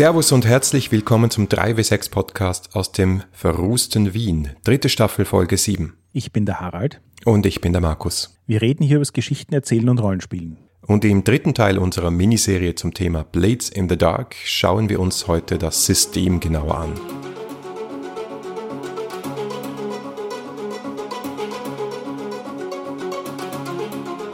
Servus 0.00 0.32
und 0.32 0.46
herzlich 0.46 0.92
willkommen 0.92 1.30
zum 1.30 1.48
3W6 1.48 2.10
Podcast 2.10 2.74
aus 2.74 2.90
dem 2.90 3.22
verrußten 3.32 4.14
Wien. 4.14 4.48
Dritte 4.64 4.88
Staffel, 4.88 5.26
Folge 5.26 5.58
7. 5.58 5.92
Ich 6.14 6.32
bin 6.32 6.46
der 6.46 6.58
Harald. 6.58 7.02
Und 7.26 7.44
ich 7.44 7.60
bin 7.60 7.72
der 7.74 7.82
Markus. 7.82 8.34
Wir 8.46 8.62
reden 8.62 8.82
hier 8.82 8.96
über 8.96 9.02
das 9.02 9.12
Geschichten 9.12 9.52
erzählen 9.52 9.90
und 9.90 9.98
Rollenspielen. 9.98 10.56
Und 10.86 11.04
im 11.04 11.22
dritten 11.22 11.52
Teil 11.52 11.76
unserer 11.76 12.10
Miniserie 12.10 12.76
zum 12.76 12.94
Thema 12.94 13.24
Blades 13.24 13.68
in 13.68 13.90
the 13.90 13.98
Dark 13.98 14.36
schauen 14.42 14.88
wir 14.88 15.00
uns 15.00 15.28
heute 15.28 15.58
das 15.58 15.84
System 15.84 16.40
genauer 16.40 16.78
an. 16.78 17.29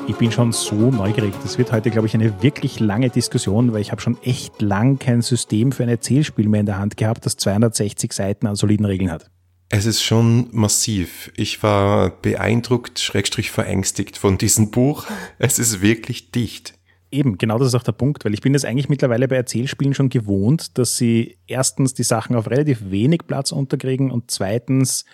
Ich 0.09 0.17
bin 0.17 0.31
schon 0.31 0.53
so 0.53 0.93
neugierig. 0.93 1.35
Das 1.43 1.59
wird 1.59 1.73
heute, 1.73 1.91
glaube 1.91 2.07
ich, 2.07 2.15
eine 2.15 2.41
wirklich 2.41 2.79
lange 2.79 3.11
Diskussion, 3.11 3.73
weil 3.73 3.81
ich 3.81 3.91
habe 3.91 4.01
schon 4.01 4.17
echt 4.23 4.63
lang 4.63 5.01
kein 5.01 5.21
System 5.21 5.73
für 5.73 5.83
ein 5.83 5.89
Erzählspiel 5.89 6.49
mehr 6.49 6.61
in 6.61 6.67
der 6.67 6.79
Hand 6.79 6.97
gehabt, 6.97 7.27
das 7.27 7.37
260 7.37 8.13
Seiten 8.13 8.47
an 8.47 8.55
soliden 8.55 8.87
Regeln 8.87 9.11
hat. 9.11 9.29
Es 9.69 9.85
ist 9.85 10.03
schon 10.03 10.49
massiv. 10.53 11.33
Ich 11.37 11.65
war 11.65 12.11
beeindruckt, 12.11 13.01
schrägstrich 13.01 13.51
verängstigt 13.51 14.17
von 14.17 14.39
diesem 14.39 14.71
Buch. 14.71 15.07
Es 15.39 15.59
ist 15.59 15.83
wirklich 15.83 16.31
dicht. 16.31 16.75
Eben, 17.11 17.37
genau 17.37 17.59
das 17.59 17.69
ist 17.69 17.75
auch 17.75 17.83
der 17.83 17.93
Punkt, 17.93 18.25
weil 18.25 18.35
ich 18.35 18.43
bin 18.43 18.55
es 18.55 18.65
eigentlich 18.65 18.89
mittlerweile 18.89 19.27
bei 19.27 19.37
Erzählspielen 19.37 19.95
schon 19.95 20.09
gewohnt, 20.09 20.79
dass 20.79 20.97
sie 20.97 21.39
erstens 21.49 21.95
die 21.95 22.05
Sachen 22.05 22.37
auf 22.37 22.49
relativ 22.49 22.91
wenig 22.91 23.23
Platz 23.27 23.51
unterkriegen 23.51 24.13
und 24.13 24.31
zweitens 24.31 25.05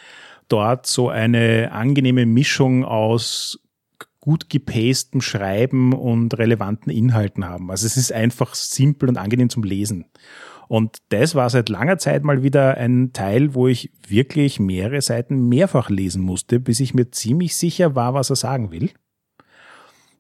dort 0.48 0.86
so 0.86 1.08
eine 1.08 1.72
angenehme 1.72 2.26
Mischung 2.26 2.84
aus 2.84 3.58
gut 4.22 4.48
gepastem 4.48 5.20
Schreiben 5.20 5.92
und 5.92 6.38
relevanten 6.38 6.92
Inhalten 6.92 7.44
haben. 7.44 7.72
Also 7.72 7.86
es 7.86 7.96
ist 7.96 8.12
einfach 8.12 8.54
simpel 8.54 9.08
und 9.08 9.18
angenehm 9.18 9.50
zum 9.50 9.64
Lesen. 9.64 10.06
Und 10.68 10.98
das 11.08 11.34
war 11.34 11.50
seit 11.50 11.68
langer 11.68 11.98
Zeit 11.98 12.22
mal 12.22 12.44
wieder 12.44 12.76
ein 12.76 13.12
Teil, 13.12 13.54
wo 13.54 13.66
ich 13.66 13.92
wirklich 14.06 14.60
mehrere 14.60 15.02
Seiten 15.02 15.48
mehrfach 15.48 15.90
lesen 15.90 16.22
musste, 16.22 16.60
bis 16.60 16.78
ich 16.78 16.94
mir 16.94 17.10
ziemlich 17.10 17.56
sicher 17.56 17.96
war, 17.96 18.14
was 18.14 18.30
er 18.30 18.36
sagen 18.36 18.70
will. 18.70 18.90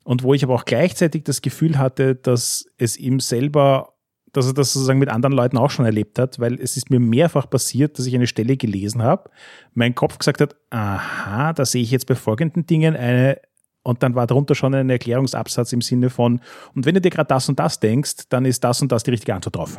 Und 0.02 0.24
wo 0.24 0.34
ich 0.34 0.42
aber 0.42 0.56
auch 0.56 0.64
gleichzeitig 0.64 1.22
das 1.22 1.40
Gefühl 1.40 1.78
hatte, 1.78 2.16
dass 2.16 2.66
es 2.78 2.96
ihm 2.96 3.20
selber, 3.20 3.94
dass 4.32 4.48
er 4.48 4.52
das 4.52 4.72
sozusagen 4.72 4.98
mit 4.98 5.10
anderen 5.10 5.32
Leuten 5.32 5.56
auch 5.56 5.70
schon 5.70 5.86
erlebt 5.86 6.18
hat, 6.18 6.40
weil 6.40 6.60
es 6.60 6.76
ist 6.76 6.90
mir 6.90 6.98
mehrfach 6.98 7.48
passiert, 7.48 8.00
dass 8.00 8.06
ich 8.06 8.16
eine 8.16 8.26
Stelle 8.26 8.56
gelesen 8.56 9.00
habe, 9.00 9.30
mein 9.74 9.94
Kopf 9.94 10.18
gesagt 10.18 10.40
hat, 10.40 10.56
aha, 10.70 11.52
da 11.52 11.64
sehe 11.64 11.82
ich 11.82 11.92
jetzt 11.92 12.08
bei 12.08 12.16
folgenden 12.16 12.66
Dingen 12.66 12.96
eine 12.96 13.38
und 13.82 14.02
dann 14.02 14.14
war 14.14 14.26
darunter 14.26 14.54
schon 14.54 14.74
ein 14.74 14.90
Erklärungsabsatz 14.90 15.72
im 15.72 15.80
Sinne 15.80 16.10
von, 16.10 16.40
und 16.74 16.86
wenn 16.86 16.94
du 16.94 17.00
dir 17.00 17.10
gerade 17.10 17.28
das 17.28 17.48
und 17.48 17.58
das 17.58 17.80
denkst, 17.80 18.28
dann 18.28 18.44
ist 18.44 18.62
das 18.64 18.82
und 18.82 18.92
das 18.92 19.02
die 19.02 19.10
richtige 19.10 19.34
Antwort 19.34 19.56
drauf. 19.56 19.78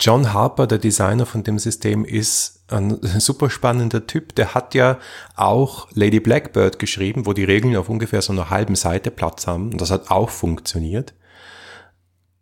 John 0.00 0.32
Harper, 0.32 0.66
der 0.66 0.78
Designer 0.78 1.24
von 1.24 1.44
dem 1.44 1.58
System, 1.58 2.04
ist 2.04 2.64
ein 2.68 2.98
super 3.20 3.48
spannender 3.48 4.06
Typ. 4.06 4.34
Der 4.34 4.54
hat 4.54 4.74
ja 4.74 4.98
auch 5.36 5.88
Lady 5.92 6.20
Blackbird 6.20 6.78
geschrieben, 6.78 7.26
wo 7.26 7.32
die 7.32 7.44
Regeln 7.44 7.76
auf 7.76 7.88
ungefähr 7.88 8.22
so 8.22 8.32
einer 8.32 8.50
halben 8.50 8.74
Seite 8.74 9.10
Platz 9.10 9.46
haben. 9.46 9.70
Und 9.70 9.80
das 9.80 9.90
hat 9.90 10.10
auch 10.10 10.30
funktioniert. 10.30 11.14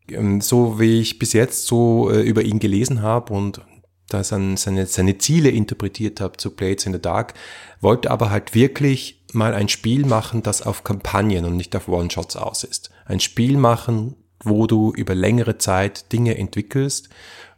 Ähm, 0.08 0.40
so 0.40 0.80
wie 0.80 1.00
ich 1.00 1.18
bis 1.18 1.34
jetzt 1.34 1.66
so 1.66 2.10
äh, 2.10 2.22
über 2.22 2.42
ihn 2.42 2.58
gelesen 2.58 3.02
habe 3.02 3.34
und 3.34 3.60
da 4.08 4.24
seine, 4.24 4.56
seine 4.56 5.18
Ziele 5.18 5.50
interpretiert 5.50 6.20
habe 6.20 6.36
zu 6.36 6.54
Blades 6.54 6.86
in 6.86 6.92
the 6.92 7.00
Dark, 7.00 7.34
wollte 7.80 8.10
aber 8.10 8.30
halt 8.30 8.54
wirklich 8.54 9.21
mal 9.34 9.54
ein 9.54 9.68
Spiel 9.68 10.06
machen, 10.06 10.42
das 10.42 10.62
auf 10.62 10.84
Kampagnen 10.84 11.44
und 11.44 11.56
nicht 11.56 11.74
auf 11.76 11.88
One-Shots 11.88 12.36
aus 12.36 12.64
ist. 12.64 12.90
Ein 13.04 13.20
Spiel 13.20 13.56
machen, 13.56 14.16
wo 14.42 14.66
du 14.66 14.92
über 14.92 15.14
längere 15.14 15.58
Zeit 15.58 16.12
Dinge 16.12 16.36
entwickelst. 16.36 17.08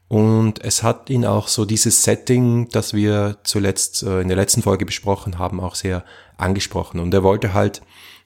Und 0.09 0.63
es 0.63 0.83
hat 0.83 1.11
ihn 1.11 1.25
auch 1.25 1.49
so 1.49 1.65
dieses 1.65 2.03
Setting, 2.03 2.69
das 2.69 2.95
wir 2.95 3.39
zuletzt 3.43 4.03
äh, 4.03 4.21
in 4.21 4.29
der 4.29 4.37
letzten 4.37 4.63
Folge 4.63 4.85
besprochen 4.85 5.39
haben, 5.39 5.61
auch 5.61 5.75
sehr 5.75 6.05
angesprochen. 6.37 7.01
Und 7.01 7.13
er 7.15 7.23
wollte 7.23 7.55
halt 7.55 7.83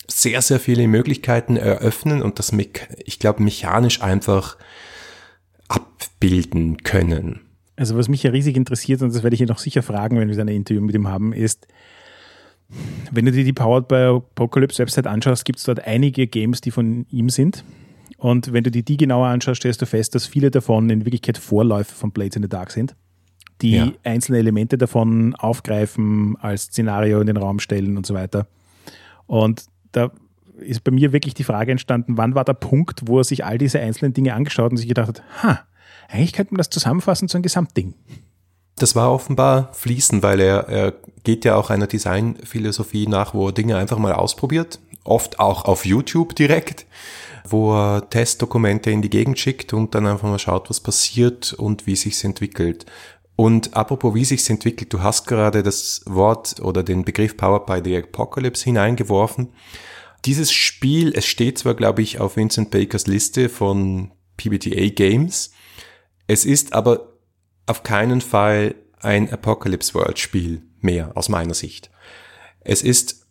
sehr, 0.08 0.42
sehr 0.42 0.58
viele 0.58 0.88
Möglichkeiten 0.88 1.56
eröffnen 1.56 2.22
und 2.22 2.38
das, 2.38 2.53
ich 3.04 3.19
glaube, 3.19 3.42
mechanisch 3.42 4.03
einfach 4.03 4.56
abbilden 5.69 6.82
können. 6.82 7.41
Also 7.76 7.97
was 7.97 8.08
mich 8.08 8.22
ja 8.22 8.31
riesig 8.31 8.56
interessiert, 8.56 9.03
und 9.03 9.14
das 9.14 9.22
werde 9.22 9.34
ich 9.34 9.41
ihn 9.41 9.48
noch 9.48 9.58
sicher 9.58 9.82
fragen, 9.82 10.19
wenn 10.19 10.28
wir 10.28 10.37
dann 10.37 10.48
ein 10.48 10.56
Interview 10.56 10.82
mit 10.82 10.94
ihm 10.94 11.06
haben, 11.06 11.32
ist, 11.32 11.69
wenn 13.11 13.25
du 13.25 13.33
dir 13.33 13.45
die 13.45 13.53
Powered 13.53 13.89
by 13.89 14.17
Apocalypse 14.17 14.79
Website 14.79 15.06
anschaust, 15.06 15.45
gibt 15.45 15.59
es 15.59 15.65
dort 15.65 15.87
einige 15.87 16.27
Games, 16.27 16.61
die 16.61 16.71
von 16.71 17.06
ihm 17.11 17.31
sind. 17.31 17.65
Und 18.19 18.53
wenn 18.53 18.65
du 18.65 18.71
dir 18.71 18.83
die 18.83 18.97
genauer 18.97 19.29
anschaust, 19.29 19.61
stellst 19.61 19.81
du 19.81 19.87
fest, 19.87 20.15
dass 20.15 20.27
viele 20.27 20.51
davon 20.51 20.91
in 20.91 21.05
Wirklichkeit 21.05 21.39
Vorläufe 21.39 21.95
von 21.95 22.11
Blades 22.11 22.37
in 22.37 22.43
the 22.43 22.49
Dark 22.49 22.71
sind, 22.71 22.97
die 23.62 23.77
ja. 23.77 23.93
einzelne 24.05 24.39
Elemente 24.39 24.77
davon 24.77 25.34
aufgreifen, 25.37 26.37
als 26.41 26.65
Szenario 26.65 27.21
in 27.21 27.27
den 27.27 27.37
Raum 27.37 27.61
stellen 27.61 27.97
und 27.97 28.06
so 28.06 28.15
weiter. 28.15 28.47
Und 29.27 29.67
da 29.93 30.11
ist 30.59 30.83
bei 30.83 30.91
mir 30.91 31.12
wirklich 31.12 31.35
die 31.35 31.45
Frage 31.45 31.71
entstanden, 31.71 32.17
wann 32.17 32.35
war 32.35 32.45
der 32.45 32.55
Punkt, 32.55 33.03
wo 33.06 33.19
er 33.19 33.25
sich 33.25 33.45
all 33.45 33.59
diese 33.59 33.79
einzelnen 33.79 34.12
Dinge 34.12 34.35
angeschaut 34.35 34.73
und 34.73 34.77
sich 34.77 34.89
gedacht 34.89 35.09
hat, 35.09 35.23
ha, 35.43 35.61
eigentlich 36.09 36.33
könnte 36.33 36.55
man 36.55 36.59
das 36.59 36.71
zusammenfassen 36.71 37.29
zu 37.29 37.37
einem 37.37 37.43
Gesamtding. 37.43 37.95
Das 38.78 38.94
war 38.94 39.12
offenbar 39.12 39.71
fließend, 39.75 40.22
weil 40.22 40.41
er, 40.41 40.69
er 40.69 40.94
geht 41.25 41.44
ja 41.44 41.56
auch 41.56 41.71
einer 41.71 41.87
Designphilosophie 41.87 43.06
nach, 43.06 43.34
wo 43.34 43.49
er 43.49 43.53
Dinge 43.53 43.77
einfach 43.77 43.99
mal 43.99 44.12
ausprobiert, 44.12 44.81
oft 45.05 45.41
auch 45.41 45.65
auf 45.65 45.84
YouTube 45.84 46.34
direkt, 46.34 46.87
wo 47.49 47.75
er 47.75 48.09
Testdokumente 48.09 48.91
in 48.91 49.03
die 49.03 49.11
Gegend 49.11 49.38
schickt 49.38 49.72
und 49.72 49.94
dann 49.94 50.06
einfach 50.06 50.28
mal 50.28 50.38
schaut, 50.38 50.71
was 50.71 50.81
passiert 50.81 51.53
und 51.53 51.87
wie 51.87 51.97
sich's 51.97 52.25
entwickelt. 52.25 52.87
Und 53.37 53.77
apropos, 53.77 54.15
wie 54.15 54.25
sich's 54.25 54.50
entwickelt, 54.50 54.93
du 54.93 55.03
hast 55.03 55.27
gerade 55.27 55.62
das 55.62 56.03
Wort 56.06 56.61
oder 56.61 56.83
den 56.83 57.05
Begriff 57.05 57.37
Powered 57.37 57.67
by 57.67 57.81
the 57.84 57.97
Apocalypse 57.97 58.65
hineingeworfen. 58.65 59.50
Dieses 60.25 60.50
Spiel, 60.50 61.12
es 61.15 61.27
steht 61.27 61.59
zwar, 61.59 61.75
glaube 61.75 62.03
ich, 62.03 62.19
auf 62.19 62.37
Vincent 62.37 62.71
Bakers 62.71 63.06
Liste 63.06 63.49
von 63.49 64.11
PBTA 64.37 64.88
Games, 64.88 65.53
es 66.27 66.44
ist 66.44 66.75
aber 66.75 67.07
auf 67.69 67.83
keinen 67.83 68.21
Fall 68.21 68.75
ein 69.01 69.31
Apocalypse 69.33 69.95
World 69.95 70.19
Spiel 70.19 70.62
mehr 70.81 71.12
aus 71.15 71.29
meiner 71.29 71.55
Sicht. 71.55 71.91
Es 72.61 72.83
ist, 72.83 73.27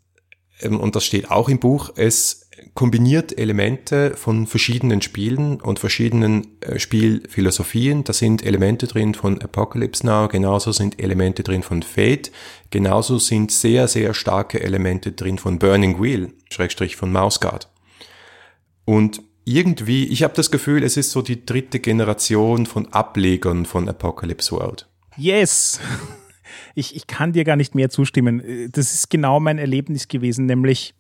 ähm, 0.61 0.79
und 0.79 0.95
das 0.95 1.05
steht 1.05 1.29
auch 1.29 1.49
im 1.49 1.59
Buch, 1.59 1.91
es 1.95 2.47
kombiniert 2.73 3.37
Elemente 3.37 4.15
von 4.15 4.47
verschiedenen 4.47 5.01
Spielen 5.01 5.61
und 5.61 5.79
verschiedenen 5.79 6.59
äh, 6.61 6.79
Spielphilosophien. 6.79 8.03
Da 8.03 8.13
sind 8.13 8.45
Elemente 8.45 8.87
drin 8.87 9.13
von 9.13 9.41
Apocalypse 9.41 10.05
Now, 10.05 10.27
genauso 10.27 10.71
sind 10.71 11.01
Elemente 11.01 11.43
drin 11.43 11.63
von 11.63 11.83
Fate, 11.83 12.31
genauso 12.69 13.19
sind 13.19 13.51
sehr, 13.51 13.87
sehr 13.87 14.13
starke 14.13 14.61
Elemente 14.61 15.11
drin 15.11 15.37
von 15.37 15.59
Burning 15.59 16.01
Wheel, 16.01 16.33
Schrägstrich 16.51 16.95
von 16.95 17.11
Mouse 17.11 17.39
Guard. 17.39 17.69
Und 18.85 19.21
irgendwie, 19.47 20.05
ich 20.05 20.23
habe 20.23 20.33
das 20.33 20.51
Gefühl, 20.51 20.83
es 20.83 20.97
ist 20.97 21.11
so 21.11 21.21
die 21.21 21.45
dritte 21.45 21.79
Generation 21.79 22.65
von 22.65 22.91
Ablegern 22.91 23.65
von 23.65 23.87
Apocalypse 23.87 24.51
World. 24.51 24.87
Yes! 25.15 25.79
Ich, 26.75 26.95
ich 26.95 27.07
kann 27.07 27.33
dir 27.33 27.43
gar 27.43 27.55
nicht 27.55 27.73
mehr 27.73 27.89
zustimmen. 27.89 28.69
Das 28.71 28.93
ist 28.93 29.09
genau 29.09 29.39
mein 29.39 29.57
Erlebnis 29.57 30.07
gewesen, 30.07 30.45
nämlich 30.45 30.93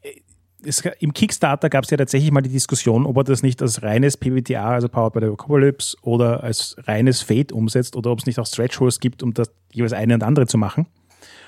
äh, 0.00 0.20
es, 0.64 0.82
im 0.98 1.12
Kickstarter 1.12 1.68
gab 1.68 1.84
es 1.84 1.90
ja 1.90 1.96
tatsächlich 1.96 2.32
mal 2.32 2.40
die 2.40 2.50
Diskussion, 2.50 3.06
ob 3.06 3.16
er 3.18 3.24
das 3.24 3.42
nicht 3.42 3.62
als 3.62 3.82
reines 3.82 4.16
PBTA, 4.16 4.70
also 4.72 4.88
Powered 4.88 5.12
by 5.12 5.20
the 5.20 5.26
Apocalypse, 5.26 5.96
oder 6.02 6.42
als 6.42 6.76
reines 6.84 7.22
Fate 7.22 7.52
umsetzt 7.52 7.96
oder 7.96 8.10
ob 8.10 8.18
es 8.18 8.26
nicht 8.26 8.38
auch 8.38 8.46
Stretch 8.46 8.78
Goals 8.78 8.98
gibt, 8.98 9.22
um 9.22 9.34
das 9.34 9.52
jeweils 9.72 9.92
eine 9.92 10.14
und 10.14 10.22
andere 10.22 10.46
zu 10.46 10.58
machen. 10.58 10.86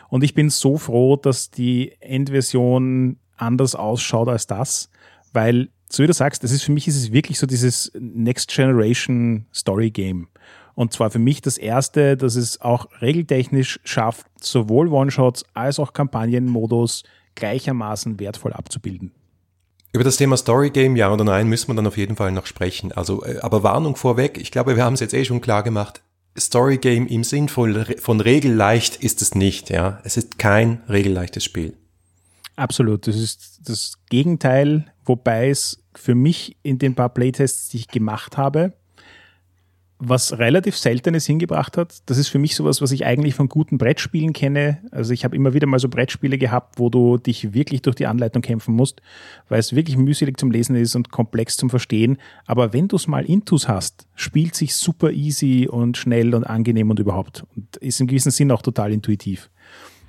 Und 0.09 0.23
ich 0.23 0.35
bin 0.35 0.51
so 0.51 0.77
froh, 0.77 1.17
dass 1.17 1.51
die 1.51 1.93
Endversion 2.01 3.19
anders 3.37 3.75
ausschaut 3.75 4.29
als 4.29 4.47
das, 4.47 4.91
weil 5.33 5.71
so 5.95 6.03
wie 6.03 6.07
du 6.07 6.13
sagst, 6.13 6.43
das 6.45 6.51
ist 6.51 6.65
für 6.65 6.73
mich 6.73 6.89
ist 6.89 6.97
es 6.97 7.13
wirklich 7.13 7.39
so 7.39 7.47
dieses 7.47 7.93
Next 7.99 8.51
Generation 8.51 9.47
Story 9.53 9.91
Game. 9.91 10.29
Und 10.75 10.93
zwar 10.93 11.11
für 11.11 11.19
mich 11.19 11.41
das 11.41 11.57
erste, 11.57 12.17
dass 12.17 12.35
es 12.35 12.61
auch 12.61 12.89
regeltechnisch 13.01 13.79
schafft, 13.85 14.27
sowohl 14.41 14.89
One-Shots 14.89 15.45
als 15.55 15.79
auch 15.79 15.93
Kampagnenmodus 15.93 17.05
gleichermaßen 17.37 18.19
wertvoll 18.19 18.53
abzubilden. 18.53 19.13
Über 19.93 20.03
das 20.03 20.17
Thema 20.17 20.37
Story 20.37 20.71
Game, 20.71 20.97
ja 20.97 21.13
oder 21.13 21.23
nein, 21.23 21.49
müssen 21.49 21.69
wir 21.69 21.75
dann 21.77 21.87
auf 21.87 21.97
jeden 21.97 22.17
Fall 22.17 22.33
noch 22.33 22.47
sprechen. 22.47 22.91
Also, 22.91 23.25
äh, 23.25 23.39
aber 23.41 23.63
Warnung 23.63 23.95
vorweg, 23.95 24.39
ich 24.39 24.51
glaube, 24.51 24.75
wir 24.75 24.85
haben 24.85 24.95
es 24.95 25.01
jetzt 25.01 25.15
eh 25.15 25.25
schon 25.25 25.41
klar 25.41 25.63
gemacht. 25.63 26.03
Story 26.37 26.79
Game 26.79 27.07
im 27.07 27.23
Sinn 27.23 27.49
von, 27.49 27.87
von 27.99 28.21
regelleicht 28.21 28.97
ist 28.97 29.23
es 29.23 29.37
nicht, 29.37 29.71
ja. 29.71 30.01
Es 30.03 30.17
ist 30.17 30.37
kein 30.41 30.83
regelleichtes 30.89 31.45
Spiel. 31.45 31.77
Absolut. 32.57 33.07
Das 33.07 33.15
ist 33.15 33.61
das 33.69 33.95
Gegenteil, 34.11 34.93
wobei 35.05 35.51
es 35.51 35.83
für 35.95 36.15
mich 36.15 36.57
in 36.63 36.79
den 36.79 36.95
paar 36.95 37.09
Playtests, 37.09 37.69
die 37.69 37.79
ich 37.79 37.89
gemacht 37.89 38.37
habe, 38.37 38.73
was 39.99 40.39
relativ 40.39 40.77
Seltenes 40.77 41.27
hingebracht 41.27 41.77
hat. 41.77 41.99
Das 42.07 42.19
ist 42.19 42.29
für 42.29 42.39
mich 42.39 42.57
sowas, 42.57 42.83
was 42.83 42.93
ich 42.93 43.07
eigentlich 43.07 43.35
von 43.35 43.49
guten 43.49 43.79
Brettspielen 43.79 44.33
kenne. 44.33 44.79
Also 44.91 45.13
ich 45.13 45.25
habe 45.25 45.37
immer 45.37 45.55
wieder 45.55 45.67
mal 45.67 45.79
so 45.79 45.89
Brettspiele 45.89 46.37
gehabt, 46.37 46.79
wo 46.79 46.91
du 46.91 47.17
dich 47.17 47.55
wirklich 47.55 47.83
durch 47.83 47.97
die 47.97 48.07
Anleitung 48.07 48.43
kämpfen 48.43 48.75
musst, 48.75 49.01
weil 49.49 49.61
es 49.61 49.75
wirklich 49.75 49.97
mühselig 49.97 50.39
zum 50.39 50.51
Lesen 50.51 50.77
ist 50.77 50.95
und 50.95 51.11
komplex 51.11 51.57
zum 51.57 51.71
Verstehen. 51.71 52.19
Aber 52.47 52.73
wenn 52.73 52.89
du 52.89 52.97
es 52.97 53.07
mal 53.07 53.25
intus 53.25 53.69
hast, 53.69 54.07
spielt 54.15 54.55
sich 54.55 54.75
super 54.75 55.13
easy 55.13 55.69
und 55.71 55.97
schnell 55.97 56.35
und 56.35 56.45
angenehm 56.45 56.91
und 56.91 56.99
überhaupt. 56.99 57.45
Und 57.55 57.77
ist 57.77 58.01
im 58.01 58.07
gewissen 58.07 58.33
Sinn 58.33 58.51
auch 58.51 58.63
total 58.63 58.93
intuitiv. 58.93 59.51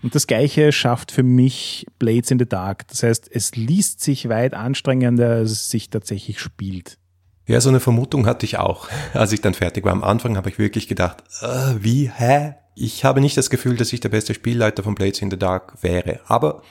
Und 0.06 0.14
das 0.14 0.28
Gleiche 0.28 0.72
schafft 0.72 1.12
für 1.12 1.24
mich 1.24 1.88
Blades 1.98 2.30
in 2.30 2.38
the 2.38 2.46
Dark. 2.46 2.88
Das 2.90 3.02
heißt, 3.02 3.28
es 3.32 3.56
liest 3.56 4.02
sich 4.02 4.30
weit 4.30 4.54
anstrengender, 4.54 5.32
als 5.32 5.50
es 5.50 5.72
sich 5.72 5.90
tatsächlich 5.90 6.40
spielt. 6.40 7.00
Ja, 7.48 7.60
so 7.60 7.70
eine 7.70 7.80
Vermutung 7.80 8.28
hatte 8.28 8.46
ich 8.46 8.60
auch, 8.60 8.88
als 9.14 9.32
ich 9.32 9.42
dann 9.42 9.56
fertig 9.56 9.84
war. 9.84 9.92
Am 9.92 10.04
Anfang 10.04 10.38
habe 10.38 10.48
ich 10.48 10.60
wirklich 10.60 10.88
gedacht, 10.88 11.24
äh, 11.42 11.74
wie, 11.80 12.12
hä? 12.16 12.54
Ich 12.76 13.06
habe 13.06 13.22
nicht 13.22 13.38
das 13.38 13.50
Gefühl, 13.50 13.78
dass 13.78 13.94
ich 13.94 14.02
der 14.02 14.10
beste 14.10 14.34
Spielleiter 14.34 14.84
von 14.84 14.96
Blades 14.96 15.22
in 15.22 15.32
the 15.32 15.40
Dark 15.40 15.82
wäre. 15.82 16.20
Aber 16.28 16.62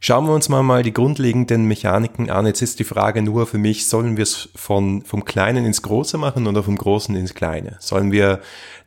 schauen 0.00 0.26
wir 0.26 0.32
uns 0.32 0.48
mal, 0.48 0.62
mal 0.62 0.82
die 0.82 0.94
grundlegenden 0.94 1.66
Mechaniken 1.66 2.30
an. 2.30 2.46
Jetzt 2.46 2.62
ist 2.62 2.80
die 2.80 2.84
Frage 2.84 3.20
nur 3.20 3.46
für 3.46 3.58
mich, 3.58 3.86
sollen 3.86 4.16
wir 4.16 4.22
es 4.22 4.48
von, 4.54 5.02
vom 5.02 5.26
Kleinen 5.26 5.66
ins 5.66 5.82
Große 5.82 6.16
machen 6.16 6.46
oder 6.46 6.62
vom 6.62 6.76
Großen 6.76 7.14
ins 7.14 7.34
Kleine? 7.34 7.76
Sollen 7.80 8.12
wir 8.12 8.40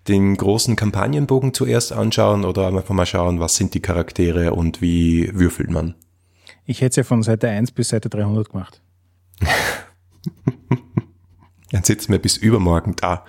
den 0.07 0.35
großen 0.35 0.75
Kampagnenbogen 0.75 1.53
zuerst 1.53 1.93
anschauen 1.93 2.43
oder 2.45 2.67
einfach 2.67 2.95
mal 2.95 3.05
schauen, 3.05 3.39
was 3.39 3.55
sind 3.55 3.75
die 3.75 3.81
Charaktere 3.81 4.53
und 4.53 4.81
wie 4.81 5.29
würfelt 5.33 5.69
man? 5.69 5.93
Ich 6.65 6.81
hätte 6.81 6.89
es 6.89 6.95
ja 6.95 7.03
von 7.03 7.21
Seite 7.21 7.47
1 7.47 7.73
bis 7.73 7.89
Seite 7.89 8.09
300 8.09 8.49
gemacht. 8.49 8.81
Dann 11.71 11.83
sitzen 11.83 12.11
wir 12.11 12.19
bis 12.19 12.37
übermorgen 12.37 12.95
da. 12.95 13.23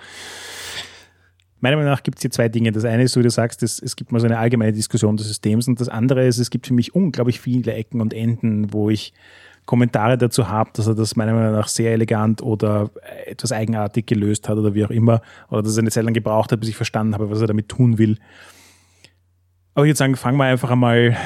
Meiner 1.59 1.77
Meinung 1.77 1.91
nach 1.91 2.03
gibt 2.03 2.19
es 2.19 2.21
hier 2.21 2.31
zwei 2.31 2.49
Dinge. 2.49 2.71
Das 2.71 2.85
eine 2.85 3.03
ist, 3.03 3.13
so 3.13 3.19
wie 3.19 3.23
du 3.23 3.31
sagst, 3.31 3.63
es, 3.63 3.81
es 3.81 3.95
gibt 3.95 4.11
mal 4.11 4.19
so 4.19 4.27
eine 4.27 4.37
allgemeine 4.37 4.73
Diskussion 4.73 5.17
des 5.17 5.27
Systems 5.27 5.67
und 5.67 5.79
das 5.81 5.89
andere 5.89 6.25
ist, 6.25 6.37
es 6.37 6.49
gibt 6.49 6.67
für 6.67 6.73
mich 6.73 6.93
unglaublich 6.93 7.39
viele 7.39 7.73
Ecken 7.73 7.99
und 7.99 8.13
Enden, 8.13 8.71
wo 8.73 8.89
ich 8.89 9.13
Kommentare 9.65 10.17
dazu 10.17 10.47
habe, 10.47 10.69
dass 10.73 10.87
er 10.87 10.95
das 10.95 11.15
meiner 11.15 11.33
Meinung 11.33 11.51
nach 11.51 11.67
sehr 11.67 11.91
elegant 11.91 12.41
oder 12.41 12.89
etwas 13.25 13.51
eigenartig 13.51 14.05
gelöst 14.05 14.47
hat 14.47 14.57
oder 14.57 14.73
wie 14.73 14.85
auch 14.85 14.89
immer, 14.89 15.21
oder 15.49 15.61
dass 15.61 15.75
er 15.75 15.81
eine 15.81 15.91
Zeit 15.91 16.05
lang 16.05 16.13
gebraucht 16.13 16.51
hat, 16.51 16.59
bis 16.59 16.69
ich 16.69 16.75
verstanden 16.75 17.13
habe, 17.13 17.29
was 17.29 17.41
er 17.41 17.47
damit 17.47 17.67
tun 17.67 17.97
will. 17.97 18.17
Aber 19.73 19.85
ich 19.85 19.89
würde 19.89 19.97
sagen, 19.97 20.15
fangen 20.15 20.37
wir 20.37 20.45
einfach 20.45 20.71
einmal 20.71 21.17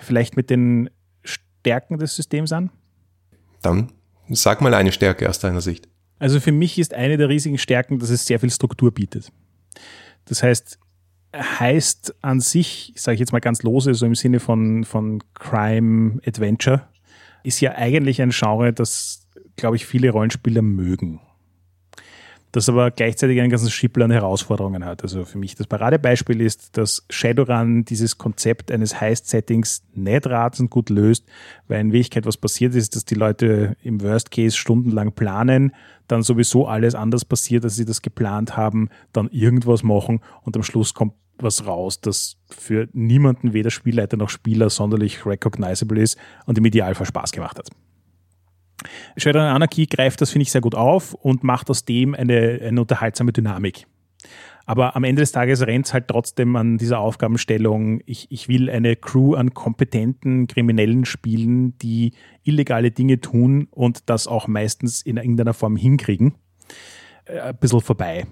vielleicht 0.00 0.36
mit 0.36 0.50
den 0.50 0.90
Stärken 1.22 1.98
des 1.98 2.16
Systems 2.16 2.52
an. 2.52 2.70
Dann 3.62 3.92
sag 4.28 4.60
mal 4.60 4.74
eine 4.74 4.92
Stärke 4.92 5.28
aus 5.28 5.38
deiner 5.38 5.60
Sicht. 5.60 5.88
Also 6.18 6.40
für 6.40 6.52
mich 6.52 6.78
ist 6.78 6.94
eine 6.94 7.16
der 7.16 7.28
riesigen 7.28 7.58
Stärken, 7.58 7.98
dass 7.98 8.10
es 8.10 8.26
sehr 8.26 8.40
viel 8.40 8.50
Struktur 8.50 8.92
bietet. 8.92 9.30
Das 10.26 10.42
heißt, 10.42 10.78
heißt 11.34 12.14
an 12.22 12.40
sich, 12.40 12.92
sage 12.96 13.14
ich 13.14 13.20
jetzt 13.20 13.32
mal 13.32 13.40
ganz 13.40 13.62
lose, 13.62 13.94
so 13.94 14.06
im 14.06 14.14
Sinne 14.14 14.40
von, 14.40 14.84
von 14.84 15.22
Crime 15.34 16.20
Adventure, 16.26 16.88
ist 17.42 17.60
ja 17.60 17.74
eigentlich 17.76 18.22
ein 18.22 18.30
Genre, 18.30 18.72
das, 18.72 19.26
glaube 19.56 19.76
ich, 19.76 19.86
viele 19.86 20.10
Rollenspieler 20.10 20.62
mögen 20.62 21.20
das 22.54 22.68
aber 22.68 22.92
gleichzeitig 22.92 23.40
einen 23.40 23.50
ganzen 23.50 23.68
Schippel 23.68 24.04
an 24.04 24.12
Herausforderungen 24.12 24.84
hat. 24.84 25.02
Also 25.02 25.24
für 25.24 25.38
mich 25.38 25.56
das 25.56 25.66
Paradebeispiel 25.66 26.40
ist, 26.40 26.78
dass 26.78 27.04
Shadowrun 27.10 27.84
dieses 27.84 28.16
Konzept 28.16 28.70
eines 28.70 29.00
Heist-Settings 29.00 29.82
nicht 29.92 30.24
rasend 30.28 30.70
gut 30.70 30.88
löst, 30.88 31.26
weil 31.66 31.80
in 31.80 31.90
Wirklichkeit 31.90 32.26
was 32.26 32.36
passiert 32.36 32.76
ist, 32.76 32.94
dass 32.94 33.04
die 33.04 33.16
Leute 33.16 33.76
im 33.82 34.00
Worst 34.02 34.30
Case 34.30 34.56
stundenlang 34.56 35.10
planen, 35.14 35.74
dann 36.06 36.22
sowieso 36.22 36.68
alles 36.68 36.94
anders 36.94 37.24
passiert, 37.24 37.64
als 37.64 37.74
sie 37.74 37.86
das 37.86 38.02
geplant 38.02 38.56
haben, 38.56 38.88
dann 39.12 39.28
irgendwas 39.30 39.82
machen 39.82 40.20
und 40.42 40.54
am 40.54 40.62
Schluss 40.62 40.94
kommt 40.94 41.14
was 41.38 41.66
raus, 41.66 42.00
das 42.00 42.36
für 42.48 42.86
niemanden, 42.92 43.52
weder 43.52 43.72
Spielleiter 43.72 44.16
noch 44.16 44.30
Spieler, 44.30 44.70
sonderlich 44.70 45.26
recognizable 45.26 46.00
ist 46.00 46.16
und 46.46 46.56
im 46.56 46.64
Idealfall 46.64 47.06
Spaß 47.06 47.32
gemacht 47.32 47.58
hat. 47.58 47.68
Shadowrun 49.16 49.48
Anarchy 49.48 49.86
greift 49.86 50.20
das, 50.20 50.30
finde 50.30 50.44
ich, 50.44 50.52
sehr 50.52 50.60
gut 50.60 50.74
auf 50.74 51.14
und 51.14 51.44
macht 51.44 51.70
aus 51.70 51.84
dem 51.84 52.14
eine, 52.14 52.60
eine 52.62 52.80
unterhaltsame 52.80 53.32
Dynamik. 53.32 53.86
Aber 54.66 54.96
am 54.96 55.04
Ende 55.04 55.20
des 55.20 55.32
Tages 55.32 55.66
rennt 55.66 55.86
es 55.86 55.92
halt 55.92 56.08
trotzdem 56.08 56.56
an 56.56 56.78
dieser 56.78 56.98
Aufgabenstellung, 56.98 58.00
ich, 58.06 58.26
ich 58.30 58.48
will 58.48 58.70
eine 58.70 58.96
Crew 58.96 59.34
an 59.34 59.52
kompetenten 59.52 60.46
Kriminellen 60.46 61.04
spielen, 61.04 61.76
die 61.78 62.12
illegale 62.44 62.90
Dinge 62.90 63.20
tun 63.20 63.68
und 63.70 64.08
das 64.08 64.26
auch 64.26 64.48
meistens 64.48 65.02
in 65.02 65.18
irgendeiner 65.18 65.52
Form 65.52 65.76
hinkriegen. 65.76 66.34
Äh, 67.26 67.40
ein 67.40 67.56
bisschen 67.58 67.82
vorbei. 67.82 68.26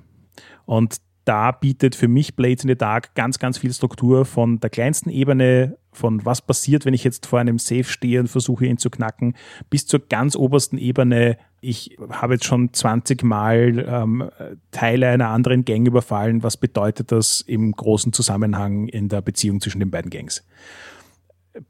Und 0.64 0.96
da 1.24 1.52
bietet 1.52 1.94
für 1.94 2.08
mich 2.08 2.34
Blades 2.34 2.64
in 2.64 2.68
the 2.68 2.76
Dark 2.76 3.14
ganz, 3.14 3.38
ganz 3.38 3.58
viel 3.58 3.72
Struktur 3.72 4.24
von 4.24 4.58
der 4.60 4.70
kleinsten 4.70 5.10
Ebene, 5.10 5.78
von 5.92 6.24
was 6.24 6.40
passiert, 6.40 6.84
wenn 6.84 6.94
ich 6.94 7.04
jetzt 7.04 7.26
vor 7.26 7.38
einem 7.38 7.58
Safe 7.58 7.84
stehe 7.84 8.18
und 8.20 8.28
versuche 8.28 8.66
ihn 8.66 8.78
zu 8.78 8.90
knacken, 8.90 9.36
bis 9.70 9.86
zur 9.86 10.00
ganz 10.00 10.34
obersten 10.36 10.78
Ebene. 10.78 11.36
Ich 11.60 11.96
habe 12.10 12.34
jetzt 12.34 12.46
schon 12.46 12.72
20 12.72 13.22
Mal 13.22 13.84
ähm, 13.86 14.30
Teile 14.70 15.08
einer 15.08 15.28
anderen 15.28 15.64
Gang 15.64 15.86
überfallen. 15.86 16.42
Was 16.42 16.56
bedeutet 16.56 17.12
das 17.12 17.40
im 17.40 17.72
großen 17.72 18.12
Zusammenhang 18.12 18.88
in 18.88 19.08
der 19.08 19.20
Beziehung 19.20 19.60
zwischen 19.60 19.80
den 19.80 19.90
beiden 19.90 20.10
Gangs? 20.10 20.44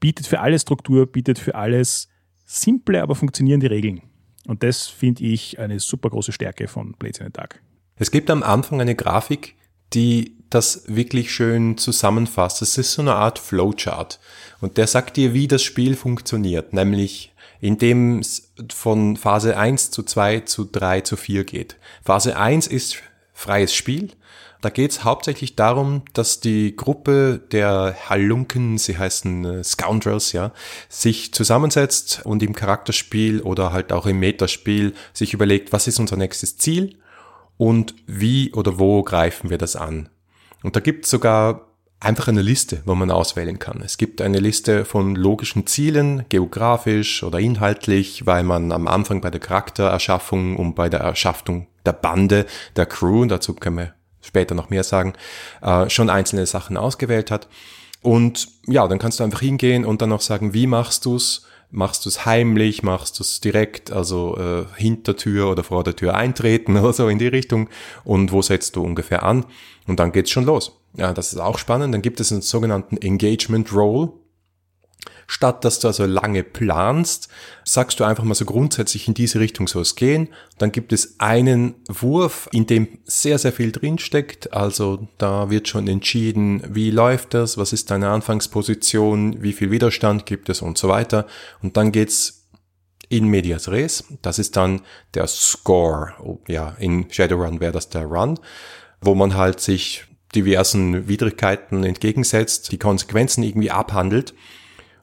Bietet 0.01 0.27
für 0.27 0.41
alles 0.41 0.63
Struktur, 0.63 1.07
bietet 1.07 1.39
für 1.39 1.57
alles 1.57 2.09
simple, 2.45 3.03
aber 3.03 3.17
funktionierende 3.17 3.71
Regeln. 3.71 4.03
Und 4.47 4.63
das 4.63 4.87
finde 4.87 5.25
ich 5.25 5.59
eine 5.59 5.79
super 5.81 6.11
große 6.11 6.33
Stärke 6.33 6.69
von 6.69 6.93
Blades 6.93 7.19
in 7.19 7.27
the 7.27 7.33
Dark. 7.33 7.61
Es 7.97 8.11
gibt 8.11 8.31
am 8.31 8.43
Anfang 8.43 8.81
eine 8.81 8.94
Grafik, 8.94 9.55
die 9.94 10.37
das 10.50 10.85
wirklich 10.87 11.33
schön 11.33 11.79
zusammenfasst. 11.79 12.62
Es 12.62 12.77
ist 12.79 12.93
so 12.93 13.03
eine 13.03 13.15
Art 13.15 13.39
Flowchart. 13.39 14.21
Und 14.61 14.77
der 14.77 14.87
sagt 14.87 15.17
dir, 15.17 15.35
wie 15.35 15.49
das 15.49 15.62
Spiel 15.62 15.97
funktioniert, 15.97 16.73
nämlich 16.73 17.33
indem 17.61 18.19
es 18.19 18.53
von 18.75 19.17
Phase 19.17 19.56
1 19.56 19.93
zu 19.93 20.03
2 20.03 20.41
zu 20.41 20.65
3 20.65 21.03
zu 21.03 21.17
4 21.17 21.44
geht. 21.44 21.77
Phase 22.05 22.37
1 22.37 22.67
ist 22.67 22.97
freies 23.33 23.73
Spiel. 23.73 24.11
Da 24.61 24.71
geht 24.71 24.93
es 24.93 25.05
hauptsächlich 25.05 25.56
darum, 25.56 26.03
dass 26.12 26.41
die 26.41 26.77
Gruppe 26.77 27.41
der 27.50 27.97
Halunken, 28.09 28.79
sie 28.79 28.97
heißen 28.97 29.44
äh, 29.44 29.65
Scoundrels, 29.65 30.33
ja, 30.33 30.53
sich 30.89 31.33
zusammensetzt 31.35 32.21
und 32.25 32.43
im 32.43 32.55
Charakterspiel 32.55 33.41
oder 33.43 33.73
halt 33.73 33.93
auch 33.93 34.06
im 34.06 34.21
Metaspiel 34.21 34.94
sich 35.12 35.33
überlegt, 35.33 35.73
was 35.73 35.89
ist 35.89 35.99
unser 35.99 36.17
nächstes 36.17 36.59
Ziel 36.59 36.97
und 37.57 37.95
wie 38.07 38.53
oder 38.53 38.79
wo 38.79 39.03
greifen 39.03 39.51
wir 39.51 39.59
das 39.59 39.77
an. 39.77 40.09
Und 40.63 40.77
da 40.77 40.81
gibt 40.81 41.05
es 41.05 41.11
sogar 41.11 41.73
einfach 42.03 42.29
eine 42.29 42.43
Liste, 42.43 42.82
wo 42.85 42.94
man 42.94 43.11
auswählen 43.11 43.59
kann. 43.59 43.81
Es 43.82 43.97
gibt 43.97 44.21
eine 44.21 44.41
Liste 44.41 44.85
von 44.85 45.15
logischen 45.15 45.67
Zielen, 45.67 46.25
geografisch 46.29 47.23
oder 47.23 47.39
inhaltlich, 47.39 48.27
weil 48.27 48.43
man 48.43 48.73
am 48.73 48.89
Anfang 48.89 49.21
bei 49.21 49.31
der 49.31 49.41
Charaktererschaffung 49.41 50.56
und 50.56 50.75
bei 50.75 50.89
der 50.89 51.01
Erschaffung 51.01 51.69
der 51.87 51.93
Bande, 51.93 52.47
der 52.77 52.87
Crew, 52.87 53.25
dazu 53.27 53.55
können 53.55 53.79
wir 53.79 53.94
später 54.21 54.55
noch 54.55 54.71
mehr 54.71 54.85
sagen, 54.85 55.15
äh, 55.63 55.89
schon 55.91 56.11
einzelne 56.11 56.47
Sachen 56.47 56.77
ausgewählt 56.77 57.31
hat. 57.31 57.49
Und 58.03 58.49
ja, 58.67 58.87
dann 58.89 58.99
kannst 58.99 59.21
du 59.21 59.25
einfach 59.25 59.41
hingehen 59.41 59.85
und 59.85 60.03
dann 60.03 60.09
noch 60.09 60.21
sagen, 60.21 60.55
wie 60.55 60.67
machst 60.67 61.05
du's? 61.06 61.47
Machst 61.74 62.05
du 62.05 62.10
es 62.10 62.26
heimlich, 62.26 62.82
machst 62.82 63.19
du 63.19 63.22
es 63.22 63.41
direkt, 63.41 63.91
also 63.91 64.36
äh, 64.36 64.67
hinter 64.76 65.17
Tür 65.17 65.50
oder 65.50 65.64
vor 65.64 65.82
der 65.82 65.96
Tür 65.96 66.14
eintreten 66.14 66.76
oder 66.79 66.93
so 66.93 67.08
in 67.08 67.19
die 67.19 67.26
Richtung 67.26 67.69
und 68.05 68.31
wo 68.31 68.43
setzt 68.43 68.76
du 68.76 68.82
ungefähr 68.82 69.22
an 69.22 69.46
und 69.86 69.98
dann 69.98 70.12
geht's 70.12 70.31
schon 70.31 70.44
los. 70.44 70.79
Ja, 70.94 71.12
das 71.12 71.32
ist 71.32 71.38
auch 71.38 71.58
spannend. 71.58 71.94
Dann 71.94 72.02
gibt 72.02 72.20
es 72.20 72.31
einen 72.31 72.43
sogenannten 72.43 72.98
Engagement 72.98 73.72
Role. 73.72 74.12
Statt 75.26 75.64
dass 75.64 75.79
du 75.79 75.88
also 75.88 76.05
lange 76.06 76.43
planst, 76.43 77.29
sagst 77.64 78.00
du 78.00 78.05
einfach 78.05 78.24
mal 78.24 78.34
so 78.34 78.44
grundsätzlich 78.44 79.08
in 79.08 79.14
diese 79.14 79.41
Richtung 79.41 79.69
soll 79.69 79.82
es 79.82 79.96
gehen. 79.96 80.29
Dann 80.58 80.72
gibt 80.72 80.93
es 80.93 81.17
einen 81.19 81.74
Wurf, 81.88 82.48
in 82.52 82.67
dem 82.67 82.98
sehr, 83.05 83.38
sehr 83.38 83.52
viel 83.52 83.72
drinsteckt. 83.72 84.52
Also 84.52 85.08
da 85.19 85.50
wird 85.50 85.69
schon 85.69 85.88
entschieden, 85.88 86.62
wie 86.69 86.91
läuft 86.91 87.34
das, 87.34 87.58
was 87.58 87.72
ist 87.72 87.91
deine 87.91 88.08
Anfangsposition, 88.08 89.43
wie 89.43 89.52
viel 89.52 89.70
Widerstand 89.70 90.26
gibt 90.26 90.48
es 90.48 90.62
und 90.62 90.79
so 90.79 90.88
weiter. 90.88 91.26
Und 91.62 91.76
dann 91.76 91.93
geht's 91.93 92.43
in 93.12 93.26
medias 93.26 93.69
res. 93.69 94.05
Das 94.22 94.38
ist 94.38 94.56
dann 94.56 94.81
der 95.14 95.26
Score. 95.26 96.14
Oh, 96.22 96.38
ja, 96.48 96.74
in 96.79 97.10
Shadowrun 97.10 97.60
wäre 97.60 97.72
das 97.72 97.91
der 97.91 98.06
Run, 98.06 98.38
wo 99.02 99.14
man 99.14 99.34
halt 99.34 99.60
sich 99.60 100.06
diversen 100.34 101.08
Widrigkeiten 101.08 101.84
entgegensetzt, 101.84 102.72
die 102.72 102.79
Konsequenzen 102.79 103.43
irgendwie 103.43 103.70
abhandelt. 103.70 104.34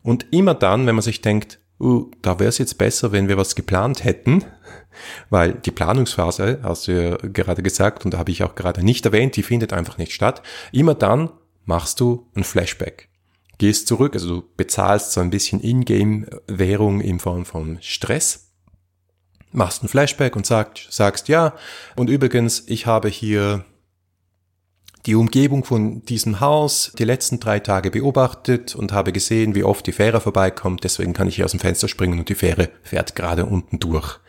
Und 0.04 0.28
immer 0.32 0.54
dann, 0.54 0.88
wenn 0.88 0.96
man 0.96 1.02
sich 1.02 1.22
denkt, 1.22 1.60
uh, 1.80 2.10
da 2.22 2.40
wäre 2.40 2.50
es 2.50 2.58
jetzt 2.58 2.78
besser, 2.78 3.12
wenn 3.12 3.28
wir 3.28 3.38
was 3.38 3.56
geplant 3.56 4.04
hätten, 4.04 4.44
weil 5.30 5.54
die 5.54 5.72
Planungsphase, 5.72 6.60
hast 6.64 6.88
du 6.88 6.92
ja 6.92 7.18
gerade 7.18 7.64
gesagt, 7.64 8.06
und 8.06 8.14
da 8.14 8.18
habe 8.18 8.32
ich 8.32 8.44
auch 8.44 8.56
gerade 8.56 8.84
nicht 8.84 9.06
erwähnt, 9.06 9.36
die 9.36 9.44
findet 9.44 9.74
einfach 9.74 9.98
nicht 9.98 10.14
statt. 10.14 10.42
Immer 10.72 10.96
dann 10.96 11.30
machst 11.66 12.00
du 12.00 12.28
ein 12.36 12.44
Flashback. 12.44 13.10
Gehst 13.58 13.88
zurück, 13.88 14.14
also 14.14 14.42
du 14.42 14.44
bezahlst 14.56 15.12
so 15.12 15.22
ein 15.22 15.30
bisschen 15.30 15.62
Ingame-Währung 15.62 17.02
in 17.02 17.20
Form 17.20 17.46
von 17.46 17.78
Stress, 17.82 18.54
machst 19.52 19.84
ein 19.84 19.90
Flashback 19.90 20.36
und 20.36 20.46
sagt, 20.46 20.88
sagst, 20.90 21.28
ja, 21.28 21.56
und 21.96 22.10
übrigens, 22.10 22.64
ich 22.68 22.86
habe 22.86 23.10
hier 23.10 23.66
die 25.06 25.16
Umgebung 25.16 25.64
von 25.64 26.04
diesem 26.04 26.40
Haus 26.40 26.92
die 26.98 27.06
letzten 27.06 27.40
drei 27.40 27.60
Tage 27.60 27.92
beobachtet 27.92 28.76
und 28.76 28.92
habe 28.92 29.14
gesehen, 29.14 29.56
wie 29.56 29.64
oft 29.64 29.88
die 29.88 29.92
Fähre 29.92 30.20
vorbeikommt. 30.20 30.84
Deswegen 30.84 31.14
kann 31.14 31.28
ich 31.28 31.38
hier 31.38 31.46
aus 31.46 31.52
dem 31.52 31.60
Fenster 31.60 31.88
springen 31.88 32.20
und 32.20 32.30
die 32.30 32.36
Fähre 32.36 32.70
fährt 32.84 33.16
gerade 33.16 33.46
unten 33.46 33.80
durch. 33.80 34.20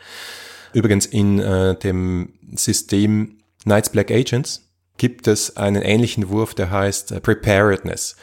Übrigens 0.73 1.05
in 1.05 1.39
äh, 1.39 1.75
dem 1.77 2.33
System 2.55 3.37
Knights 3.63 3.89
Black 3.89 4.11
Agents 4.11 4.69
gibt 4.97 5.27
es 5.27 5.57
einen 5.57 5.81
ähnlichen 5.81 6.29
Wurf, 6.29 6.53
der 6.53 6.71
heißt 6.71 7.11
äh, 7.11 7.19
Preparedness. 7.19 8.15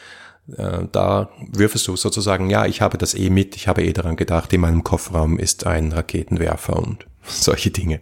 Äh, 0.56 0.86
da 0.90 1.30
würfelst 1.52 1.86
du 1.86 1.96
sozusagen, 1.96 2.48
ja, 2.48 2.64
ich 2.64 2.80
habe 2.80 2.96
das 2.96 3.14
eh 3.14 3.28
mit, 3.28 3.56
ich 3.56 3.68
habe 3.68 3.82
eh 3.84 3.92
daran 3.92 4.16
gedacht, 4.16 4.52
in 4.52 4.62
meinem 4.62 4.84
Kofferraum 4.84 5.38
ist 5.38 5.66
ein 5.66 5.92
Raketenwerfer 5.92 6.76
und 6.76 7.06
solche 7.22 7.70
Dinge. 7.70 8.00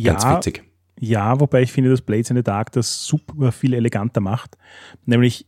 Ganz 0.00 0.22
ja, 0.22 0.36
witzig. 0.36 0.69
Ja, 1.02 1.40
wobei 1.40 1.62
ich 1.62 1.72
finde, 1.72 1.88
dass 1.88 2.02
Blades 2.02 2.28
in 2.28 2.36
the 2.36 2.42
Dark 2.42 2.72
das 2.72 3.06
super 3.06 3.52
viel 3.52 3.72
eleganter 3.72 4.20
macht. 4.20 4.58
Nämlich, 5.06 5.46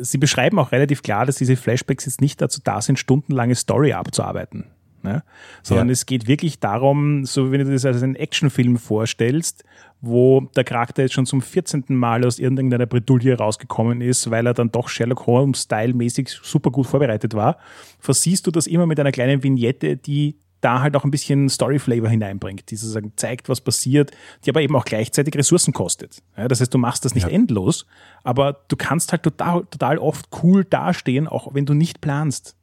sie 0.00 0.18
beschreiben 0.18 0.58
auch 0.58 0.72
relativ 0.72 1.02
klar, 1.02 1.26
dass 1.26 1.36
diese 1.36 1.54
Flashbacks 1.54 2.06
jetzt 2.06 2.20
nicht 2.20 2.42
dazu 2.42 2.60
da 2.62 2.82
sind, 2.82 2.98
stundenlange 2.98 3.54
Story 3.54 3.92
abzuarbeiten. 3.92 4.64
Ne? 5.02 5.22
Sondern 5.62 5.86
ja. 5.86 5.92
es 5.92 6.06
geht 6.06 6.26
wirklich 6.26 6.58
darum, 6.58 7.24
so 7.24 7.46
wie 7.46 7.52
wenn 7.52 7.66
du 7.66 7.72
das 7.72 7.86
als 7.86 8.02
einen 8.02 8.16
Actionfilm 8.16 8.78
vorstellst, 8.78 9.64
wo 10.00 10.40
der 10.56 10.64
Charakter 10.64 11.02
jetzt 11.02 11.14
schon 11.14 11.24
zum 11.24 11.40
14. 11.40 11.84
Mal 11.88 12.24
aus 12.26 12.40
irgendeiner 12.40 12.86
Bredouille 12.86 13.38
rausgekommen 13.38 14.00
ist, 14.00 14.28
weil 14.30 14.44
er 14.44 14.54
dann 14.54 14.72
doch 14.72 14.88
Sherlock 14.88 15.26
Holmes-Style-mäßig 15.26 16.40
super 16.42 16.72
gut 16.72 16.88
vorbereitet 16.88 17.34
war, 17.34 17.58
versiehst 18.00 18.46
du 18.48 18.50
das 18.50 18.66
immer 18.66 18.86
mit 18.86 18.98
einer 18.98 19.12
kleinen 19.12 19.44
Vignette, 19.44 19.96
die 19.96 20.36
da 20.60 20.80
halt 20.80 20.96
auch 20.96 21.04
ein 21.04 21.10
bisschen 21.10 21.48
Story-Flavor 21.48 22.08
hineinbringt, 22.08 22.70
die 22.70 22.76
sozusagen 22.76 23.12
zeigt, 23.16 23.48
was 23.48 23.60
passiert, 23.60 24.10
die 24.44 24.50
aber 24.50 24.62
eben 24.62 24.76
auch 24.76 24.84
gleichzeitig 24.84 25.34
Ressourcen 25.36 25.72
kostet. 25.72 26.22
Ja, 26.36 26.48
das 26.48 26.60
heißt, 26.60 26.72
du 26.72 26.78
machst 26.78 27.04
das 27.04 27.14
nicht 27.14 27.26
ja. 27.26 27.30
endlos, 27.30 27.86
aber 28.24 28.64
du 28.68 28.76
kannst 28.76 29.12
halt 29.12 29.22
total, 29.22 29.64
total 29.70 29.98
oft 29.98 30.28
cool 30.42 30.64
dastehen, 30.64 31.26
auch 31.26 31.54
wenn 31.54 31.66
du 31.66 31.74
nicht 31.74 32.00
planst. 32.00 32.56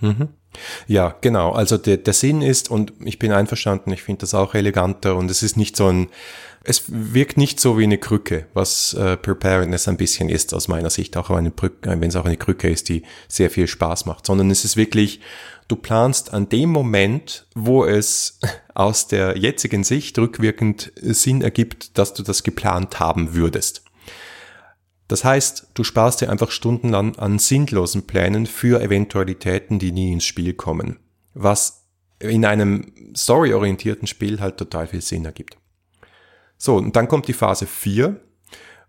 Mhm. 0.00 0.28
Ja, 0.86 1.14
genau. 1.20 1.52
Also 1.52 1.78
der, 1.78 1.96
der 1.96 2.14
Sinn 2.14 2.42
ist, 2.42 2.70
und 2.70 2.92
ich 3.04 3.18
bin 3.18 3.32
einverstanden, 3.32 3.92
ich 3.92 4.02
finde 4.02 4.20
das 4.20 4.34
auch 4.34 4.54
eleganter 4.54 5.16
und 5.16 5.30
es 5.30 5.42
ist 5.42 5.56
nicht 5.56 5.76
so 5.76 5.88
ein, 5.88 6.08
es 6.64 6.84
wirkt 6.88 7.36
nicht 7.36 7.60
so 7.60 7.78
wie 7.78 7.84
eine 7.84 7.98
Krücke, 7.98 8.46
was 8.54 8.94
äh, 8.94 9.16
Preparedness 9.16 9.86
ein 9.86 9.98
bisschen 9.98 10.30
ist 10.30 10.54
aus 10.54 10.66
meiner 10.66 10.90
Sicht, 10.90 11.16
auch 11.16 11.30
eine 11.30 11.50
Brücke, 11.50 11.90
wenn 12.00 12.08
es 12.08 12.16
auch 12.16 12.24
eine 12.24 12.38
Krücke 12.38 12.70
ist, 12.70 12.88
die 12.88 13.02
sehr 13.28 13.50
viel 13.50 13.66
Spaß 13.66 14.06
macht, 14.06 14.26
sondern 14.26 14.50
es 14.50 14.64
ist 14.64 14.76
wirklich, 14.76 15.20
du 15.68 15.76
planst 15.76 16.32
an 16.32 16.48
dem 16.48 16.70
Moment, 16.70 17.46
wo 17.54 17.84
es 17.84 18.38
aus 18.74 19.08
der 19.08 19.36
jetzigen 19.36 19.84
Sicht 19.84 20.18
rückwirkend 20.18 20.92
Sinn 20.96 21.42
ergibt, 21.42 21.98
dass 21.98 22.14
du 22.14 22.22
das 22.22 22.42
geplant 22.42 22.98
haben 22.98 23.34
würdest. 23.34 23.83
Das 25.08 25.24
heißt, 25.24 25.68
du 25.74 25.84
sparst 25.84 26.20
dir 26.20 26.30
einfach 26.30 26.50
stundenlang 26.50 27.16
an 27.16 27.38
sinnlosen 27.38 28.06
Plänen 28.06 28.46
für 28.46 28.80
Eventualitäten, 28.82 29.78
die 29.78 29.92
nie 29.92 30.12
ins 30.12 30.24
Spiel 30.24 30.54
kommen. 30.54 30.98
Was 31.34 31.86
in 32.18 32.44
einem 32.44 32.92
storyorientierten 33.16 34.06
Spiel 34.06 34.40
halt 34.40 34.56
total 34.56 34.86
viel 34.86 35.02
Sinn 35.02 35.24
ergibt. 35.24 35.58
So, 36.56 36.76
und 36.76 36.96
dann 36.96 37.08
kommt 37.08 37.28
die 37.28 37.34
Phase 37.34 37.66
4. 37.66 38.20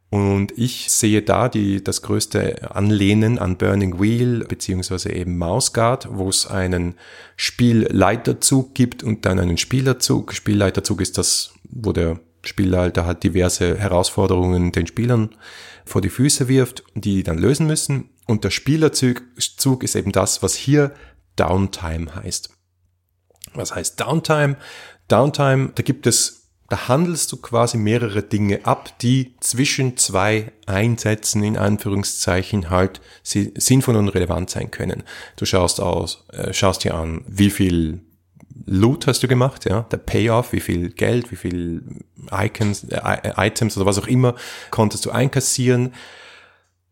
Und 0.09 0.57
ich 0.57 0.91
sehe 0.91 1.21
da 1.23 1.49
die, 1.49 1.83
das 1.83 2.01
größte 2.01 2.71
Anlehnen 2.73 3.37
an 3.37 3.57
Burning 3.57 3.99
Wheel 3.99 4.45
beziehungsweise 4.45 5.11
eben 5.11 5.37
Mouse 5.37 5.73
Guard, 5.73 6.07
wo 6.11 6.29
es 6.29 6.47
einen 6.47 6.95
Spielleiterzug 7.35 8.73
gibt 8.75 9.03
und 9.03 9.25
dann 9.25 9.39
einen 9.39 9.57
Spielerzug. 9.57 10.33
Spielleiterzug 10.33 11.01
ist 11.01 11.17
das, 11.17 11.53
wo 11.69 11.91
der 11.91 12.19
Spielleiter 12.43 13.05
halt 13.05 13.23
diverse 13.23 13.77
Herausforderungen 13.77 14.71
den 14.71 14.87
Spielern 14.87 15.35
vor 15.85 16.01
die 16.01 16.09
Füße 16.09 16.47
wirft, 16.47 16.83
die 16.93 17.15
die 17.15 17.23
dann 17.23 17.37
lösen 17.37 17.67
müssen. 17.67 18.09
Und 18.25 18.43
der 18.43 18.49
Spielerzug 18.49 19.21
ist 19.83 19.95
eben 19.95 20.11
das, 20.11 20.41
was 20.41 20.55
hier 20.55 20.93
Downtime 21.35 22.15
heißt. 22.15 22.49
Was 23.53 23.73
heißt 23.73 23.99
Downtime? 23.99 24.57
Downtime, 25.07 25.71
da 25.75 25.83
gibt 25.83 26.07
es 26.07 26.45
da 26.69 26.87
handelst 26.87 27.31
du 27.31 27.37
quasi 27.37 27.77
mehrere 27.77 28.23
Dinge 28.23 28.65
ab, 28.65 28.97
die 28.99 29.35
zwischen 29.39 29.97
zwei 29.97 30.51
Einsätzen 30.65 31.43
in 31.43 31.57
Anführungszeichen 31.57 32.71
halt 32.71 33.01
sinnvoll 33.21 33.95
und 33.95 34.09
relevant 34.09 34.49
sein 34.49 34.71
können. 34.71 35.03
Du 35.35 35.45
schaust 35.45 35.79
aus, 35.79 36.25
äh, 36.31 36.53
schaust 36.53 36.83
dir 36.83 36.95
an, 36.95 37.23
wie 37.27 37.51
viel 37.51 38.01
Loot 38.65 39.07
hast 39.07 39.21
du 39.21 39.27
gemacht, 39.27 39.65
ja, 39.65 39.81
der 39.91 39.97
Payoff, 39.97 40.51
wie 40.51 40.59
viel 40.59 40.89
Geld, 40.89 41.31
wie 41.31 41.35
viel 41.35 41.83
Icons, 42.31 42.85
äh, 42.85 43.33
Items 43.37 43.77
oder 43.77 43.85
was 43.85 43.99
auch 43.99 44.07
immer 44.07 44.35
konntest 44.71 45.05
du 45.05 45.11
einkassieren. 45.11 45.93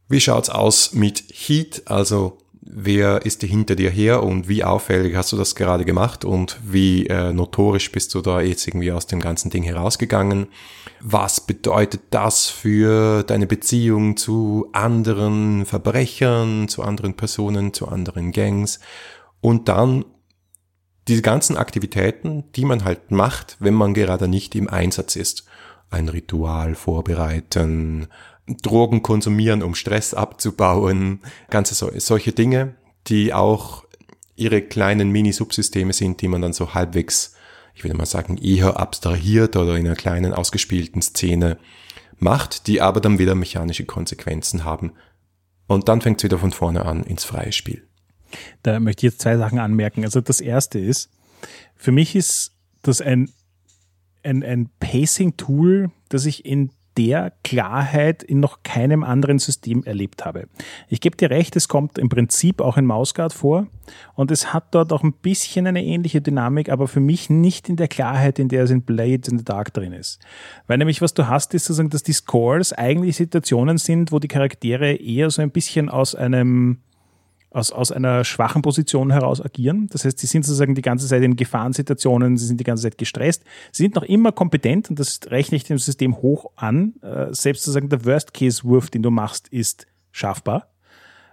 Wie 0.07 0.21
schaut's 0.21 0.49
aus 0.49 0.93
mit 0.93 1.23
Heat, 1.31 1.83
also 1.85 2.37
wer 2.65 3.25
ist 3.25 3.41
hinter 3.41 3.75
dir 3.75 3.89
her 3.89 4.23
und 4.23 4.47
wie 4.47 4.63
auffällig 4.63 5.15
hast 5.15 5.31
du 5.31 5.37
das 5.37 5.55
gerade 5.55 5.85
gemacht 5.85 6.25
und 6.25 6.57
wie 6.63 7.07
äh, 7.07 7.33
notorisch 7.33 7.91
bist 7.91 8.13
du 8.15 8.21
da 8.21 8.41
jetzt 8.41 8.67
irgendwie 8.67 8.91
aus 8.91 9.07
dem 9.07 9.19
ganzen 9.19 9.49
Ding 9.49 9.63
herausgegangen? 9.63 10.47
Was 11.01 11.41
bedeutet 11.41 12.01
das 12.11 12.47
für 12.49 13.23
deine 13.23 13.47
Beziehung 13.47 14.17
zu 14.17 14.69
anderen 14.71 15.65
Verbrechern, 15.65 16.67
zu 16.67 16.83
anderen 16.83 17.15
Personen, 17.15 17.73
zu 17.73 17.87
anderen 17.87 18.31
Gangs? 18.31 18.79
Und 19.41 19.67
dann 19.67 20.05
diese 21.07 21.21
ganzen 21.21 21.57
Aktivitäten, 21.57 22.45
die 22.55 22.65
man 22.65 22.85
halt 22.85 23.11
macht, 23.11 23.57
wenn 23.59 23.73
man 23.73 23.93
gerade 23.93 24.27
nicht 24.27 24.55
im 24.55 24.69
Einsatz 24.69 25.15
ist. 25.15 25.45
Ein 25.89 26.09
Ritual 26.09 26.75
vorbereiten, 26.75 28.07
Drogen 28.61 29.03
konsumieren, 29.03 29.63
um 29.63 29.75
Stress 29.75 30.13
abzubauen, 30.13 31.21
ganze 31.49 31.75
so, 31.75 31.91
solche 31.97 32.31
Dinge, 32.31 32.75
die 33.07 33.33
auch 33.33 33.83
ihre 34.35 34.61
kleinen 34.61 35.11
Mini-Subsysteme 35.11 35.93
sind, 35.93 36.21
die 36.21 36.27
man 36.27 36.41
dann 36.41 36.53
so 36.53 36.73
halbwegs, 36.73 37.35
ich 37.75 37.83
würde 37.83 37.95
mal 37.95 38.05
sagen, 38.05 38.37
eher 38.37 38.79
abstrahiert 38.79 39.55
oder 39.55 39.75
in 39.75 39.85
einer 39.85 39.95
kleinen 39.95 40.33
ausgespielten 40.33 41.01
Szene 41.01 41.57
macht, 42.17 42.67
die 42.67 42.81
aber 42.81 42.99
dann 42.99 43.19
wieder 43.19 43.35
mechanische 43.35 43.85
Konsequenzen 43.85 44.63
haben. 44.63 44.93
Und 45.67 45.87
dann 45.89 46.01
fängt 46.01 46.19
es 46.19 46.23
wieder 46.23 46.39
von 46.39 46.51
vorne 46.51 46.85
an 46.85 47.03
ins 47.03 47.23
freie 47.23 47.51
Spiel. 47.51 47.87
Da 48.61 48.79
möchte 48.79 49.05
ich 49.05 49.13
jetzt 49.13 49.21
zwei 49.21 49.37
Sachen 49.37 49.59
anmerken. 49.59 50.03
Also 50.03 50.21
das 50.21 50.41
erste 50.41 50.79
ist, 50.79 51.09
für 51.75 51.91
mich 51.91 52.15
ist 52.15 52.53
das 52.81 53.01
ein, 53.01 53.29
ein, 54.23 54.43
ein 54.43 54.69
Pacing-Tool, 54.79 55.91
das 56.09 56.25
ich 56.25 56.45
in 56.45 56.71
der 56.97 57.33
Klarheit 57.43 58.23
in 58.23 58.39
noch 58.39 58.61
keinem 58.63 59.03
anderen 59.03 59.39
System 59.39 59.83
erlebt 59.83 60.25
habe. 60.25 60.47
Ich 60.87 61.01
gebe 61.01 61.17
dir 61.17 61.29
recht, 61.29 61.55
es 61.55 61.67
kommt 61.67 61.97
im 61.97 62.09
Prinzip 62.09 62.61
auch 62.61 62.77
in 62.77 62.85
Mausguard 62.85 63.33
vor 63.33 63.67
und 64.15 64.31
es 64.31 64.53
hat 64.53 64.75
dort 64.75 64.93
auch 64.93 65.03
ein 65.03 65.13
bisschen 65.13 65.67
eine 65.67 65.83
ähnliche 65.83 66.21
Dynamik, 66.21 66.69
aber 66.69 66.87
für 66.87 66.99
mich 66.99 67.29
nicht 67.29 67.69
in 67.69 67.75
der 67.75 67.87
Klarheit, 67.87 68.39
in 68.39 68.47
der 68.47 68.63
es 68.63 68.71
in 68.71 68.83
Blades 68.83 69.27
in 69.27 69.39
the 69.39 69.45
Dark 69.45 69.73
drin 69.73 69.93
ist. 69.93 70.19
Weil 70.67 70.77
nämlich 70.77 71.01
was 71.01 71.13
du 71.13 71.27
hast, 71.27 71.53
ist 71.53 71.65
sozusagen, 71.65 71.89
dass 71.89 72.03
die 72.03 72.13
Scores 72.13 72.73
eigentlich 72.73 73.15
Situationen 73.15 73.77
sind, 73.77 74.11
wo 74.11 74.19
die 74.19 74.27
Charaktere 74.27 74.93
eher 74.93 75.29
so 75.31 75.41
ein 75.41 75.51
bisschen 75.51 75.89
aus 75.89 76.15
einem 76.15 76.79
aus, 77.53 77.71
aus 77.71 77.91
einer 77.91 78.23
schwachen 78.23 78.61
Position 78.61 79.11
heraus 79.11 79.39
agieren. 79.39 79.87
Das 79.91 80.05
heißt, 80.05 80.17
sie 80.17 80.27
sind 80.27 80.43
sozusagen 80.43 80.75
die 80.75 80.81
ganze 80.81 81.07
Zeit 81.07 81.21
in 81.23 81.35
Gefahrensituationen, 81.35 82.37
sie 82.37 82.47
sind 82.47 82.59
die 82.59 82.63
ganze 82.63 82.83
Zeit 82.83 82.97
gestresst. 82.97 83.43
Sie 83.71 83.83
sind 83.83 83.95
noch 83.95 84.03
immer 84.03 84.31
kompetent 84.31 84.89
und 84.89 84.99
das 84.99 85.19
rechne 85.27 85.55
ich 85.57 85.63
dem 85.63 85.77
System 85.77 86.17
hoch 86.17 86.51
an. 86.55 86.95
Äh, 87.01 87.27
selbst 87.31 87.63
sozusagen 87.63 87.89
der 87.89 88.05
Worst-Case-Wurf, 88.05 88.89
den 88.89 89.03
du 89.03 89.11
machst, 89.11 89.47
ist 89.49 89.87
schaffbar. 90.11 90.69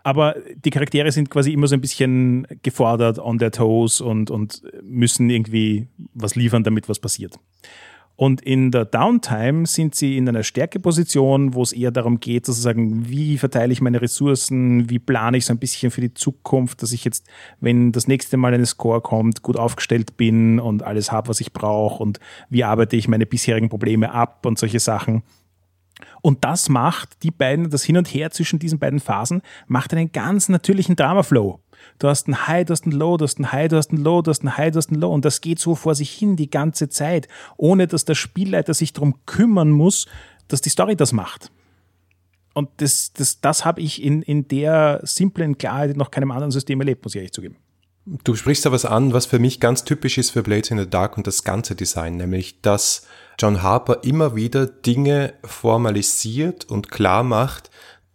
Aber 0.02 0.36
die 0.56 0.70
Charaktere 0.70 1.12
sind 1.12 1.30
quasi 1.30 1.52
immer 1.52 1.66
so 1.66 1.74
ein 1.74 1.80
bisschen 1.80 2.46
gefordert 2.62 3.18
on 3.18 3.38
their 3.38 3.50
toes 3.50 4.00
und, 4.00 4.30
und 4.30 4.62
müssen 4.82 5.28
irgendwie 5.28 5.88
was 6.14 6.36
liefern, 6.36 6.64
damit 6.64 6.88
was 6.88 6.98
passiert. 6.98 7.38
Und 8.20 8.42
in 8.42 8.70
der 8.70 8.84
Downtime 8.84 9.64
sind 9.64 9.94
sie 9.94 10.18
in 10.18 10.28
einer 10.28 10.42
Stärkeposition, 10.42 11.54
wo 11.54 11.62
es 11.62 11.72
eher 11.72 11.90
darum 11.90 12.20
geht, 12.20 12.44
sozusagen, 12.44 13.08
wie 13.08 13.38
verteile 13.38 13.72
ich 13.72 13.80
meine 13.80 14.02
Ressourcen, 14.02 14.90
wie 14.90 14.98
plane 14.98 15.38
ich 15.38 15.46
so 15.46 15.54
ein 15.54 15.58
bisschen 15.58 15.90
für 15.90 16.02
die 16.02 16.12
Zukunft, 16.12 16.82
dass 16.82 16.92
ich 16.92 17.06
jetzt, 17.06 17.26
wenn 17.60 17.92
das 17.92 18.08
nächste 18.08 18.36
Mal 18.36 18.52
eine 18.52 18.66
Score 18.66 19.00
kommt, 19.00 19.40
gut 19.40 19.56
aufgestellt 19.56 20.18
bin 20.18 20.60
und 20.60 20.82
alles 20.82 21.10
habe, 21.10 21.28
was 21.28 21.40
ich 21.40 21.54
brauche 21.54 22.02
und 22.02 22.20
wie 22.50 22.62
arbeite 22.62 22.94
ich 22.94 23.08
meine 23.08 23.24
bisherigen 23.24 23.70
Probleme 23.70 24.12
ab 24.12 24.44
und 24.44 24.58
solche 24.58 24.80
Sachen. 24.80 25.22
Und 26.20 26.44
das 26.44 26.68
macht 26.68 27.22
die 27.22 27.30
beiden, 27.30 27.70
das 27.70 27.84
Hin 27.84 27.96
und 27.96 28.08
Her 28.08 28.30
zwischen 28.32 28.58
diesen 28.58 28.78
beiden 28.78 29.00
Phasen, 29.00 29.40
macht 29.66 29.94
einen 29.94 30.12
ganz 30.12 30.50
natürlichen 30.50 30.94
Dramaflow 30.94 31.58
du 31.98 32.08
hast 32.08 32.28
ein 32.28 32.46
High, 32.46 32.66
du 32.66 32.72
hast 32.72 32.86
ein 32.86 32.92
Low, 32.92 33.16
du 33.16 33.24
hast 33.24 33.38
ein 33.38 33.52
High, 33.52 33.68
du 33.68 33.76
hast 33.76 33.92
ein 33.92 33.98
Low, 33.98 34.22
du 34.22 34.30
hast 34.30 34.42
ein 34.42 34.56
High, 34.56 34.72
du 34.72 34.78
hast 34.78 34.90
ein 34.90 34.96
Low. 34.96 35.12
Und 35.12 35.24
das 35.24 35.40
geht 35.40 35.58
so 35.58 35.74
vor 35.74 35.94
sich 35.94 36.10
hin 36.10 36.36
die 36.36 36.50
ganze 36.50 36.88
Zeit, 36.88 37.28
ohne 37.56 37.86
dass 37.86 38.04
der 38.04 38.14
Spielleiter 38.14 38.74
sich 38.74 38.92
darum 38.92 39.14
kümmern 39.26 39.70
muss, 39.70 40.06
dass 40.48 40.60
die 40.60 40.70
Story 40.70 40.96
das 40.96 41.12
macht. 41.12 41.50
Und 42.54 42.68
das, 42.78 43.12
das, 43.12 43.40
das 43.40 43.64
habe 43.64 43.80
ich 43.80 44.02
in, 44.02 44.22
in 44.22 44.48
der 44.48 45.00
simplen 45.04 45.56
Klarheit 45.56 45.96
noch 45.96 46.10
keinem 46.10 46.30
anderen 46.30 46.50
System 46.50 46.80
erlebt, 46.80 47.04
muss 47.04 47.14
ich 47.14 47.18
ehrlich 47.18 47.32
zugeben. 47.32 47.56
Du 48.24 48.34
sprichst 48.34 48.66
da 48.66 48.72
was 48.72 48.84
an, 48.84 49.12
was 49.12 49.26
für 49.26 49.38
mich 49.38 49.60
ganz 49.60 49.84
typisch 49.84 50.18
ist 50.18 50.30
für 50.30 50.42
Blades 50.42 50.70
in 50.70 50.78
the 50.78 50.88
Dark 50.88 51.16
und 51.16 51.26
das 51.26 51.44
ganze 51.44 51.74
Design, 51.74 52.16
nämlich 52.16 52.60
dass 52.60 53.06
John 53.38 53.62
Harper 53.62 54.02
immer 54.02 54.34
wieder 54.34 54.66
Dinge 54.66 55.34
formalisiert 55.44 56.64
und 56.64 56.90
klar 56.90 57.22
macht, 57.22 57.70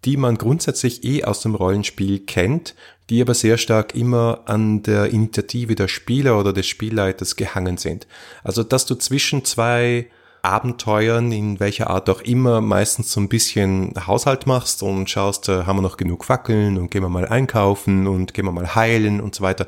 die 0.06 0.18
man 0.18 0.38
grundsätzlich 0.38 1.04
eh 1.04 1.24
aus 1.24 1.42
dem 1.42 1.56
Rollenspiel 1.56 2.20
kennt, 2.20 2.76
die 3.10 3.22
aber 3.22 3.34
sehr 3.34 3.58
stark 3.58 3.96
immer 3.96 4.42
an 4.46 4.84
der 4.84 5.12
Initiative 5.12 5.76
der 5.76 5.88
Spieler 5.88 6.40
oder 6.40 6.54
des 6.54 6.68
Spielleiters 6.68 7.36
gehangen 7.36 7.78
sind. 7.78 8.08
Also, 8.44 8.64
dass 8.64 8.86
du 8.86 8.96
zwischen 8.96 9.46
zwei 9.46 10.08
Abenteuern, 10.42 11.32
in 11.32 11.60
welcher 11.60 11.90
Art 11.90 12.10
auch 12.10 12.22
immer, 12.22 12.62
meistens 12.62 13.12
so 13.12 13.20
ein 13.20 13.30
bisschen 13.30 13.94
Haushalt 14.06 14.46
machst 14.46 14.84
und 14.84 15.10
schaust, 15.10 15.50
äh, 15.50 15.64
haben 15.64 15.78
wir 15.78 15.82
noch 15.82 15.98
genug 15.98 16.24
Fackeln 16.24 16.78
und 16.78 16.92
gehen 16.92 17.02
wir 17.02 17.10
mal 17.10 17.28
einkaufen 17.28 18.08
und 18.08 18.34
gehen 18.34 18.46
wir 18.46 18.52
mal 18.52 18.76
heilen 18.76 19.22
und 19.22 19.34
so 19.34 19.44
weiter. 19.44 19.66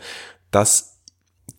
Das 0.52 0.97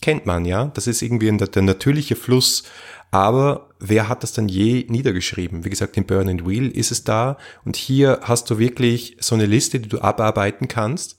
kennt 0.01 0.27
man, 0.27 0.45
ja. 0.45 0.67
Das 0.75 0.87
ist 0.87 1.03
irgendwie 1.03 1.31
der, 1.37 1.49
der 1.49 1.63
natürliche 1.63 2.17
Fluss. 2.17 2.65
Aber 3.11 3.71
wer 3.81 4.09
hat 4.09 4.23
das 4.23 4.33
dann 4.33 4.49
je 4.49 4.85
niedergeschrieben? 4.89 5.65
Wie 5.65 5.71
gesagt, 5.71 5.97
in 5.97 6.05
Burn 6.05 6.29
and 6.29 6.47
Wheel 6.47 6.69
ist 6.71 6.91
es 6.91 7.05
da. 7.05 7.39
Und 7.65 7.77
hier 7.77 8.21
hast 8.23 8.51
du 8.51 8.59
wirklich 8.59 9.17
so 9.21 9.35
eine 9.35 9.47
Liste, 9.47 9.81
die 9.81 9.89
du 9.89 10.01
abarbeiten 10.01 10.69
kannst. 10.69 11.17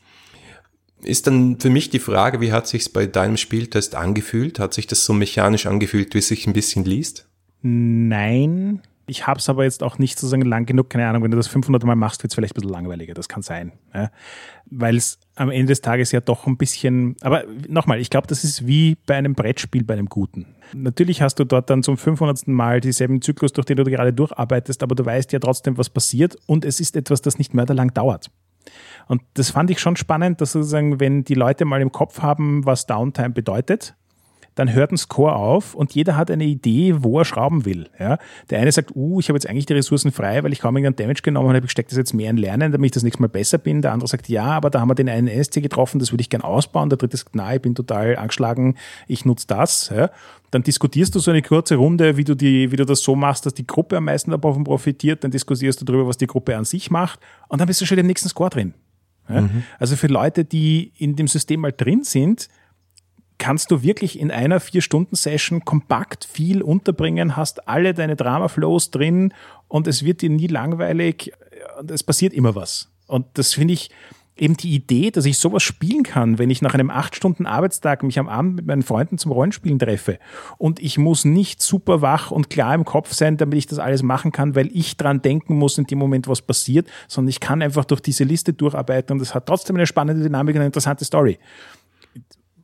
Ist 1.01 1.27
dann 1.27 1.59
für 1.59 1.69
mich 1.69 1.89
die 1.89 1.99
Frage, 1.99 2.41
wie 2.41 2.51
hat 2.51 2.67
sich's 2.67 2.89
bei 2.89 3.07
deinem 3.07 3.37
Spieltest 3.37 3.95
angefühlt? 3.95 4.59
Hat 4.59 4.73
sich 4.73 4.85
das 4.85 5.05
so 5.05 5.13
mechanisch 5.13 5.65
angefühlt, 5.65 6.13
wie 6.13 6.19
es 6.19 6.27
sich 6.27 6.45
ein 6.45 6.53
bisschen 6.53 6.83
liest? 6.83 7.25
Nein, 7.61 8.81
ich 9.09 9.27
habe 9.27 9.39
es 9.39 9.49
aber 9.49 9.63
jetzt 9.63 9.83
auch 9.83 9.97
nicht 9.97 10.17
sozusagen 10.17 10.43
lang 10.43 10.65
genug, 10.65 10.89
keine 10.89 11.07
Ahnung, 11.07 11.23
wenn 11.23 11.31
du 11.31 11.37
das 11.37 11.47
500 11.47 11.83
Mal 11.83 11.95
machst, 11.95 12.23
wird 12.23 12.31
es 12.31 12.35
vielleicht 12.35 12.53
ein 12.53 12.61
bisschen 12.61 12.71
langweiliger, 12.73 13.13
das 13.13 13.27
kann 13.27 13.41
sein. 13.41 13.73
Ja? 13.93 14.11
Weil 14.65 14.95
es 14.95 15.19
am 15.35 15.49
Ende 15.49 15.67
des 15.67 15.81
Tages 15.81 16.11
ja 16.11 16.21
doch 16.21 16.47
ein 16.47 16.57
bisschen, 16.57 17.15
aber 17.21 17.43
nochmal, 17.67 17.99
ich 17.99 18.09
glaube, 18.09 18.27
das 18.27 18.43
ist 18.43 18.67
wie 18.67 18.97
bei 19.05 19.15
einem 19.15 19.33
Brettspiel, 19.33 19.83
bei 19.83 19.93
einem 19.93 20.07
guten. 20.07 20.55
Natürlich 20.73 21.21
hast 21.21 21.35
du 21.39 21.45
dort 21.45 21.69
dann 21.69 21.83
zum 21.83 21.97
500. 21.97 22.47
Mal 22.47 22.79
dieselben 22.79 23.21
Zyklus, 23.21 23.53
durch 23.53 23.65
den 23.65 23.77
du 23.77 23.83
gerade 23.83 24.13
durcharbeitest, 24.13 24.83
aber 24.83 24.95
du 24.95 25.05
weißt 25.05 25.31
ja 25.31 25.39
trotzdem, 25.39 25.77
was 25.77 25.89
passiert 25.89 26.37
und 26.45 26.65
es 26.65 26.79
ist 26.79 26.95
etwas, 26.95 27.21
das 27.21 27.37
nicht 27.37 27.53
mörderlang 27.53 27.93
dauert. 27.93 28.29
Und 29.07 29.21
das 29.33 29.49
fand 29.49 29.71
ich 29.71 29.79
schon 29.79 29.95
spannend, 29.95 30.41
dass 30.41 30.51
sozusagen, 30.51 30.99
wenn 30.99 31.23
die 31.23 31.33
Leute 31.33 31.65
mal 31.65 31.81
im 31.81 31.91
Kopf 31.91 32.21
haben, 32.21 32.65
was 32.65 32.85
Downtime 32.85 33.31
bedeutet, 33.31 33.95
dann 34.59 34.73
hört 34.73 34.91
ein 34.91 34.97
Score 34.97 35.35
auf 35.37 35.73
und 35.73 35.95
jeder 35.95 36.17
hat 36.17 36.29
eine 36.29 36.43
Idee, 36.43 36.95
wo 36.97 37.17
er 37.17 37.23
schrauben 37.23 37.63
will. 37.63 37.89
Ja? 37.97 38.17
Der 38.49 38.59
eine 38.59 38.69
sagt, 38.73 38.91
uh, 38.93 39.21
ich 39.21 39.29
habe 39.29 39.37
jetzt 39.37 39.49
eigentlich 39.49 39.65
die 39.65 39.73
Ressourcen 39.73 40.11
frei, 40.11 40.43
weil 40.43 40.51
ich 40.51 40.59
kaum 40.59 40.75
irgendeinen 40.75 41.07
Damage 41.07 41.21
genommen 41.21 41.55
habe, 41.55 41.65
ich 41.65 41.71
stecke 41.71 41.87
das 41.87 41.97
jetzt 41.97 42.13
mehr 42.13 42.29
in 42.29 42.35
Lernen, 42.35 42.73
damit 42.73 42.87
ich 42.87 42.91
das 42.91 43.03
nächste 43.03 43.21
Mal 43.21 43.29
besser 43.29 43.57
bin. 43.57 43.81
Der 43.81 43.93
andere 43.93 44.09
sagt, 44.09 44.27
ja, 44.27 44.43
aber 44.43 44.69
da 44.69 44.81
haben 44.81 44.89
wir 44.89 44.95
den 44.95 45.07
einen 45.07 45.29
NSC 45.29 45.61
getroffen, 45.61 45.99
das 45.99 46.11
würde 46.11 46.23
ich 46.23 46.29
gern 46.29 46.41
ausbauen. 46.41 46.89
Der 46.89 46.97
dritte 46.97 47.15
sagt, 47.15 47.37
nein, 47.37 47.55
ich 47.55 47.61
bin 47.61 47.73
total 47.73 48.17
angeschlagen, 48.17 48.75
ich 49.07 49.23
nutze 49.23 49.47
das. 49.47 49.93
Ja? 49.95 50.09
Dann 50.51 50.61
diskutierst 50.61 51.15
du 51.15 51.19
so 51.19 51.31
eine 51.31 51.41
kurze 51.41 51.77
Runde, 51.77 52.17
wie 52.17 52.25
du, 52.25 52.35
die, 52.35 52.69
wie 52.73 52.75
du 52.75 52.85
das 52.85 53.01
so 53.01 53.15
machst, 53.15 53.45
dass 53.45 53.53
die 53.53 53.65
Gruppe 53.65 53.95
am 53.95 54.03
meisten 54.03 54.29
davon 54.29 54.65
profitiert. 54.65 55.23
Dann 55.23 55.31
diskutierst 55.31 55.79
du 55.79 55.85
darüber, 55.85 56.05
was 56.05 56.17
die 56.17 56.27
Gruppe 56.27 56.57
an 56.57 56.65
sich 56.65 56.91
macht. 56.91 57.21
Und 57.47 57.61
dann 57.61 57.67
bist 57.67 57.79
du 57.79 57.85
schon 57.85 57.97
im 57.97 58.07
nächsten 58.07 58.27
Score 58.27 58.49
drin. 58.49 58.73
Ja? 59.29 59.39
Mhm. 59.39 59.63
Also 59.77 59.95
für 59.95 60.07
Leute, 60.07 60.43
die 60.43 60.91
in 60.97 61.15
dem 61.15 61.29
System 61.29 61.61
mal 61.61 61.71
drin 61.71 62.03
sind, 62.03 62.49
kannst 63.39 63.71
du 63.71 63.81
wirklich 63.81 64.19
in 64.19 64.29
einer 64.29 64.59
Vier-Stunden-Session 64.59 65.65
kompakt 65.65 66.25
viel 66.25 66.61
unterbringen, 66.61 67.35
hast 67.35 67.67
alle 67.67 67.95
deine 67.95 68.15
Drama-Flows 68.15 68.91
drin 68.91 69.33
und 69.67 69.87
es 69.87 70.03
wird 70.03 70.21
dir 70.21 70.29
nie 70.29 70.47
langweilig 70.47 71.33
und 71.79 71.89
es 71.89 72.03
passiert 72.03 72.33
immer 72.33 72.53
was. 72.53 72.91
Und 73.07 73.25
das 73.33 73.53
finde 73.53 73.73
ich 73.73 73.89
eben 74.35 74.55
die 74.55 74.73
Idee, 74.73 75.11
dass 75.11 75.25
ich 75.25 75.37
sowas 75.37 75.63
spielen 75.63 76.03
kann, 76.03 76.37
wenn 76.37 76.49
ich 76.49 76.61
nach 76.61 76.73
einem 76.73 76.89
acht 76.89 77.15
Stunden 77.15 77.45
Arbeitstag 77.45 78.03
mich 78.03 78.19
am 78.19 78.29
Abend 78.29 78.55
mit 78.55 78.65
meinen 78.65 78.83
Freunden 78.83 79.17
zum 79.17 79.31
Rollenspielen 79.31 79.79
treffe 79.79 80.19
und 80.57 80.79
ich 80.79 80.97
muss 80.97 81.25
nicht 81.25 81.61
super 81.61 82.01
wach 82.01 82.31
und 82.31 82.49
klar 82.49 82.73
im 82.73 82.85
Kopf 82.85 83.13
sein, 83.13 83.37
damit 83.37 83.57
ich 83.57 83.67
das 83.67 83.79
alles 83.79 84.03
machen 84.03 84.31
kann, 84.31 84.55
weil 84.55 84.69
ich 84.73 84.97
dran 84.97 85.21
denken 85.21 85.57
muss 85.57 85.77
in 85.77 85.85
dem 85.85 85.99
Moment, 85.99 86.27
was 86.27 86.41
passiert, 86.41 86.87
sondern 87.07 87.29
ich 87.29 87.39
kann 87.39 87.61
einfach 87.61 87.85
durch 87.85 88.01
diese 88.01 88.23
Liste 88.23 88.53
durcharbeiten 88.53 89.15
und 89.15 89.21
es 89.21 89.35
hat 89.35 89.45
trotzdem 89.45 89.75
eine 89.75 89.87
spannende 89.87 90.23
Dynamik 90.23 90.55
und 90.55 90.61
eine 90.61 90.67
interessante 90.67 91.03
Story. 91.03 91.37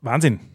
Wahnsinn. 0.01 0.54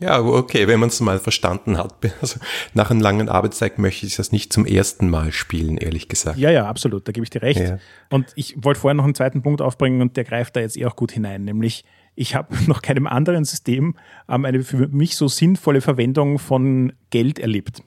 Ja, 0.00 0.20
okay, 0.20 0.68
wenn 0.68 0.78
man 0.80 0.88
es 0.90 1.00
mal 1.00 1.18
verstanden 1.18 1.76
hat. 1.76 1.94
Also 2.20 2.40
nach 2.74 2.90
einem 2.90 3.00
langen 3.00 3.28
Arbeitstag 3.28 3.78
möchte 3.78 4.06
ich 4.06 4.16
das 4.16 4.32
nicht 4.32 4.52
zum 4.52 4.66
ersten 4.66 5.08
Mal 5.08 5.32
spielen, 5.32 5.76
ehrlich 5.76 6.08
gesagt. 6.08 6.38
Ja, 6.38 6.50
ja, 6.50 6.66
absolut, 6.66 7.06
da 7.06 7.12
gebe 7.12 7.24
ich 7.24 7.30
dir 7.30 7.42
recht. 7.42 7.60
Ja. 7.60 7.78
Und 8.10 8.26
ich 8.34 8.56
wollte 8.62 8.80
vorher 8.80 8.94
noch 8.94 9.04
einen 9.04 9.14
zweiten 9.14 9.42
Punkt 9.42 9.62
aufbringen 9.62 10.00
und 10.00 10.16
der 10.16 10.24
greift 10.24 10.56
da 10.56 10.60
jetzt 10.60 10.76
eh 10.76 10.86
auch 10.86 10.96
gut 10.96 11.12
hinein, 11.12 11.44
nämlich 11.44 11.84
ich 12.14 12.34
habe 12.34 12.54
noch 12.66 12.82
keinem 12.82 13.06
anderen 13.06 13.44
System 13.44 13.94
ähm, 14.28 14.44
eine 14.44 14.62
für 14.62 14.88
mich 14.88 15.16
so 15.16 15.28
sinnvolle 15.28 15.80
Verwendung 15.80 16.38
von 16.38 16.92
Geld 17.10 17.38
erlebt. 17.38 17.82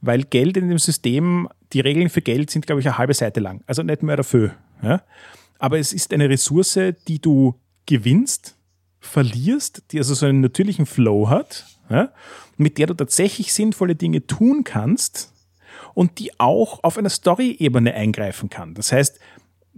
Weil 0.00 0.24
Geld 0.24 0.56
in 0.56 0.68
dem 0.68 0.78
System, 0.78 1.48
die 1.72 1.80
Regeln 1.80 2.08
für 2.08 2.22
Geld 2.22 2.50
sind, 2.50 2.66
glaube 2.66 2.80
ich, 2.80 2.86
eine 2.88 2.98
halbe 2.98 3.14
Seite 3.14 3.40
lang. 3.40 3.62
Also 3.66 3.82
nicht 3.82 4.02
mehr 4.02 4.16
dafür. 4.16 4.54
Ja? 4.82 5.02
Aber 5.58 5.78
es 5.78 5.92
ist 5.92 6.12
eine 6.12 6.28
Ressource, 6.28 6.78
die 7.06 7.20
du 7.20 7.54
gewinnst, 7.86 8.56
verlierst, 9.02 9.82
die 9.90 9.98
also 9.98 10.14
so 10.14 10.26
einen 10.26 10.40
natürlichen 10.40 10.86
Flow 10.86 11.28
hat, 11.28 11.66
ja, 11.90 12.10
mit 12.56 12.78
der 12.78 12.86
du 12.86 12.94
tatsächlich 12.94 13.52
sinnvolle 13.52 13.94
Dinge 13.94 14.26
tun 14.26 14.64
kannst 14.64 15.32
und 15.94 16.18
die 16.18 16.38
auch 16.38 16.82
auf 16.82 16.96
einer 16.96 17.10
Story-Ebene 17.10 17.92
eingreifen 17.94 18.48
kann. 18.48 18.74
Das 18.74 18.92
heißt, 18.92 19.18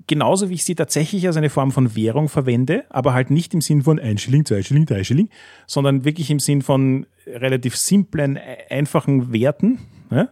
genauso 0.06 0.48
wie 0.48 0.54
ich 0.54 0.64
sie 0.64 0.74
tatsächlich 0.74 1.26
als 1.26 1.37
eine 1.37 1.50
Form 1.50 1.72
von 1.72 1.96
Währung 1.96 2.28
verwende, 2.28 2.84
aber 2.90 3.14
halt 3.14 3.30
nicht 3.30 3.54
im 3.54 3.60
Sinn 3.60 3.82
von 3.82 3.98
ein 3.98 4.18
Schilling, 4.18 4.44
zwei 4.44 4.62
Schilling, 4.62 4.87
drei 4.87 5.04
Schilling, 5.04 5.30
sondern 5.66 6.04
wirklich 6.04 6.30
im 6.30 6.40
Sinn 6.40 6.62
von 6.62 7.06
relativ 7.26 7.76
simplen, 7.76 8.38
einfachen 8.68 9.32
Werten, 9.32 9.78
ja, 10.10 10.28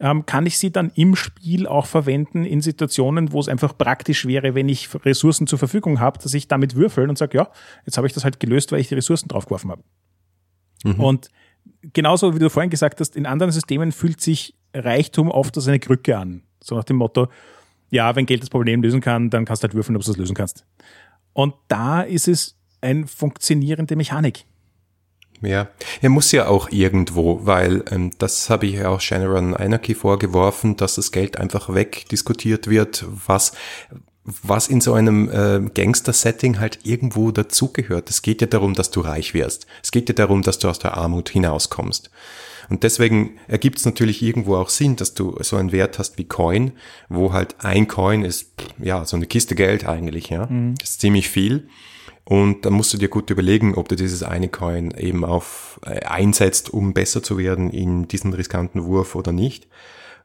ähm, 0.00 0.24
kann 0.24 0.46
ich 0.46 0.58
sie 0.58 0.72
dann 0.72 0.90
im 0.94 1.14
Spiel 1.14 1.66
auch 1.66 1.86
verwenden 1.86 2.44
in 2.44 2.62
Situationen, 2.62 3.32
wo 3.32 3.40
es 3.40 3.48
einfach 3.48 3.76
praktisch 3.76 4.26
wäre, 4.26 4.54
wenn 4.54 4.68
ich 4.68 4.88
Ressourcen 5.04 5.46
zur 5.46 5.58
Verfügung 5.58 6.00
habe, 6.00 6.18
dass 6.18 6.32
ich 6.32 6.48
damit 6.48 6.74
würfel 6.74 7.08
und 7.08 7.18
sage, 7.18 7.36
ja, 7.36 7.50
jetzt 7.84 7.98
habe 7.98 8.06
ich 8.06 8.14
das 8.14 8.24
halt 8.24 8.40
gelöst, 8.40 8.72
weil 8.72 8.80
ich 8.80 8.88
die 8.88 8.94
Ressourcen 8.94 9.28
draufgeworfen 9.28 9.70
habe. 9.70 9.82
Mhm. 10.84 11.00
Und 11.00 11.30
genauso 11.92 12.34
wie 12.34 12.38
du 12.38 12.48
vorhin 12.48 12.70
gesagt 12.70 13.00
hast, 13.00 13.14
in 13.14 13.26
anderen 13.26 13.52
Systemen 13.52 13.92
fühlt 13.92 14.22
sich 14.22 14.56
Reichtum 14.72 15.30
oft 15.30 15.54
als 15.56 15.68
eine 15.68 15.78
Krücke 15.78 16.16
an. 16.16 16.44
So 16.62 16.76
nach 16.76 16.84
dem 16.84 16.96
Motto, 16.96 17.28
ja, 17.90 18.16
wenn 18.16 18.24
Geld 18.24 18.42
das 18.42 18.50
Problem 18.50 18.82
lösen 18.82 19.02
kann, 19.02 19.28
dann 19.28 19.44
kannst 19.44 19.62
du 19.62 19.66
halt 19.66 19.74
würfeln, 19.74 19.96
ob 19.96 20.02
du 20.02 20.08
das 20.08 20.16
lösen 20.16 20.34
kannst. 20.34 20.64
Und 21.34 21.54
da 21.68 22.00
ist 22.00 22.26
es 22.26 22.56
eine 22.80 23.06
funktionierende 23.06 23.96
Mechanik. 23.96 24.46
Ja, 25.42 25.68
er 26.02 26.10
muss 26.10 26.32
ja 26.32 26.48
auch 26.48 26.70
irgendwo, 26.70 27.46
weil 27.46 27.82
ähm, 27.90 28.10
das 28.18 28.50
habe 28.50 28.66
ich 28.66 28.74
ja 28.74 28.88
auch 28.90 29.00
Shannon 29.00 29.56
Anarchy 29.56 29.94
vorgeworfen, 29.94 30.76
dass 30.76 30.96
das 30.96 31.12
Geld 31.12 31.38
einfach 31.38 31.72
wegdiskutiert 31.72 32.68
wird, 32.68 33.06
was 33.26 33.52
was 34.42 34.68
in 34.68 34.80
so 34.80 34.92
einem 34.92 35.30
äh, 35.30 35.60
Gangster-Setting 35.72 36.60
halt 36.60 36.80
irgendwo 36.84 37.30
dazugehört. 37.30 38.10
Es 38.10 38.22
geht 38.22 38.40
ja 38.40 38.46
darum, 38.46 38.74
dass 38.74 38.90
du 38.90 39.00
reich 39.00 39.34
wirst. 39.34 39.66
Es 39.82 39.90
geht 39.90 40.08
ja 40.08 40.14
darum, 40.14 40.42
dass 40.42 40.58
du 40.58 40.68
aus 40.68 40.78
der 40.78 40.96
Armut 40.96 41.30
hinauskommst. 41.30 42.10
Und 42.68 42.84
deswegen 42.84 43.38
ergibt 43.48 43.78
es 43.78 43.84
natürlich 43.84 44.22
irgendwo 44.22 44.56
auch 44.56 44.68
Sinn, 44.68 44.94
dass 44.94 45.14
du 45.14 45.36
so 45.40 45.56
einen 45.56 45.72
Wert 45.72 45.98
hast 45.98 46.18
wie 46.18 46.24
Coin, 46.24 46.72
wo 47.08 47.32
halt 47.32 47.56
ein 47.64 47.88
Coin 47.88 48.22
ist, 48.24 48.52
ja, 48.78 49.04
so 49.04 49.16
eine 49.16 49.26
Kiste 49.26 49.56
Geld 49.56 49.86
eigentlich, 49.86 50.28
ja. 50.28 50.46
Mhm. 50.46 50.76
Das 50.78 50.90
ist 50.90 51.00
ziemlich 51.00 51.28
viel. 51.28 51.68
Und 52.24 52.64
dann 52.64 52.74
musst 52.74 52.92
du 52.92 52.98
dir 52.98 53.08
gut 53.08 53.30
überlegen, 53.30 53.74
ob 53.74 53.88
du 53.88 53.96
dieses 53.96 54.22
eine 54.22 54.48
Coin 54.48 54.92
eben 54.92 55.24
auf 55.24 55.80
äh, 55.84 56.04
einsetzt, 56.04 56.70
um 56.72 56.94
besser 56.94 57.22
zu 57.22 57.38
werden 57.38 57.70
in 57.70 58.06
diesen 58.08 58.32
riskanten 58.32 58.84
Wurf 58.84 59.14
oder 59.14 59.32
nicht. 59.32 59.66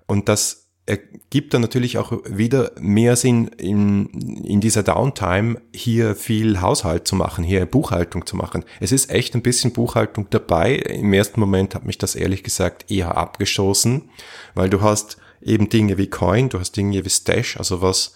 Und 0.06 0.30
das 0.30 0.66
ergibt 0.88 1.54
dann 1.54 1.62
natürlich 1.62 1.98
auch 1.98 2.12
wieder 2.26 2.72
mehr 2.80 3.16
Sinn 3.16 3.48
in, 3.58 4.08
in 4.44 4.62
dieser 4.62 4.84
Downtime 4.84 5.60
hier 5.74 6.16
viel 6.16 6.62
Haushalt 6.62 7.08
zu 7.08 7.16
machen, 7.16 7.44
hier 7.44 7.66
Buchhaltung 7.66 8.26
zu 8.28 8.36
machen. 8.36 8.64
Es 8.80 8.92
ist 8.92 9.10
echt 9.10 9.34
ein 9.34 9.42
bisschen 9.42 9.74
Buchhaltung 9.74 10.28
dabei. 10.30 10.76
Im 10.76 11.12
ersten 11.14 11.40
Moment 11.40 11.74
hat 11.74 11.86
mich 11.86 11.98
das 11.98 12.14
ehrlich 12.14 12.44
gesagt 12.44 12.92
eher 12.92 13.18
abgeschossen, 13.18 14.10
weil 14.54 14.70
du 14.70 14.82
hast 14.82 15.18
eben 15.42 15.70
Dinge 15.70 15.98
wie 15.98 16.08
Coin, 16.08 16.50
du 16.50 16.60
hast 16.60 16.78
Dinge 16.78 17.04
wie 17.04 17.10
Stash, 17.10 17.58
also 17.58 17.82
was 17.82 18.16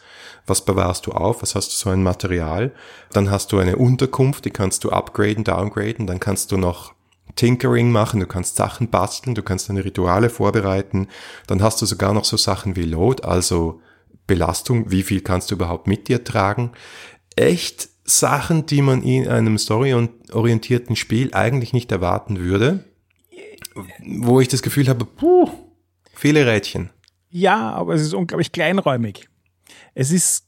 was 0.49 0.65
bewahrst 0.65 1.05
du 1.07 1.11
auf, 1.11 1.41
was 1.41 1.55
hast 1.55 1.71
du 1.71 1.75
so 1.75 1.89
ein 1.89 2.03
Material. 2.03 2.71
Dann 3.11 3.29
hast 3.29 3.51
du 3.51 3.59
eine 3.59 3.77
Unterkunft, 3.77 4.45
die 4.45 4.51
kannst 4.51 4.83
du 4.83 4.89
upgraden, 4.89 5.43
downgraden, 5.43 6.07
dann 6.07 6.19
kannst 6.19 6.51
du 6.51 6.57
noch 6.57 6.93
Tinkering 7.35 7.91
machen, 7.91 8.19
du 8.19 8.25
kannst 8.25 8.55
Sachen 8.55 8.89
basteln, 8.89 9.35
du 9.35 9.43
kannst 9.43 9.69
deine 9.69 9.85
Rituale 9.85 10.29
vorbereiten, 10.29 11.07
dann 11.47 11.61
hast 11.61 11.81
du 11.81 11.85
sogar 11.85 12.13
noch 12.13 12.25
so 12.25 12.37
Sachen 12.37 12.75
wie 12.75 12.83
Load, 12.83 13.23
also 13.23 13.81
Belastung, 14.27 14.91
wie 14.91 15.03
viel 15.03 15.21
kannst 15.21 15.51
du 15.51 15.55
überhaupt 15.55 15.87
mit 15.87 16.07
dir 16.07 16.23
tragen. 16.23 16.71
Echt 17.35 17.89
Sachen, 18.03 18.65
die 18.65 18.81
man 18.81 19.03
in 19.03 19.27
einem 19.27 19.57
storyorientierten 19.57 20.95
Spiel 20.95 21.33
eigentlich 21.33 21.73
nicht 21.73 21.91
erwarten 21.91 22.39
würde, 22.39 22.83
wo 24.03 24.39
ich 24.41 24.47
das 24.47 24.61
Gefühl 24.61 24.87
habe, 24.89 25.05
puh, 25.05 25.49
viele 26.13 26.45
Rädchen. 26.45 26.89
Ja, 27.29 27.71
aber 27.71 27.93
es 27.93 28.01
ist 28.01 28.13
unglaublich 28.13 28.51
kleinräumig. 28.51 29.29
Es 29.93 30.11
ist, 30.11 30.45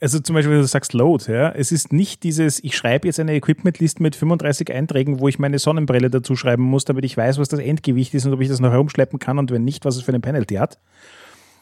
also 0.00 0.20
zum 0.20 0.34
Beispiel, 0.34 0.52
wenn 0.52 0.60
du 0.60 0.66
sagst 0.66 0.92
Load, 0.92 1.30
ja, 1.30 1.50
es 1.50 1.72
ist 1.72 1.92
nicht 1.92 2.22
dieses, 2.22 2.62
ich 2.62 2.76
schreibe 2.76 3.08
jetzt 3.08 3.20
eine 3.20 3.34
Equipment-List 3.34 4.00
mit 4.00 4.16
35 4.16 4.72
Einträgen, 4.72 5.20
wo 5.20 5.28
ich 5.28 5.38
meine 5.38 5.58
Sonnenbrille 5.58 6.10
dazu 6.10 6.36
schreiben 6.36 6.62
muss, 6.62 6.84
damit 6.84 7.04
ich 7.04 7.16
weiß, 7.16 7.38
was 7.38 7.48
das 7.48 7.60
Endgewicht 7.60 8.14
ist 8.14 8.26
und 8.26 8.32
ob 8.32 8.40
ich 8.40 8.48
das 8.48 8.60
noch 8.60 8.70
herumschleppen 8.70 9.18
kann 9.18 9.38
und 9.38 9.50
wenn 9.50 9.64
nicht, 9.64 9.84
was 9.84 9.96
es 9.96 10.02
für 10.02 10.12
eine 10.12 10.20
Penalty 10.20 10.56
hat. 10.56 10.78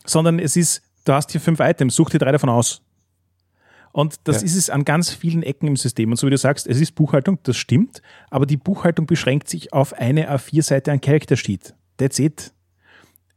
Sondern 0.04 0.38
es 0.38 0.56
ist, 0.56 0.82
du 1.04 1.12
hast 1.12 1.32
hier 1.32 1.40
fünf 1.40 1.60
Items, 1.60 1.94
such 1.94 2.10
dir 2.10 2.18
drei 2.18 2.32
davon 2.32 2.50
aus. 2.50 2.82
Und 3.92 4.16
das 4.24 4.40
ja. 4.40 4.46
ist 4.46 4.56
es 4.56 4.70
an 4.70 4.84
ganz 4.84 5.10
vielen 5.10 5.44
Ecken 5.44 5.68
im 5.68 5.76
System. 5.76 6.10
Und 6.10 6.16
so 6.16 6.26
wie 6.26 6.32
du 6.32 6.36
sagst, 6.36 6.66
es 6.66 6.80
ist 6.80 6.96
Buchhaltung, 6.96 7.38
das 7.44 7.56
stimmt, 7.56 8.02
aber 8.28 8.44
die 8.44 8.56
Buchhaltung 8.56 9.06
beschränkt 9.06 9.48
sich 9.48 9.72
auf 9.72 9.92
eine 9.92 10.34
A4-Seite 10.34 10.90
an 10.90 11.00
Character 11.00 11.36
Sheet. 11.36 11.74
That's 11.96 12.18
it. 12.18 12.53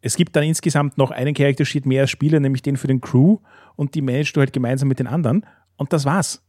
Es 0.01 0.15
gibt 0.15 0.35
dann 0.35 0.43
insgesamt 0.43 0.97
noch 0.97 1.11
einen 1.11 1.33
Character 1.33 1.65
Sheet 1.65 1.85
mehr 1.85 2.01
als 2.01 2.11
Spieler, 2.11 2.39
nämlich 2.39 2.61
den 2.61 2.77
für 2.77 2.87
den 2.87 3.01
Crew 3.01 3.39
und 3.75 3.95
die 3.95 4.01
managst 4.01 4.35
du 4.35 4.39
halt 4.39 4.53
gemeinsam 4.53 4.87
mit 4.87 4.99
den 4.99 5.07
anderen. 5.07 5.45
Und 5.75 5.93
das 5.93 6.05
war's. 6.05 6.43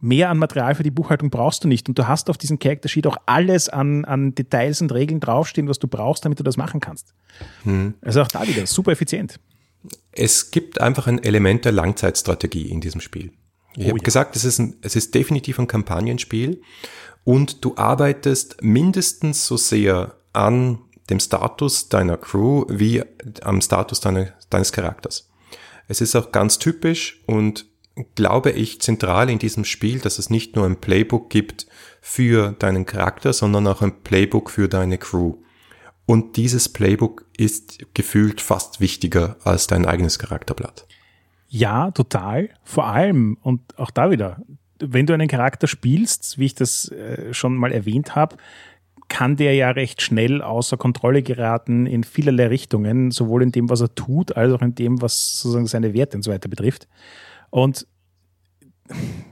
Mehr 0.00 0.28
an 0.28 0.38
Material 0.38 0.74
für 0.74 0.82
die 0.82 0.90
Buchhaltung 0.90 1.30
brauchst 1.30 1.64
du 1.64 1.68
nicht. 1.68 1.88
Und 1.88 1.98
du 1.98 2.06
hast 2.06 2.28
auf 2.28 2.36
diesem 2.36 2.58
Character 2.58 2.88
Sheet 2.88 3.06
auch 3.06 3.16
alles 3.26 3.68
an, 3.68 4.04
an 4.04 4.34
Details 4.34 4.82
und 4.82 4.92
Regeln 4.92 5.20
draufstehen, 5.20 5.68
was 5.68 5.78
du 5.78 5.88
brauchst, 5.88 6.24
damit 6.24 6.38
du 6.38 6.42
das 6.42 6.56
machen 6.56 6.80
kannst. 6.80 7.14
Hm. 7.62 7.94
Also 8.02 8.22
auch 8.22 8.28
da 8.28 8.46
wieder 8.46 8.66
super 8.66 8.92
effizient. 8.92 9.40
Es 10.12 10.50
gibt 10.50 10.80
einfach 10.80 11.06
ein 11.06 11.22
Element 11.22 11.64
der 11.64 11.72
Langzeitstrategie 11.72 12.70
in 12.70 12.80
diesem 12.80 13.00
Spiel. 13.00 13.32
Ich 13.76 13.86
oh, 13.86 13.88
habe 13.88 13.98
ja. 13.98 14.04
gesagt, 14.04 14.36
es 14.36 14.44
ist, 14.44 14.58
ein, 14.58 14.76
es 14.82 14.96
ist 14.96 15.14
definitiv 15.14 15.58
ein 15.58 15.66
Kampagnenspiel 15.66 16.60
und 17.24 17.64
du 17.64 17.76
arbeitest 17.76 18.62
mindestens 18.62 19.46
so 19.46 19.56
sehr 19.56 20.14
an 20.32 20.78
dem 21.10 21.20
Status 21.20 21.88
deiner 21.88 22.16
Crew 22.16 22.64
wie 22.68 23.02
am 23.42 23.60
Status 23.60 24.00
deine, 24.00 24.32
deines 24.50 24.72
Charakters. 24.72 25.30
Es 25.88 26.00
ist 26.00 26.16
auch 26.16 26.32
ganz 26.32 26.58
typisch 26.58 27.22
und 27.26 27.66
glaube 28.14 28.50
ich 28.50 28.80
zentral 28.80 29.30
in 29.30 29.38
diesem 29.38 29.64
Spiel, 29.64 30.00
dass 30.00 30.18
es 30.18 30.30
nicht 30.30 30.56
nur 30.56 30.66
ein 30.66 30.80
Playbook 30.80 31.30
gibt 31.30 31.66
für 32.00 32.52
deinen 32.52 32.86
Charakter, 32.86 33.32
sondern 33.32 33.66
auch 33.66 33.82
ein 33.82 34.02
Playbook 34.02 34.50
für 34.50 34.68
deine 34.68 34.98
Crew. 34.98 35.36
Und 36.06 36.36
dieses 36.36 36.68
Playbook 36.68 37.24
ist 37.36 37.78
gefühlt 37.94 38.40
fast 38.40 38.80
wichtiger 38.80 39.36
als 39.44 39.66
dein 39.66 39.86
eigenes 39.86 40.18
Charakterblatt. 40.18 40.86
Ja, 41.48 41.92
total. 41.92 42.50
Vor 42.62 42.86
allem, 42.86 43.38
und 43.42 43.78
auch 43.78 43.90
da 43.90 44.10
wieder, 44.10 44.42
wenn 44.80 45.06
du 45.06 45.14
einen 45.14 45.28
Charakter 45.28 45.66
spielst, 45.66 46.36
wie 46.38 46.46
ich 46.46 46.54
das 46.54 46.90
äh, 46.90 47.32
schon 47.32 47.56
mal 47.56 47.72
erwähnt 47.72 48.16
habe, 48.16 48.36
kann 49.08 49.36
der 49.36 49.54
ja 49.54 49.70
recht 49.70 50.02
schnell 50.02 50.42
außer 50.42 50.76
Kontrolle 50.76 51.22
geraten 51.22 51.86
in 51.86 52.04
vielerlei 52.04 52.48
Richtungen, 52.48 53.10
sowohl 53.10 53.42
in 53.42 53.52
dem, 53.52 53.70
was 53.70 53.80
er 53.80 53.94
tut, 53.94 54.36
als 54.36 54.52
auch 54.52 54.62
in 54.62 54.74
dem, 54.74 55.00
was 55.02 55.40
sozusagen 55.40 55.66
seine 55.66 55.94
Werte 55.94 56.16
und 56.16 56.22
so 56.22 56.30
weiter 56.30 56.48
betrifft. 56.48 56.88
Und 57.50 57.86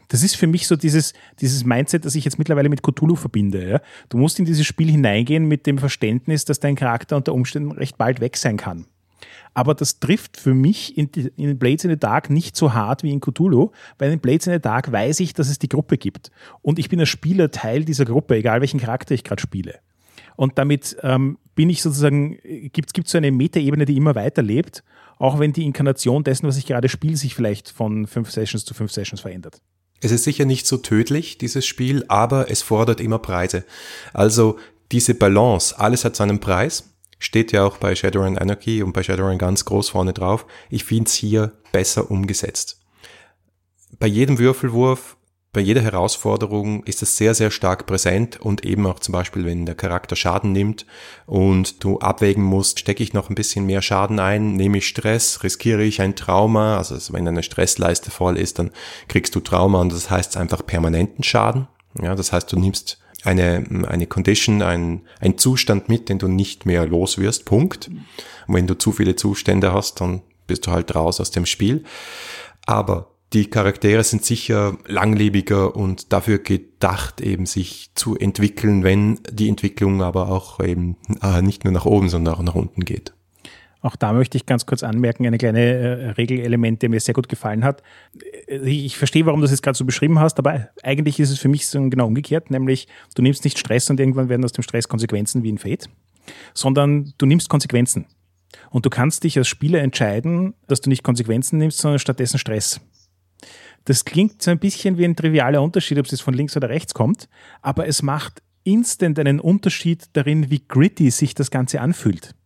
das 0.09 0.23
ist 0.23 0.37
für 0.37 0.47
mich 0.47 0.67
so 0.67 0.77
dieses, 0.77 1.13
dieses 1.41 1.65
Mindset, 1.65 2.05
das 2.05 2.15
ich 2.15 2.25
jetzt 2.25 2.39
mittlerweile 2.39 2.69
mit 2.69 2.83
Cthulhu 2.83 3.17
verbinde. 3.17 3.69
Ja? 3.69 3.81
Du 4.09 4.17
musst 4.17 4.39
in 4.39 4.45
dieses 4.45 4.67
Spiel 4.67 4.91
hineingehen 4.91 5.47
mit 5.47 5.67
dem 5.67 5.79
Verständnis, 5.79 6.45
dass 6.45 6.61
dein 6.61 6.75
Charakter 6.75 7.17
unter 7.17 7.35
Umständen 7.35 7.73
recht 7.73 7.99
bald 7.99 8.21
weg 8.21 8.37
sein 8.37 8.57
kann. 8.57 8.87
Aber 9.55 9.75
das 9.75 10.01
trifft 10.01 10.37
für 10.37 10.55
mich 10.55 10.97
in, 10.97 11.09
in 11.37 11.59
Blades 11.59 11.85
in 11.85 11.91
the 11.91 11.99
Dark 11.99 12.31
nicht 12.31 12.57
so 12.57 12.73
hart 12.73 13.03
wie 13.03 13.11
in 13.11 13.21
Cthulhu, 13.21 13.71
weil 13.99 14.13
in 14.13 14.21
Blades 14.21 14.47
in 14.47 14.53
the 14.55 14.61
Dark 14.61 14.91
weiß 14.91 15.21
ich, 15.21 15.35
dass 15.35 15.49
es 15.49 15.59
die 15.59 15.69
Gruppe 15.69 15.99
gibt. 15.99 16.31
Und 16.63 16.79
ich 16.79 16.89
bin 16.89 17.01
als 17.01 17.09
Spieler 17.09 17.51
Teil 17.51 17.85
dieser 17.85 18.05
Gruppe, 18.05 18.37
egal 18.37 18.61
welchen 18.61 18.81
Charakter 18.81 19.15
ich 19.15 19.25
gerade 19.25 19.43
spiele. 19.43 19.81
Und 20.37 20.59
damit 20.59 20.97
ähm, 21.03 21.39
bin 21.55 21.71
ich 21.71 21.83
sozusagen, 21.83 22.39
gibt 22.73 22.97
es 22.97 23.13
so 23.13 23.19
eine 23.19 23.31
Metaebene, 23.31 23.85
die 23.85 23.97
immer 23.97 24.15
weiterlebt, 24.15 24.83
auch 25.19 25.39
wenn 25.39 25.53
die 25.53 25.65
Inkarnation 25.65 26.25
dessen, 26.25 26.47
was 26.47 26.57
ich 26.57 26.67
gerade 26.67 26.89
spiele, 26.89 27.17
sich 27.17 27.35
vielleicht 27.35 27.71
von 27.71 28.07
fünf 28.07 28.31
Sessions 28.31 28.65
zu 28.65 28.75
fünf 28.75 28.91
Sessions 28.93 29.21
verändert. 29.21 29.61
Es 30.01 30.11
ist 30.11 30.25
sicher 30.25 30.45
nicht 30.45 30.67
so 30.67 30.79
tödlich, 30.79 31.39
dieses 31.39 31.65
Spiel, 31.65 32.05
aber 32.09 32.51
es 32.51 32.61
fordert 32.63 33.01
immer 33.01 33.21
Preise. 33.21 33.65
Also 34.13 34.59
diese 34.91 35.15
Balance, 35.15 35.79
alles 35.79 36.05
hat 36.05 36.17
seinen 36.17 36.41
Preis 36.41 36.92
steht 37.23 37.53
ja 37.53 37.65
auch 37.65 37.77
bei 37.79 37.95
Shadowrun 37.95 38.37
Anarchy 38.37 38.83
und 38.83 38.93
bei 38.93 39.03
Shadowrun 39.03 39.39
ganz 39.39 39.65
groß 39.65 39.91
vorne 39.91 40.13
drauf. 40.13 40.47
Ich 40.71 40.85
finde 40.85 41.09
es 41.09 41.15
hier 41.15 41.53
besser 41.71 42.11
umgesetzt. 42.11 42.81
Bei 43.99 44.07
jedem 44.07 44.39
Würfelwurf, 44.39 45.17
bei 45.53 45.61
jeder 45.61 45.83
Herausforderung 45.83 46.83
ist 46.85 47.03
es 47.03 47.17
sehr, 47.19 47.35
sehr 47.35 47.51
stark 47.51 47.87
präsent 47.87 48.41
und 48.41 48.65
eben 48.65 48.87
auch 48.87 48.99
zum 48.99 49.13
Beispiel, 49.13 49.45
wenn 49.45 49.67
der 49.67 49.75
Charakter 49.75 50.17
Schaden 50.17 50.51
nimmt 50.51 50.87
und 51.27 51.85
du 51.85 51.99
abwägen 52.01 52.43
musst, 52.43 52.81
stecke 52.81 53.03
ich 53.03 53.13
noch 53.13 53.29
ein 53.29 53.35
bisschen 53.35 53.67
mehr 53.67 53.83
Schaden 53.83 54.19
ein, 54.19 54.57
nehme 54.57 54.79
ich 54.79 54.89
Stress, 54.89 55.43
riskiere 55.43 55.85
ich 55.85 56.01
ein 56.01 56.17
Trauma, 56.17 56.79
also 56.79 56.97
wenn 57.13 57.29
eine 57.29 57.43
Stressleiste 57.43 58.11
voll 58.11 58.39
ist, 58.39 58.59
dann 58.59 58.71
kriegst 59.09 59.35
du 59.35 59.41
Trauma 59.41 59.81
und 59.81 59.93
das 59.93 60.11
heißt 60.11 60.39
einfach 60.39 60.65
permanenten 60.67 61.23
Schaden. 61.23 61.69
Ja, 62.01 62.15
das 62.15 62.33
heißt, 62.33 62.51
du 62.51 62.59
nimmst 62.59 63.02
eine, 63.25 63.65
eine 63.89 64.07
Condition, 64.07 64.63
ein, 64.63 65.03
ein 65.21 65.39
Zustand 65.39 65.89
mit, 65.89 66.09
den 66.09 66.19
du 66.19 66.29
nicht 66.29 66.67
mehr 66.67 66.87
los 66.87 67.19
wirst, 67.19 67.45
Punkt. 67.45 67.91
Und 68.47 68.55
wenn 68.55 68.67
du 68.67 68.77
zu 68.77 68.93
viele 68.93 69.17
Zustände 69.17 69.73
hast, 69.73 70.01
dann 70.01 70.23
bist 70.47 70.67
du 70.67 70.71
halt 70.73 70.95
raus 70.95 71.21
aus 71.21 71.31
dem 71.31 71.47
Spiel. 71.47 71.85
Aber 72.67 73.13
die 73.33 73.49
Charaktere 73.49 74.05
sind 74.05 74.25
sicher 74.25 74.77
langlebiger 74.87 75.75
und 75.75 76.13
dafür 76.13 76.39
gedacht, 76.39 77.21
eben 77.21 77.47
sich 77.47 77.91
zu 77.95 78.17
entwickeln, 78.17 78.85
wenn 78.85 79.21
die 79.31 79.49
Entwicklung 79.49 80.03
aber 80.03 80.29
auch 80.29 80.61
eben 80.61 80.97
äh, 81.23 81.41
nicht 81.41 81.65
nur 81.65 81.73
nach 81.73 81.87
oben, 81.87 82.09
sondern 82.09 82.35
auch 82.35 82.43
nach 82.43 82.55
unten 82.55 82.85
geht. 82.85 83.15
Auch 83.83 83.97
da 83.97 84.13
möchte 84.13 84.37
ich 84.37 84.47
ganz 84.47 84.65
kurz 84.65 84.85
anmerken, 84.85 85.27
eine 85.27 85.39
kleine 85.39 85.61
äh, 85.61 86.11
Regelelement, 86.11 86.81
der 86.83 86.89
mir 86.89 87.01
sehr 87.01 87.15
gut 87.15 87.29
gefallen 87.29 87.65
hat. 87.65 87.83
Äh, 88.47 88.71
ich 88.71 88.97
verstehe, 88.97 89.27
warum 89.27 89.41
du 89.41 89.45
das 89.45 89.51
jetzt 89.51 89.63
gerade 89.63 89.77
so 89.77 89.85
beschrieben 89.85 90.21
hast, 90.21 90.39
aber 90.39 90.69
eigentlich 90.85 91.19
ist 91.19 91.31
es 91.31 91.41
für 91.41 91.49
mich 91.49 91.67
so 91.67 91.81
genau 91.91 92.07
umgekehrt, 92.07 92.51
nämlich 92.51 92.87
du 93.17 93.23
nimmst 93.23 93.45
nicht 93.45 93.59
Stress 93.59 93.91
und 93.91 93.99
irgendwann 93.99 94.29
werden 94.29 94.45
aus 94.45 94.53
dem 94.53 94.63
Stress 94.63 94.89
Konsequenzen 94.89 95.43
wie 95.43 95.49
in 95.49 95.59
Fate, 95.59 95.91
sondern 96.55 97.13
du 97.19 97.27
nimmst 97.27 97.49
Konsequenzen. 97.49 98.07
Und 98.71 98.87
du 98.87 98.91
kannst 98.91 99.25
dich 99.25 99.37
als 99.37 99.49
Spieler 99.49 99.81
entscheiden, 99.81 100.55
dass 100.69 100.81
du 100.81 100.89
nicht 100.89 101.03
Konsequenzen 101.03 101.59
nimmst, 101.59 101.79
sondern 101.79 101.99
stattdessen 101.99 102.39
Stress. 102.39 102.81
Das 103.85 104.05
klingt 104.05 104.43
so 104.43 104.53
ein 104.53 104.61
bisschen 104.61 104.97
wie 104.97 105.05
ein 105.05 105.17
trivialer 105.17 105.61
Unterschied, 105.61 105.99
ob 105.99 106.05
es 106.05 106.13
jetzt 106.13 106.21
von 106.21 106.35
links 106.35 106.57
oder 106.57 106.69
rechts 106.69 106.95
kommt, 106.95 107.29
aber 107.63 107.89
es 107.89 108.03
macht 108.03 108.43
instant 108.63 109.19
einen 109.19 109.41
Unterschied 109.41 110.05
darin, 110.13 110.51
wie 110.51 110.63
gritty 110.69 111.11
sich 111.11 111.35
das 111.35 111.51
Ganze 111.51 111.81
anfühlt 111.81 112.37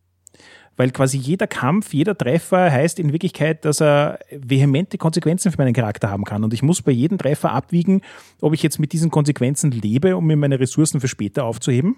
weil 0.77 0.91
quasi 0.91 1.17
jeder 1.17 1.47
Kampf, 1.47 1.93
jeder 1.93 2.17
Treffer 2.17 2.71
heißt 2.71 2.99
in 2.99 3.11
Wirklichkeit, 3.11 3.65
dass 3.65 3.81
er 3.81 4.19
vehemente 4.31 4.97
Konsequenzen 4.97 5.51
für 5.51 5.57
meinen 5.57 5.73
Charakter 5.73 6.09
haben 6.09 6.23
kann. 6.23 6.43
Und 6.43 6.53
ich 6.53 6.61
muss 6.61 6.83
bei 6.83 6.91
jedem 6.91 7.17
Treffer 7.17 7.51
abwiegen, 7.51 8.01
ob 8.39 8.53
ich 8.53 8.63
jetzt 8.63 8.79
mit 8.79 8.93
diesen 8.93 9.09
Konsequenzen 9.11 9.71
lebe, 9.71 10.15
um 10.15 10.25
mir 10.25 10.37
meine 10.37 10.59
Ressourcen 10.59 11.01
für 11.01 11.07
später 11.07 11.45
aufzuheben, 11.45 11.97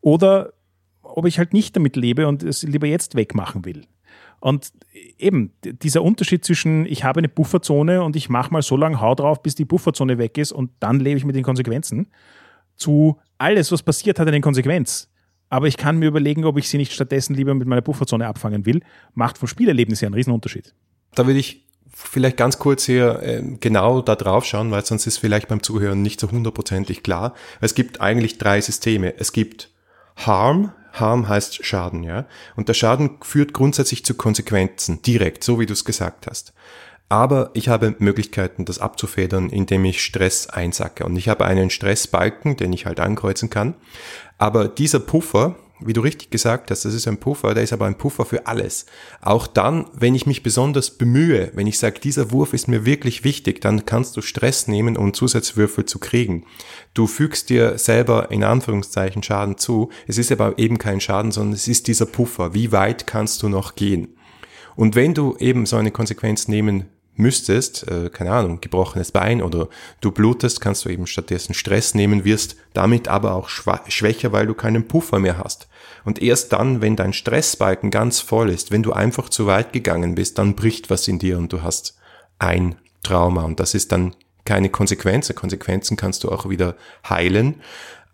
oder 0.00 0.54
ob 1.02 1.26
ich 1.26 1.38
halt 1.38 1.52
nicht 1.52 1.76
damit 1.76 1.94
lebe 1.94 2.26
und 2.26 2.42
es 2.42 2.62
lieber 2.62 2.86
jetzt 2.86 3.14
wegmachen 3.14 3.64
will. 3.64 3.82
Und 4.40 4.72
eben 5.18 5.52
dieser 5.62 6.02
Unterschied 6.02 6.44
zwischen, 6.44 6.86
ich 6.86 7.04
habe 7.04 7.18
eine 7.18 7.28
Bufferzone 7.28 8.02
und 8.02 8.16
ich 8.16 8.28
mache 8.28 8.52
mal 8.52 8.62
so 8.62 8.76
lange 8.76 9.00
Hau 9.00 9.14
drauf, 9.14 9.42
bis 9.42 9.54
die 9.54 9.64
Bufferzone 9.64 10.18
weg 10.18 10.38
ist 10.38 10.52
und 10.52 10.70
dann 10.80 11.00
lebe 11.00 11.18
ich 11.18 11.24
mit 11.24 11.36
den 11.36 11.44
Konsequenzen, 11.44 12.08
zu 12.76 13.18
alles, 13.38 13.72
was 13.72 13.82
passiert, 13.82 14.18
hat 14.18 14.28
eine 14.28 14.40
Konsequenz 14.40 15.10
aber 15.48 15.66
ich 15.66 15.76
kann 15.76 15.98
mir 15.98 16.06
überlegen, 16.06 16.44
ob 16.44 16.58
ich 16.58 16.68
sie 16.68 16.76
nicht 16.76 16.92
stattdessen 16.92 17.34
lieber 17.34 17.54
mit 17.54 17.68
meiner 17.68 17.82
Bufferzone 17.82 18.26
abfangen 18.26 18.66
will. 18.66 18.80
Macht 19.14 19.38
vom 19.38 19.48
Spielerlebnis 19.48 20.00
ja 20.00 20.06
einen 20.06 20.14
Riesenunterschied. 20.14 20.74
Da 21.14 21.26
würde 21.26 21.38
ich 21.38 21.66
vielleicht 21.94 22.36
ganz 22.36 22.58
kurz 22.58 22.84
hier 22.84 23.22
äh, 23.22 23.42
genau 23.60 24.02
da 24.02 24.16
drauf 24.16 24.44
schauen, 24.44 24.70
weil 24.70 24.84
sonst 24.84 25.06
ist 25.06 25.18
vielleicht 25.18 25.48
beim 25.48 25.62
Zuhören 25.62 26.02
nicht 26.02 26.20
so 26.20 26.30
hundertprozentig 26.30 27.02
klar. 27.02 27.34
Es 27.60 27.74
gibt 27.74 28.00
eigentlich 28.00 28.38
drei 28.38 28.60
Systeme. 28.60 29.14
Es 29.18 29.32
gibt 29.32 29.70
Harm, 30.16 30.72
Harm 30.92 31.28
heißt 31.28 31.64
Schaden, 31.64 32.02
ja. 32.02 32.26
Und 32.56 32.68
der 32.68 32.74
Schaden 32.74 33.18
führt 33.22 33.52
grundsätzlich 33.52 34.04
zu 34.04 34.14
Konsequenzen, 34.14 35.02
direkt, 35.02 35.44
so 35.44 35.60
wie 35.60 35.66
du 35.66 35.72
es 35.72 35.84
gesagt 35.84 36.26
hast. 36.26 36.52
Aber 37.08 37.50
ich 37.54 37.68
habe 37.68 37.94
Möglichkeiten, 37.98 38.64
das 38.64 38.80
abzufedern, 38.80 39.48
indem 39.50 39.84
ich 39.84 40.02
Stress 40.02 40.48
einsacke. 40.48 41.04
Und 41.04 41.16
ich 41.16 41.28
habe 41.28 41.44
einen 41.44 41.70
Stressbalken, 41.70 42.56
den 42.56 42.72
ich 42.72 42.86
halt 42.86 42.98
ankreuzen 42.98 43.48
kann. 43.48 43.74
Aber 44.38 44.66
dieser 44.66 44.98
Puffer, 44.98 45.54
wie 45.78 45.92
du 45.92 46.00
richtig 46.00 46.30
gesagt 46.30 46.70
hast, 46.70 46.84
das 46.84 46.94
ist 46.94 47.06
ein 47.06 47.18
Puffer, 47.18 47.54
der 47.54 47.62
ist 47.62 47.72
aber 47.72 47.86
ein 47.86 47.98
Puffer 47.98 48.24
für 48.24 48.46
alles. 48.48 48.86
Auch 49.20 49.46
dann, 49.46 49.84
wenn 49.92 50.16
ich 50.16 50.26
mich 50.26 50.42
besonders 50.42 50.90
bemühe, 50.90 51.52
wenn 51.54 51.68
ich 51.68 51.78
sage, 51.78 52.00
dieser 52.00 52.32
Wurf 52.32 52.54
ist 52.54 52.66
mir 52.66 52.84
wirklich 52.84 53.22
wichtig, 53.22 53.60
dann 53.60 53.84
kannst 53.84 54.16
du 54.16 54.20
Stress 54.20 54.66
nehmen, 54.66 54.96
um 54.96 55.14
Zusatzwürfel 55.14 55.84
zu 55.84 56.00
kriegen. 56.00 56.44
Du 56.92 57.06
fügst 57.06 57.50
dir 57.50 57.78
selber 57.78 58.32
in 58.32 58.42
Anführungszeichen 58.42 59.22
Schaden 59.22 59.58
zu. 59.58 59.90
Es 60.08 60.18
ist 60.18 60.32
aber 60.32 60.58
eben 60.58 60.78
kein 60.78 61.00
Schaden, 61.00 61.30
sondern 61.30 61.54
es 61.54 61.68
ist 61.68 61.86
dieser 61.86 62.06
Puffer. 62.06 62.52
Wie 62.52 62.72
weit 62.72 63.06
kannst 63.06 63.44
du 63.44 63.48
noch 63.48 63.76
gehen? 63.76 64.16
Und 64.74 64.94
wenn 64.94 65.14
du 65.14 65.36
eben 65.38 65.66
so 65.66 65.76
eine 65.76 65.90
Konsequenz 65.90 66.48
nehmen 66.48 66.86
müsstest, 67.18 67.88
äh, 67.88 68.10
keine 68.10 68.32
Ahnung, 68.32 68.60
gebrochenes 68.60 69.12
Bein 69.12 69.42
oder 69.42 69.68
du 70.00 70.10
blutest, 70.10 70.60
kannst 70.60 70.84
du 70.84 70.88
eben 70.88 71.06
stattdessen 71.06 71.54
Stress 71.54 71.94
nehmen, 71.94 72.24
wirst 72.24 72.56
damit 72.72 73.08
aber 73.08 73.34
auch 73.34 73.48
schwächer, 73.48 74.32
weil 74.32 74.46
du 74.46 74.54
keinen 74.54 74.88
Puffer 74.88 75.18
mehr 75.18 75.38
hast. 75.38 75.68
Und 76.04 76.22
erst 76.22 76.52
dann, 76.52 76.80
wenn 76.80 76.96
dein 76.96 77.12
Stressbalken 77.12 77.90
ganz 77.90 78.20
voll 78.20 78.50
ist, 78.50 78.70
wenn 78.70 78.82
du 78.82 78.92
einfach 78.92 79.28
zu 79.28 79.46
weit 79.46 79.72
gegangen 79.72 80.14
bist, 80.14 80.38
dann 80.38 80.54
bricht 80.54 80.90
was 80.90 81.08
in 81.08 81.18
dir 81.18 81.38
und 81.38 81.52
du 81.52 81.62
hast 81.62 81.98
ein 82.38 82.76
Trauma 83.02 83.42
und 83.42 83.60
das 83.60 83.74
ist 83.74 83.92
dann 83.92 84.14
keine 84.44 84.68
Konsequenz. 84.68 85.32
Konsequenzen 85.34 85.96
kannst 85.96 86.24
du 86.24 86.30
auch 86.30 86.48
wieder 86.48 86.76
heilen, 87.08 87.56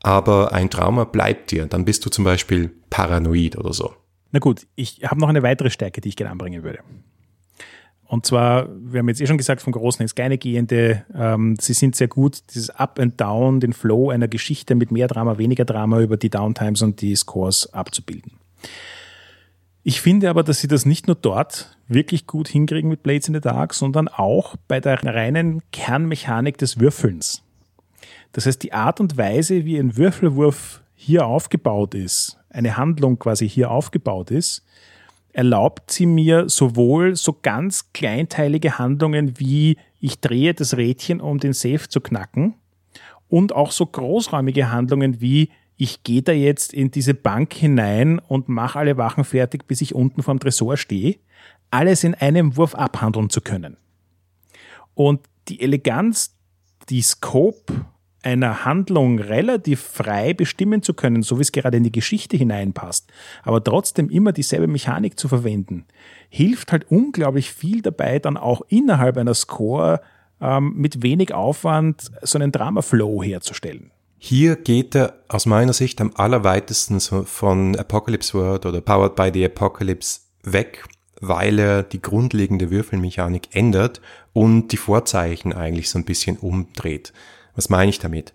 aber 0.00 0.52
ein 0.52 0.70
Trauma 0.70 1.04
bleibt 1.04 1.50
dir. 1.50 1.66
Dann 1.66 1.84
bist 1.84 2.04
du 2.04 2.10
zum 2.10 2.24
Beispiel 2.24 2.70
paranoid 2.90 3.56
oder 3.56 3.72
so. 3.72 3.94
Na 4.32 4.38
gut, 4.38 4.66
ich 4.74 5.02
habe 5.04 5.20
noch 5.20 5.28
eine 5.28 5.42
weitere 5.42 5.70
Stärke, 5.70 6.00
die 6.00 6.08
ich 6.08 6.16
gerne 6.16 6.32
anbringen 6.32 6.62
würde. 6.62 6.80
Und 8.12 8.26
zwar, 8.26 8.68
wir 8.78 8.98
haben 8.98 9.08
jetzt 9.08 9.22
eh 9.22 9.26
schon 9.26 9.38
gesagt, 9.38 9.62
von 9.62 9.72
Großen 9.72 10.02
ins 10.02 10.14
Kleine 10.14 10.36
gehende, 10.36 11.02
ähm, 11.14 11.56
sie 11.58 11.72
sind 11.72 11.96
sehr 11.96 12.08
gut, 12.08 12.42
dieses 12.52 12.68
Up 12.68 12.98
and 12.98 13.18
Down, 13.18 13.58
den 13.58 13.72
Flow 13.72 14.10
einer 14.10 14.28
Geschichte 14.28 14.74
mit 14.74 14.92
mehr 14.92 15.08
Drama, 15.08 15.38
weniger 15.38 15.64
Drama 15.64 15.98
über 15.98 16.18
die 16.18 16.28
Downtimes 16.28 16.82
und 16.82 17.00
die 17.00 17.16
Scores 17.16 17.72
abzubilden. 17.72 18.32
Ich 19.82 20.02
finde 20.02 20.28
aber, 20.28 20.42
dass 20.42 20.60
sie 20.60 20.68
das 20.68 20.84
nicht 20.84 21.06
nur 21.06 21.16
dort 21.16 21.78
wirklich 21.88 22.26
gut 22.26 22.48
hinkriegen 22.48 22.90
mit 22.90 23.02
Blades 23.02 23.28
in 23.28 23.34
the 23.34 23.40
Dark, 23.40 23.72
sondern 23.72 24.08
auch 24.08 24.56
bei 24.68 24.78
der 24.78 25.02
reinen 25.02 25.62
Kernmechanik 25.72 26.58
des 26.58 26.78
Würfelns. 26.78 27.42
Das 28.32 28.44
heißt, 28.44 28.62
die 28.62 28.74
Art 28.74 29.00
und 29.00 29.16
Weise, 29.16 29.64
wie 29.64 29.78
ein 29.78 29.96
Würfelwurf 29.96 30.82
hier 30.94 31.24
aufgebaut 31.24 31.94
ist, 31.94 32.38
eine 32.50 32.76
Handlung 32.76 33.18
quasi 33.18 33.48
hier 33.48 33.70
aufgebaut 33.70 34.30
ist, 34.30 34.66
erlaubt 35.32 35.90
sie 35.90 36.06
mir 36.06 36.48
sowohl 36.48 37.16
so 37.16 37.38
ganz 37.40 37.92
kleinteilige 37.92 38.78
Handlungen 38.78 39.38
wie 39.38 39.76
ich 40.00 40.20
drehe 40.20 40.52
das 40.52 40.76
Rädchen, 40.76 41.20
um 41.20 41.38
den 41.38 41.52
Safe 41.52 41.88
zu 41.88 42.00
knacken, 42.00 42.54
und 43.28 43.54
auch 43.54 43.70
so 43.70 43.86
großräumige 43.86 44.70
Handlungen 44.70 45.20
wie 45.20 45.48
ich 45.76 46.04
gehe 46.04 46.22
da 46.22 46.32
jetzt 46.32 46.74
in 46.74 46.90
diese 46.90 47.14
Bank 47.14 47.54
hinein 47.54 48.18
und 48.18 48.48
mache 48.48 48.78
alle 48.78 48.98
Wachen 48.98 49.24
fertig, 49.24 49.66
bis 49.66 49.80
ich 49.80 49.94
unten 49.94 50.22
vorm 50.22 50.38
Tresor 50.38 50.76
stehe, 50.76 51.16
alles 51.70 52.04
in 52.04 52.14
einem 52.14 52.56
Wurf 52.56 52.74
abhandeln 52.74 53.30
zu 53.30 53.40
können. 53.40 53.78
Und 54.94 55.20
die 55.48 55.60
Eleganz, 55.60 56.36
die 56.88 57.02
Scope 57.02 57.86
einer 58.22 58.64
Handlung 58.64 59.18
relativ 59.18 59.80
frei 59.80 60.34
bestimmen 60.34 60.82
zu 60.82 60.94
können, 60.94 61.22
so 61.22 61.38
wie 61.38 61.42
es 61.42 61.52
gerade 61.52 61.76
in 61.76 61.82
die 61.82 61.92
Geschichte 61.92 62.36
hineinpasst, 62.36 63.10
aber 63.42 63.62
trotzdem 63.62 64.08
immer 64.10 64.32
dieselbe 64.32 64.68
Mechanik 64.68 65.18
zu 65.18 65.28
verwenden, 65.28 65.86
hilft 66.28 66.72
halt 66.72 66.90
unglaublich 66.90 67.52
viel 67.52 67.82
dabei, 67.82 68.18
dann 68.18 68.36
auch 68.36 68.62
innerhalb 68.68 69.16
einer 69.16 69.34
Score 69.34 70.00
ähm, 70.40 70.74
mit 70.76 71.02
wenig 71.02 71.34
Aufwand 71.34 72.10
so 72.22 72.38
einen 72.38 72.52
Drama-Flow 72.52 73.22
herzustellen. 73.22 73.90
Hier 74.18 74.54
geht 74.54 74.94
er 74.94 75.14
aus 75.26 75.46
meiner 75.46 75.72
Sicht 75.72 76.00
am 76.00 76.12
allerweitesten 76.14 77.00
von 77.00 77.76
Apocalypse 77.76 78.34
World 78.34 78.66
oder 78.66 78.80
Powered 78.80 79.16
by 79.16 79.30
the 79.34 79.44
Apocalypse 79.44 80.20
weg, 80.44 80.84
weil 81.20 81.58
er 81.58 81.82
die 81.82 82.00
grundlegende 82.00 82.70
Würfelmechanik 82.70 83.48
ändert 83.56 84.00
und 84.32 84.68
die 84.68 84.76
Vorzeichen 84.76 85.52
eigentlich 85.52 85.90
so 85.90 85.98
ein 85.98 86.04
bisschen 86.04 86.36
umdreht. 86.36 87.12
Was 87.54 87.68
meine 87.68 87.90
ich 87.90 87.98
damit? 87.98 88.32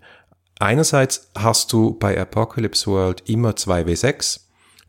Einerseits 0.58 1.30
hast 1.36 1.72
du 1.72 1.94
bei 1.94 2.20
Apocalypse 2.20 2.86
World 2.90 3.22
immer 3.28 3.50
2W6 3.50 4.40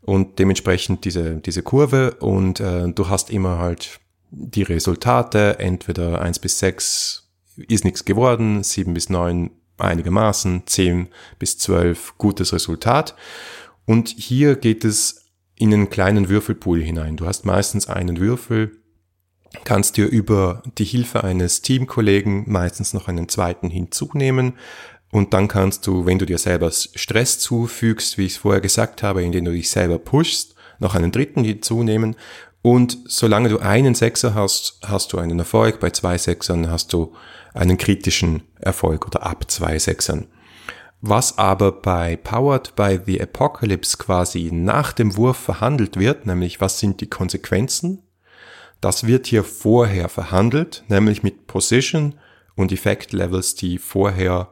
und 0.02 0.40
dementsprechend 0.40 1.06
diese, 1.06 1.36
diese 1.36 1.62
Kurve 1.62 2.16
und 2.16 2.60
äh, 2.60 2.92
du 2.92 3.10
hast 3.10 3.30
immer 3.30 3.60
halt 3.60 4.00
die 4.32 4.64
Resultate, 4.64 5.60
entweder 5.60 6.22
1 6.22 6.40
bis 6.40 6.60
6 6.60 7.30
ist 7.68 7.84
nichts 7.84 8.06
geworden, 8.06 8.64
7 8.64 8.94
bis 8.94 9.10
9 9.10 9.52
einigermaßen, 9.78 10.64
10 10.66 11.08
bis 11.38 11.58
12 11.60 12.18
gutes 12.18 12.54
Resultat. 12.54 13.16
Und 13.86 14.10
hier 14.10 14.56
geht 14.56 14.86
es 14.86 15.26
in 15.56 15.74
einen 15.74 15.90
kleinen 15.90 16.30
Würfelpool 16.30 16.82
hinein. 16.82 17.18
Du 17.18 17.26
hast 17.26 17.46
meistens 17.46 17.88
einen 17.88 18.20
Würfel, 18.20 18.78
kannst 19.64 19.98
dir 19.98 20.06
über 20.08 20.64
die 20.78 20.86
Hilfe 20.86 21.24
eines 21.24 21.62
Teamkollegen 21.62 22.44
meistens 22.48 22.94
noch 22.94 23.08
einen 23.08 23.30
zweiten 23.30 23.70
hinzunehmen 23.70 24.54
und 25.12 25.34
dann 25.34 25.48
kannst 25.48 25.88
du, 25.88 26.06
wenn 26.06 26.20
du 26.20 26.26
dir 26.26 26.38
selber 26.38 26.72
Stress 26.72 27.40
zufügst, 27.40 28.18
wie 28.18 28.26
ich 28.26 28.34
es 28.34 28.38
vorher 28.38 28.62
gesagt 28.62 29.02
habe, 29.02 29.24
indem 29.24 29.46
du 29.46 29.52
dich 29.52 29.70
selber 29.70 29.98
pushst, 29.98 30.56
noch 30.80 30.96
einen 30.96 31.12
dritten 31.12 31.44
hinzunehmen 31.44 32.16
und 32.62 32.98
solange 33.06 33.50
du 33.50 33.60
einen 33.60 33.96
Sechser 33.96 34.36
hast, 34.36 34.80
hast 34.86 35.14
du 35.14 35.18
einen 35.18 35.40
Erfolg. 35.40 35.80
Bei 35.80 35.90
zwei 35.92 36.18
Sechsern 36.18 36.70
hast 36.70 36.94
du 36.94 37.14
einen 37.54 37.78
kritischen 37.78 38.44
Erfolg 38.60 39.08
oder 39.08 39.26
ab 39.26 39.50
zwei 39.50 39.80
Sechsern. 39.80 40.28
Was 41.02 41.38
aber 41.38 41.72
bei 41.72 42.18
Powered 42.18 42.76
by 42.76 43.00
the 43.06 43.22
Apocalypse 43.22 43.98
quasi 43.98 44.50
nach 44.52 44.92
dem 44.92 45.16
Wurf 45.16 45.38
verhandelt 45.38 45.98
wird, 45.98 46.26
nämlich 46.26 46.60
was 46.60 46.80
sind 46.80 47.00
die 47.00 47.10
Konsequenzen 47.10 48.04
das 48.82 49.06
wird 49.06 49.28
hier 49.28 49.44
vorher 49.44 50.10
verhandelt, 50.10 50.84
nämlich 50.88 51.24
mit 51.24 51.48
Position 51.48 52.16
und 52.56 52.72
Effect 52.72 53.14
Levels, 53.14 53.56
die 53.56 53.78
vorher 53.78 54.50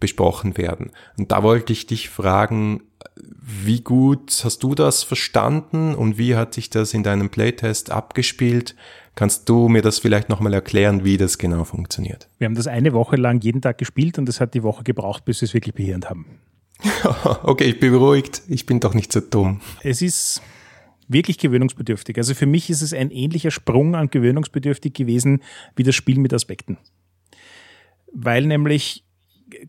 besprochen 0.00 0.56
werden. 0.56 0.92
Und 1.16 1.32
da 1.32 1.42
wollte 1.42 1.72
ich 1.72 1.86
dich 1.86 2.08
fragen, 2.08 2.82
wie 3.16 3.80
gut 3.80 4.40
hast 4.44 4.62
du 4.62 4.74
das 4.74 5.02
verstanden 5.02 5.94
und 5.94 6.18
wie 6.18 6.36
hat 6.36 6.54
sich 6.54 6.70
das 6.70 6.94
in 6.94 7.02
deinem 7.02 7.30
Playtest 7.30 7.90
abgespielt? 7.90 8.76
Kannst 9.14 9.48
du 9.48 9.68
mir 9.68 9.82
das 9.82 9.98
vielleicht 9.98 10.28
nochmal 10.28 10.54
erklären, 10.54 11.04
wie 11.04 11.16
das 11.16 11.38
genau 11.38 11.64
funktioniert? 11.64 12.28
Wir 12.38 12.44
haben 12.44 12.54
das 12.54 12.68
eine 12.68 12.92
Woche 12.92 13.16
lang 13.16 13.40
jeden 13.40 13.60
Tag 13.60 13.78
gespielt 13.78 14.18
und 14.18 14.28
es 14.28 14.40
hat 14.40 14.54
die 14.54 14.62
Woche 14.62 14.84
gebraucht, 14.84 15.24
bis 15.24 15.40
wir 15.40 15.46
es 15.46 15.54
wirklich 15.54 15.74
behirnt 15.74 16.08
haben. 16.08 16.26
okay, 17.42 17.64
ich 17.64 17.80
bin 17.80 17.90
beruhigt. 17.90 18.42
Ich 18.48 18.66
bin 18.66 18.78
doch 18.78 18.94
nicht 18.94 19.12
so 19.12 19.20
dumm. 19.20 19.60
Es 19.82 20.02
ist 20.02 20.40
wirklich 21.08 21.38
gewöhnungsbedürftig. 21.38 22.16
Also 22.18 22.34
für 22.34 22.46
mich 22.46 22.70
ist 22.70 22.82
es 22.82 22.92
ein 22.92 23.10
ähnlicher 23.10 23.50
Sprung 23.50 23.94
an 23.94 24.10
gewöhnungsbedürftig 24.10 24.92
gewesen 24.92 25.42
wie 25.74 25.82
das 25.82 25.94
Spiel 25.94 26.18
mit 26.18 26.32
Aspekten. 26.32 26.78
Weil 28.12 28.46
nämlich 28.46 29.04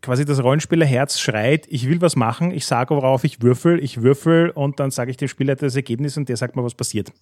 quasi 0.02 0.26
das 0.26 0.44
Rollenspielerherz 0.44 1.20
schreit, 1.20 1.66
ich 1.70 1.88
will 1.88 2.02
was 2.02 2.16
machen, 2.16 2.52
ich 2.52 2.66
sage, 2.66 2.96
worauf 2.96 3.24
ich 3.24 3.42
würfel, 3.42 3.82
ich 3.82 4.02
würfel 4.02 4.50
und 4.50 4.80
dann 4.80 4.92
sage 4.92 5.12
ich 5.12 5.18
dem 5.18 5.28
Spieler 5.28 5.56
das 5.56 5.76
Ergebnis 5.76 6.18
und 6.18 6.30
der 6.30 6.38
sagt 6.38 6.56
mir, 6.56 6.64
was 6.64 6.76
passiert. 6.76 7.14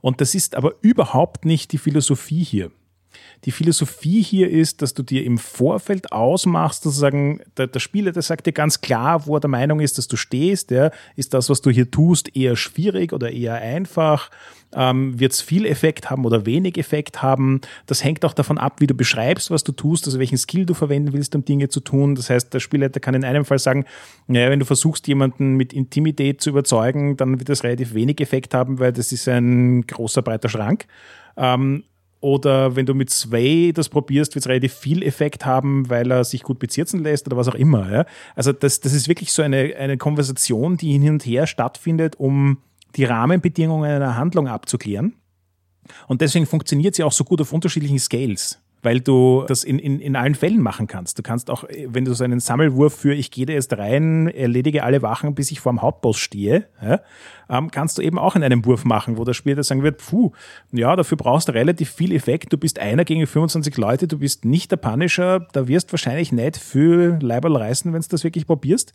Und 0.00 0.20
das 0.20 0.34
ist 0.34 0.54
aber 0.54 0.74
überhaupt 0.80 1.44
nicht 1.44 1.72
die 1.72 1.78
Philosophie 1.78 2.42
hier. 2.42 2.70
Die 3.44 3.50
Philosophie 3.50 4.22
hier 4.22 4.50
ist, 4.50 4.82
dass 4.82 4.94
du 4.94 5.02
dir 5.02 5.24
im 5.24 5.38
Vorfeld 5.38 6.12
ausmachst, 6.12 6.82
sozusagen, 6.82 7.40
der, 7.56 7.66
der 7.66 7.80
Spieler, 7.80 8.12
der 8.12 8.22
sagt 8.22 8.46
dir 8.46 8.52
ganz 8.52 8.80
klar, 8.80 9.26
wo 9.26 9.36
er 9.36 9.40
der 9.40 9.50
Meinung 9.50 9.80
ist, 9.80 9.98
dass 9.98 10.08
du 10.08 10.16
stehst, 10.16 10.70
ja, 10.70 10.90
ist 11.16 11.34
das, 11.34 11.50
was 11.50 11.60
du 11.60 11.70
hier 11.70 11.90
tust, 11.90 12.36
eher 12.36 12.56
schwierig 12.56 13.12
oder 13.12 13.30
eher 13.30 13.54
einfach, 13.54 14.30
ähm, 14.74 15.18
wird 15.18 15.32
es 15.32 15.40
viel 15.40 15.66
Effekt 15.66 16.10
haben 16.10 16.24
oder 16.24 16.46
wenig 16.46 16.78
Effekt 16.78 17.22
haben. 17.22 17.60
Das 17.86 18.04
hängt 18.04 18.24
auch 18.24 18.32
davon 18.32 18.58
ab, 18.58 18.80
wie 18.80 18.86
du 18.86 18.94
beschreibst, 18.94 19.50
was 19.50 19.64
du 19.64 19.72
tust, 19.72 20.06
also 20.06 20.18
welchen 20.18 20.38
Skill 20.38 20.66
du 20.66 20.74
verwenden 20.74 21.12
willst, 21.12 21.34
um 21.34 21.44
Dinge 21.44 21.68
zu 21.68 21.80
tun. 21.80 22.14
Das 22.14 22.30
heißt, 22.30 22.52
der 22.54 22.60
Spielleiter 22.60 23.00
kann 23.00 23.14
in 23.14 23.24
einem 23.24 23.44
Fall 23.44 23.58
sagen, 23.58 23.84
naja, 24.26 24.50
wenn 24.50 24.60
du 24.60 24.64
versuchst, 24.64 25.08
jemanden 25.08 25.56
mit 25.56 25.72
Intimität 25.72 26.40
zu 26.40 26.50
überzeugen, 26.50 27.16
dann 27.16 27.38
wird 27.38 27.48
das 27.48 27.64
relativ 27.64 27.94
wenig 27.94 28.20
Effekt 28.20 28.54
haben, 28.54 28.78
weil 28.78 28.92
das 28.92 29.12
ist 29.12 29.28
ein 29.28 29.86
großer, 29.86 30.22
breiter 30.22 30.48
Schrank. 30.48 30.86
Ähm, 31.36 31.84
oder 32.22 32.76
wenn 32.76 32.86
du 32.86 32.94
mit 32.94 33.10
Sway 33.10 33.72
das 33.72 33.88
probierst, 33.88 34.34
wird 34.34 34.44
es 34.44 34.48
relativ 34.48 34.72
viel 34.72 35.02
Effekt 35.02 35.44
haben, 35.44 35.90
weil 35.90 36.10
er 36.10 36.24
sich 36.24 36.42
gut 36.42 36.58
bezirzen 36.58 37.02
lässt 37.02 37.26
oder 37.26 37.36
was 37.36 37.48
auch 37.48 37.54
immer. 37.54 37.92
Ja? 37.92 38.06
Also 38.36 38.52
das, 38.52 38.80
das 38.80 38.92
ist 38.92 39.08
wirklich 39.08 39.32
so 39.32 39.42
eine, 39.42 39.74
eine 39.76 39.98
Konversation, 39.98 40.76
die 40.76 40.92
hin 40.92 41.08
und 41.10 41.26
her 41.26 41.46
stattfindet, 41.46 42.16
um 42.16 42.58
die 42.96 43.04
Rahmenbedingungen 43.04 43.90
einer 43.90 44.16
Handlung 44.16 44.46
abzuklären. 44.46 45.14
Und 46.06 46.20
deswegen 46.20 46.46
funktioniert 46.46 46.94
sie 46.94 47.02
auch 47.02 47.12
so 47.12 47.24
gut 47.24 47.40
auf 47.40 47.52
unterschiedlichen 47.52 47.98
Scales 47.98 48.61
weil 48.82 49.00
du 49.00 49.44
das 49.46 49.62
in, 49.62 49.78
in, 49.78 50.00
in 50.00 50.16
allen 50.16 50.34
Fällen 50.34 50.60
machen 50.60 50.88
kannst. 50.88 51.18
Du 51.18 51.22
kannst 51.22 51.50
auch, 51.50 51.64
wenn 51.86 52.04
du 52.04 52.14
so 52.14 52.24
einen 52.24 52.40
Sammelwurf 52.40 52.94
für 52.94 53.14
ich 53.14 53.30
gehe 53.30 53.46
da 53.46 53.52
jetzt 53.52 53.76
rein, 53.78 54.26
erledige 54.28 54.82
alle 54.82 55.02
Wachen, 55.02 55.34
bis 55.34 55.50
ich 55.52 55.60
vor 55.60 55.72
dem 55.72 55.82
Hauptboss 55.82 56.18
stehe, 56.18 56.66
ja, 56.82 57.00
ähm, 57.48 57.70
kannst 57.70 57.98
du 57.98 58.02
eben 58.02 58.18
auch 58.18 58.34
in 58.34 58.42
einem 58.42 58.64
Wurf 58.64 58.84
machen, 58.84 59.18
wo 59.18 59.24
der 59.24 59.34
Spieler 59.34 59.62
sagen 59.62 59.82
wird, 59.82 59.98
puh, 59.98 60.32
ja, 60.72 60.96
dafür 60.96 61.16
brauchst 61.16 61.48
du 61.48 61.52
relativ 61.52 61.90
viel 61.90 62.12
Effekt, 62.12 62.52
du 62.52 62.58
bist 62.58 62.78
einer 62.78 63.04
gegen 63.04 63.26
25 63.26 63.76
Leute, 63.76 64.08
du 64.08 64.18
bist 64.18 64.44
nicht 64.44 64.70
der 64.72 64.78
Punisher, 64.78 65.46
da 65.52 65.68
wirst 65.68 65.92
wahrscheinlich 65.92 66.32
nicht 66.32 66.56
für 66.56 67.18
Leiberl 67.20 67.56
reißen, 67.56 67.92
wenn 67.92 68.00
du 68.00 68.08
das 68.08 68.24
wirklich 68.24 68.46
probierst. 68.46 68.92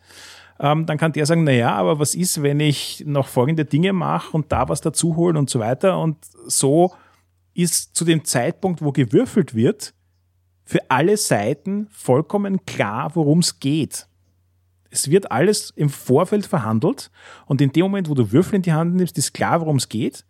Ähm, 0.60 0.86
dann 0.86 0.97
kann 0.97 1.13
der 1.13 1.26
sagen, 1.26 1.43
na 1.43 1.52
ja, 1.52 1.76
aber 1.76 2.00
was 2.00 2.15
ist, 2.15 2.41
wenn 2.41 2.60
ich 2.60 3.04
noch 3.06 3.28
folgende 3.28 3.63
Dinge 3.63 3.93
mache 3.93 4.36
und 4.36 4.52
da 4.52 4.67
was 4.69 4.82
dazu 4.82 5.15
holen 5.15 5.38
und 5.38 5.50
so 5.50 5.60
weiter 5.60 6.00
und 6.00 6.17
so 6.47 6.93
ist 7.57 7.95
zu 7.95 8.05
dem 8.05 8.23
Zeitpunkt, 8.23 8.81
wo 8.81 8.91
gewürfelt 8.91 9.55
wird, 9.55 9.93
für 10.63 10.79
alle 10.89 11.17
Seiten 11.17 11.87
vollkommen 11.91 12.65
klar, 12.65 13.15
worum 13.15 13.39
es 13.39 13.59
geht. 13.59 14.07
Es 14.89 15.09
wird 15.09 15.31
alles 15.31 15.71
im 15.75 15.89
Vorfeld 15.89 16.45
verhandelt 16.45 17.09
und 17.45 17.59
in 17.59 17.71
dem 17.71 17.83
Moment, 17.83 18.09
wo 18.09 18.13
du 18.13 18.31
Würfel 18.31 18.55
in 18.55 18.61
die 18.61 18.73
Hand 18.73 18.95
nimmst, 18.95 19.17
ist 19.17 19.33
klar, 19.33 19.59
worum 19.59 19.77
es 19.77 19.89
geht. 19.89 20.23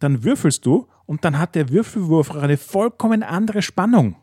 Dann 0.00 0.24
würfelst 0.24 0.66
du 0.66 0.88
und 1.06 1.24
dann 1.24 1.38
hat 1.38 1.54
der 1.54 1.68
Würfelwurf 1.70 2.34
eine 2.34 2.56
vollkommen 2.56 3.22
andere 3.22 3.62
Spannung. 3.62 4.16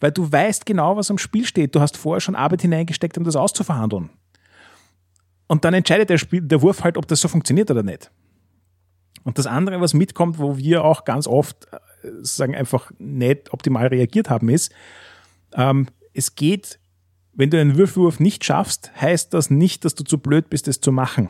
Weil 0.00 0.12
du 0.12 0.30
weißt 0.30 0.66
genau, 0.66 0.96
was 0.96 1.10
am 1.10 1.18
Spiel 1.18 1.46
steht. 1.46 1.74
Du 1.74 1.80
hast 1.80 1.96
vorher 1.96 2.20
schon 2.20 2.34
Arbeit 2.34 2.62
hineingesteckt, 2.62 3.16
um 3.16 3.24
das 3.24 3.36
auszuverhandeln. 3.36 4.10
Und 5.46 5.64
dann 5.64 5.72
entscheidet 5.72 6.10
der, 6.10 6.18
Spiel, 6.18 6.42
der 6.42 6.60
Wurf 6.60 6.84
halt, 6.84 6.98
ob 6.98 7.08
das 7.08 7.20
so 7.20 7.28
funktioniert 7.28 7.70
oder 7.70 7.82
nicht. 7.82 8.10
Und 9.24 9.38
das 9.38 9.46
andere, 9.46 9.80
was 9.80 9.94
mitkommt, 9.94 10.38
wo 10.38 10.56
wir 10.58 10.84
auch 10.84 11.04
ganz 11.04 11.26
oft 11.26 11.66
sagen 12.22 12.54
einfach 12.54 12.90
nicht 12.98 13.52
optimal 13.52 13.86
reagiert 13.86 14.30
haben, 14.30 14.48
ist, 14.48 14.72
ähm, 15.54 15.86
es 16.12 16.34
geht, 16.34 16.78
wenn 17.32 17.50
du 17.50 17.58
einen 17.58 17.76
Würfelwurf 17.76 18.20
nicht 18.20 18.44
schaffst, 18.44 18.92
heißt 19.00 19.34
das 19.34 19.50
nicht, 19.50 19.84
dass 19.84 19.94
du 19.94 20.04
zu 20.04 20.18
blöd 20.18 20.50
bist, 20.50 20.68
es 20.68 20.80
zu 20.80 20.92
machen 20.92 21.28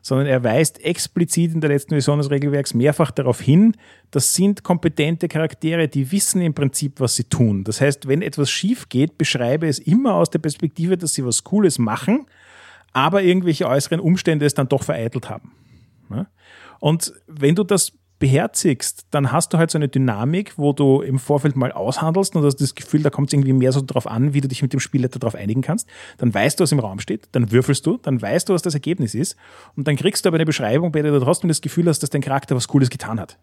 sondern 0.00 0.26
er 0.26 0.42
weist 0.44 0.82
explizit 0.84 1.52
in 1.52 1.60
der 1.60 1.70
letzten 1.70 1.90
Version 1.90 2.18
des 2.18 2.30
Regelwerks 2.30 2.72
mehrfach 2.72 3.10
darauf 3.10 3.40
hin, 3.40 3.76
das 4.10 4.34
sind 4.34 4.62
kompetente 4.62 5.28
Charaktere, 5.28 5.88
die 5.88 6.10
wissen 6.12 6.40
im 6.40 6.54
Prinzip, 6.54 7.00
was 7.00 7.16
sie 7.16 7.24
tun. 7.24 7.64
Das 7.64 7.80
heißt, 7.80 8.08
wenn 8.08 8.22
etwas 8.22 8.50
schief 8.50 8.88
geht, 8.88 9.18
beschreibe 9.18 9.68
es 9.68 9.78
immer 9.78 10.14
aus 10.14 10.30
der 10.30 10.38
Perspektive, 10.38 10.96
dass 10.96 11.14
sie 11.14 11.26
was 11.26 11.44
Cooles 11.44 11.78
machen, 11.78 12.26
aber 12.92 13.22
irgendwelche 13.22 13.68
äußeren 13.68 14.00
Umstände 14.00 14.46
es 14.46 14.54
dann 14.54 14.68
doch 14.68 14.82
vereitelt 14.82 15.28
haben. 15.28 15.52
Und 16.80 17.12
wenn 17.26 17.54
du 17.54 17.64
das 17.64 17.92
beherzigst, 18.18 19.06
dann 19.10 19.30
hast 19.32 19.52
du 19.52 19.58
halt 19.58 19.70
so 19.70 19.78
eine 19.78 19.88
Dynamik, 19.88 20.58
wo 20.58 20.72
du 20.72 21.02
im 21.02 21.18
Vorfeld 21.18 21.56
mal 21.56 21.72
aushandelst 21.72 22.34
und 22.34 22.44
hast 22.44 22.56
das 22.56 22.74
Gefühl, 22.74 23.02
da 23.02 23.10
kommt 23.10 23.28
es 23.28 23.32
irgendwie 23.32 23.52
mehr 23.52 23.72
so 23.72 23.80
darauf 23.80 24.06
an, 24.06 24.34
wie 24.34 24.40
du 24.40 24.48
dich 24.48 24.62
mit 24.62 24.72
dem 24.72 24.80
Spielleiter 24.80 25.18
darauf 25.18 25.34
einigen 25.34 25.62
kannst. 25.62 25.86
Dann 26.18 26.32
weißt 26.34 26.58
du, 26.58 26.62
was 26.62 26.72
im 26.72 26.80
Raum 26.80 26.98
steht, 26.98 27.28
dann 27.32 27.52
würfelst 27.52 27.86
du, 27.86 27.98
dann 27.98 28.20
weißt 28.20 28.48
du, 28.48 28.54
was 28.54 28.62
das 28.62 28.74
Ergebnis 28.74 29.14
ist 29.14 29.36
und 29.76 29.86
dann 29.86 29.96
kriegst 29.96 30.24
du 30.24 30.28
aber 30.28 30.36
eine 30.36 30.46
Beschreibung, 30.46 30.92
bei 30.92 31.02
der 31.02 31.12
du 31.12 31.20
trotzdem 31.20 31.48
das 31.48 31.60
Gefühl 31.60 31.86
hast, 31.86 32.02
dass 32.02 32.10
dein 32.10 32.22
Charakter 32.22 32.56
was 32.56 32.68
Cooles 32.68 32.90
getan 32.90 33.20
hat. 33.20 33.38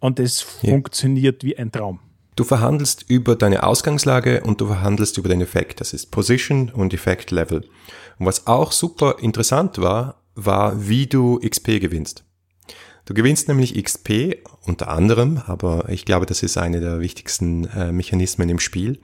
Und 0.00 0.18
das 0.18 0.46
ja. 0.62 0.70
funktioniert 0.70 1.44
wie 1.44 1.56
ein 1.56 1.70
Traum. 1.72 2.00
Du 2.34 2.44
verhandelst 2.44 3.06
über 3.08 3.34
deine 3.34 3.62
Ausgangslage 3.62 4.42
und 4.42 4.60
du 4.60 4.66
verhandelst 4.66 5.16
über 5.16 5.30
den 5.30 5.40
Effekt. 5.40 5.80
Das 5.80 5.94
ist 5.94 6.10
Position 6.10 6.68
und 6.68 6.92
Effect 6.92 7.30
Level. 7.30 7.62
Und 8.18 8.26
was 8.26 8.46
auch 8.46 8.72
super 8.72 9.16
interessant 9.20 9.78
war, 9.78 10.20
war, 10.34 10.86
wie 10.86 11.06
du 11.06 11.40
XP 11.40 11.80
gewinnst. 11.80 12.25
Du 13.06 13.14
gewinnst 13.14 13.46
nämlich 13.46 13.80
XP 13.80 14.38
unter 14.66 14.88
anderem, 14.88 15.40
aber 15.46 15.88
ich 15.90 16.04
glaube, 16.04 16.26
das 16.26 16.42
ist 16.42 16.58
eine 16.58 16.80
der 16.80 16.98
wichtigsten 16.98 17.64
äh, 17.68 17.92
Mechanismen 17.92 18.48
im 18.48 18.58
Spiel, 18.58 18.98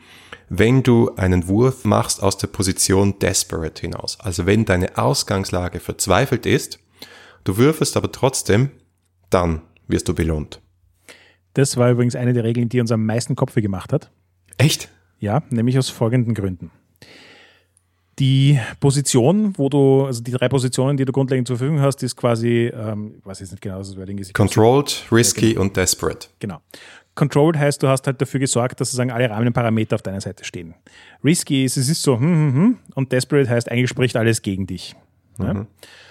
wenn 0.49 0.83
du 0.83 1.15
einen 1.15 1.47
Wurf 1.47 1.85
machst 1.85 2.21
aus 2.21 2.37
der 2.37 2.49
Position 2.49 3.21
Desperate 3.21 3.81
hinaus. 3.81 4.19
Also 4.19 4.45
wenn 4.45 4.65
deine 4.65 4.99
Ausgangslage 4.99 5.79
verzweifelt 5.79 6.47
ist, 6.47 6.81
du 7.45 7.57
würfelst 7.59 7.97
aber 7.97 8.11
trotzdem, 8.11 8.71
dann 9.31 9.63
wirst 9.87 10.09
du 10.09 10.15
belohnt. 10.15 10.61
Das 11.55 11.77
war 11.77 11.93
übrigens 11.93 12.17
eine 12.17 12.33
der 12.33 12.43
Regeln, 12.43 12.69
die 12.69 12.81
uns 12.81 12.91
am 12.91 13.07
meisten 13.07 13.37
Kopfe 13.37 13.63
gemacht 13.63 13.93
hat. 13.93 14.11
Echt? 14.59 14.89
Ja, 15.21 15.45
nämlich 15.51 15.79
aus 15.79 15.91
folgenden 15.91 16.35
Gründen. 16.35 16.73
Die 18.23 18.57
Position, 18.79 19.53
wo 19.57 19.69
du, 19.69 20.05
also 20.05 20.23
die 20.23 20.31
drei 20.31 20.49
Positionen, 20.49 20.97
die 20.97 21.05
du 21.05 21.11
grundlegend 21.11 21.49
zur 21.49 21.57
Verfügung 21.57 21.81
hast, 21.81 22.05
ist 22.05 22.15
quasi, 22.15 22.73
ähm, 22.73 23.17
ich 23.19 23.27
weiß 23.27 23.41
jetzt 23.41 23.51
nicht 23.51 23.61
genau, 23.61 23.81
was 23.81 23.89
das 23.89 23.97
Wording 23.97 24.17
ist. 24.19 24.33
Controlled, 24.33 25.07
Risky 25.11 25.47
ja, 25.47 25.53
genau. 25.55 25.63
und 25.63 25.77
Desperate. 25.77 26.29
Genau. 26.39 26.61
Controlled 27.17 27.59
heißt, 27.59 27.83
du 27.83 27.89
hast 27.89 28.07
halt 28.07 28.21
dafür 28.21 28.39
gesorgt, 28.39 28.81
dass 28.81 28.91
sozusagen 28.91 29.11
alle 29.11 29.29
Rahmenparameter 29.29 29.97
auf 29.97 30.03
deiner 30.03 30.21
Seite 30.21 30.45
stehen. 30.45 30.75
Risky 31.25 31.65
ist, 31.65 31.77
es 31.77 31.89
ist 31.89 32.01
so, 32.01 32.17
hm, 32.17 32.23
hm, 32.23 32.55
hm, 32.55 32.79
und 32.95 33.11
Desperate 33.11 33.51
heißt, 33.51 33.69
eigentlich 33.69 33.91
spricht 33.91 34.17
alles 34.17 34.41
gegen 34.41 34.69
dich. 34.69 34.95
Ja? 35.41 35.55
Mhm. 35.55 35.67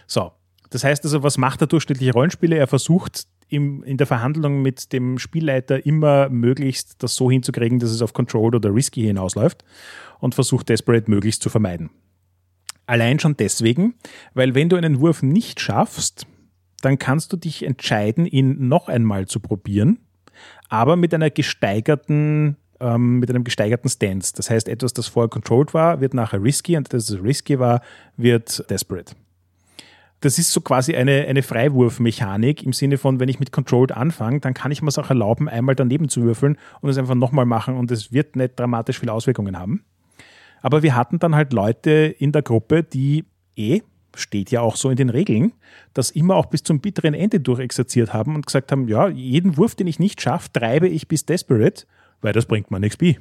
So. 0.06 0.34
Das 0.70 0.84
heißt 0.84 1.06
also, 1.06 1.24
was 1.24 1.38
macht 1.38 1.62
der 1.62 1.70
durchschnittliche 1.70 2.12
Rollenspieler? 2.12 2.58
Er 2.58 2.68
versucht 2.68 3.26
im, 3.48 3.84
in 3.84 3.96
der 3.96 4.08
Verhandlung 4.08 4.62
mit 4.62 4.92
dem 4.92 5.18
Spielleiter 5.18 5.86
immer 5.86 6.28
möglichst 6.28 7.02
das 7.04 7.16
so 7.16 7.32
hinzukriegen, 7.32 7.80
dass 7.80 7.92
es 7.92 8.02
auf 8.02 8.12
Controlled 8.12 8.56
oder 8.56 8.76
Risky 8.76 9.04
hinausläuft 9.04 9.64
und 10.20 10.36
versucht 10.36 10.68
Desperate 10.68 11.10
möglichst 11.10 11.42
zu 11.42 11.50
vermeiden. 11.50 11.90
Allein 12.86 13.20
schon 13.20 13.38
deswegen, 13.38 13.96
weil 14.34 14.56
wenn 14.56 14.70
du 14.70 14.76
einen 14.76 15.00
Wurf 15.00 15.24
nicht 15.24 15.60
schaffst, 15.60 16.26
dann 16.82 17.00
kannst 17.00 17.32
du 17.32 17.38
dich 17.38 17.64
entscheiden, 17.64 18.26
ihn 18.26 18.68
noch 18.68 18.88
einmal 18.88 19.28
zu 19.28 19.40
probieren, 19.40 20.00
aber 20.70 20.96
mit 20.96 21.14
einer 21.14 21.30
gesteigerten 21.30 22.58
ähm, 22.82 23.20
mit 23.20 23.30
einem 23.30 23.44
gesteigerten 23.44 23.90
Stance. 23.90 24.34
Das 24.36 24.50
heißt, 24.50 24.68
etwas, 24.68 24.94
das 24.94 25.08
vorher 25.08 25.30
controlled 25.30 25.74
war, 25.74 26.02
wird 26.02 26.14
nachher 26.14 26.44
risky 26.44 26.76
und 26.76 26.88
etwas, 26.88 27.06
das 27.06 27.24
risky 27.24 27.60
war, 27.60 27.82
wird 28.18 28.70
desperate. 28.70 29.14
Das 30.20 30.38
ist 30.38 30.52
so 30.52 30.62
quasi 30.62 30.96
eine, 30.96 31.26
eine 31.28 31.42
Freiwurfmechanik 31.42 32.64
im 32.64 32.74
Sinne 32.74 32.98
von, 32.98 33.20
wenn 33.20 33.30
ich 33.30 33.40
mit 33.40 33.52
Controlled 33.52 33.92
anfange, 33.92 34.40
dann 34.40 34.54
kann 34.54 34.72
ich 34.72 34.82
mir 34.82 34.90
es 34.90 35.00
auch 35.00 35.10
erlauben, 35.10 35.50
einmal 35.50 35.76
daneben 35.76 36.10
zu 36.10 36.22
würfeln 36.24 36.58
und 36.82 36.90
es 36.90 36.98
einfach 36.98 37.16
nochmal 37.16 37.46
machen 37.46 37.76
und 37.76 37.90
es 37.92 38.12
wird 38.12 38.36
nicht 38.36 38.60
dramatisch 38.60 39.00
viele 39.00 39.14
Auswirkungen 39.14 39.58
haben. 39.58 39.84
Aber 40.62 40.84
wir 40.84 40.96
hatten 40.96 41.20
dann 41.20 41.36
halt 41.36 41.54
Leute 41.54 41.92
in 41.92 42.32
der 42.32 42.42
Gruppe, 42.42 42.84
die 42.84 43.26
eh, 43.56 43.82
steht 44.16 44.52
ja 44.52 44.62
auch 44.62 44.76
so 44.76 44.90
in 44.90 44.96
den 44.96 45.10
Regeln, 45.10 45.54
das 45.94 46.12
immer 46.12 46.36
auch 46.36 46.48
bis 46.48 46.64
zum 46.64 46.80
bitteren 46.80 47.14
Ende 47.14 47.40
durchexerziert 47.40 48.14
haben 48.14 48.36
und 48.36 48.46
gesagt 48.46 48.72
haben, 48.72 48.88
ja, 48.88 49.08
jeden 49.08 49.58
Wurf, 49.58 49.76
den 49.76 49.88
ich 49.88 50.00
nicht 50.00 50.22
schaffe, 50.22 50.52
treibe 50.52 50.88
ich 50.88 51.08
bis 51.08 51.26
Desperate, 51.26 51.86
weil 52.22 52.34
das 52.34 52.46
bringt 52.46 52.72
man 52.72 52.88
XP. 52.88 53.18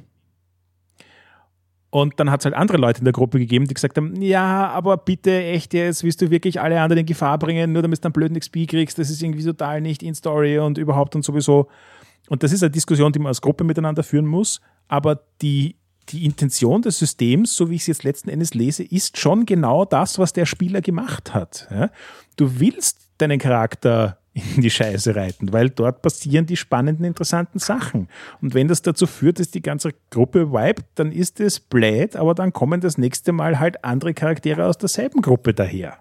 Und 1.89 2.19
dann 2.21 2.31
hat 2.31 2.39
es 2.39 2.45
halt 2.45 2.55
andere 2.55 2.77
Leute 2.77 2.99
in 2.99 3.05
der 3.05 3.13
Gruppe 3.13 3.37
gegeben, 3.37 3.67
die 3.67 3.73
gesagt 3.73 3.97
haben, 3.97 4.21
ja, 4.21 4.69
aber 4.69 4.95
bitte 4.95 5.43
echt 5.43 5.73
jetzt, 5.73 6.05
willst 6.05 6.21
du 6.21 6.29
wirklich 6.29 6.61
alle 6.61 6.79
anderen 6.79 7.01
in 7.01 7.05
Gefahr 7.05 7.37
bringen, 7.37 7.73
nur 7.73 7.81
damit 7.81 7.99
du 7.99 8.03
dann 8.03 8.13
blöden 8.13 8.39
XP 8.39 8.65
kriegst, 8.67 8.97
das 8.97 9.09
ist 9.09 9.21
irgendwie 9.21 9.43
total 9.43 9.81
nicht 9.81 10.01
in 10.01 10.15
Story 10.15 10.57
und 10.57 10.77
überhaupt 10.77 11.15
und 11.15 11.23
sowieso. 11.23 11.67
Und 12.29 12.43
das 12.43 12.53
ist 12.53 12.63
eine 12.63 12.71
Diskussion, 12.71 13.11
die 13.11 13.19
man 13.19 13.27
als 13.27 13.41
Gruppe 13.41 13.65
miteinander 13.65 14.03
führen 14.03 14.25
muss, 14.25 14.61
aber 14.87 15.21
die 15.41 15.75
die 16.11 16.25
Intention 16.25 16.81
des 16.81 16.99
Systems, 16.99 17.55
so 17.55 17.69
wie 17.69 17.75
ich 17.75 17.81
es 17.81 17.87
jetzt 17.87 18.03
letzten 18.03 18.29
Endes 18.29 18.53
lese, 18.53 18.83
ist 18.83 19.17
schon 19.17 19.45
genau 19.45 19.85
das, 19.85 20.19
was 20.19 20.33
der 20.33 20.45
Spieler 20.45 20.81
gemacht 20.81 21.33
hat. 21.33 21.67
Ja? 21.71 21.89
Du 22.35 22.59
willst 22.59 23.09
deinen 23.17 23.39
Charakter 23.39 24.17
in 24.33 24.61
die 24.61 24.69
Scheiße 24.69 25.15
reiten, 25.15 25.51
weil 25.51 25.69
dort 25.69 26.01
passieren 26.01 26.45
die 26.45 26.55
spannenden, 26.55 27.05
interessanten 27.05 27.59
Sachen. 27.59 28.07
Und 28.41 28.53
wenn 28.53 28.67
das 28.67 28.81
dazu 28.81 29.05
führt, 29.05 29.39
dass 29.39 29.51
die 29.51 29.61
ganze 29.61 29.91
Gruppe 30.09 30.51
vibet, 30.51 30.85
dann 30.95 31.11
ist 31.11 31.39
es 31.39 31.59
blöd, 31.59 32.15
aber 32.15 32.33
dann 32.33 32.53
kommen 32.53 32.79
das 32.79 32.97
nächste 32.97 33.33
Mal 33.33 33.59
halt 33.59 33.83
andere 33.83 34.13
Charaktere 34.13 34.65
aus 34.65 34.77
derselben 34.77 35.21
Gruppe 35.21 35.53
daher. 35.53 35.97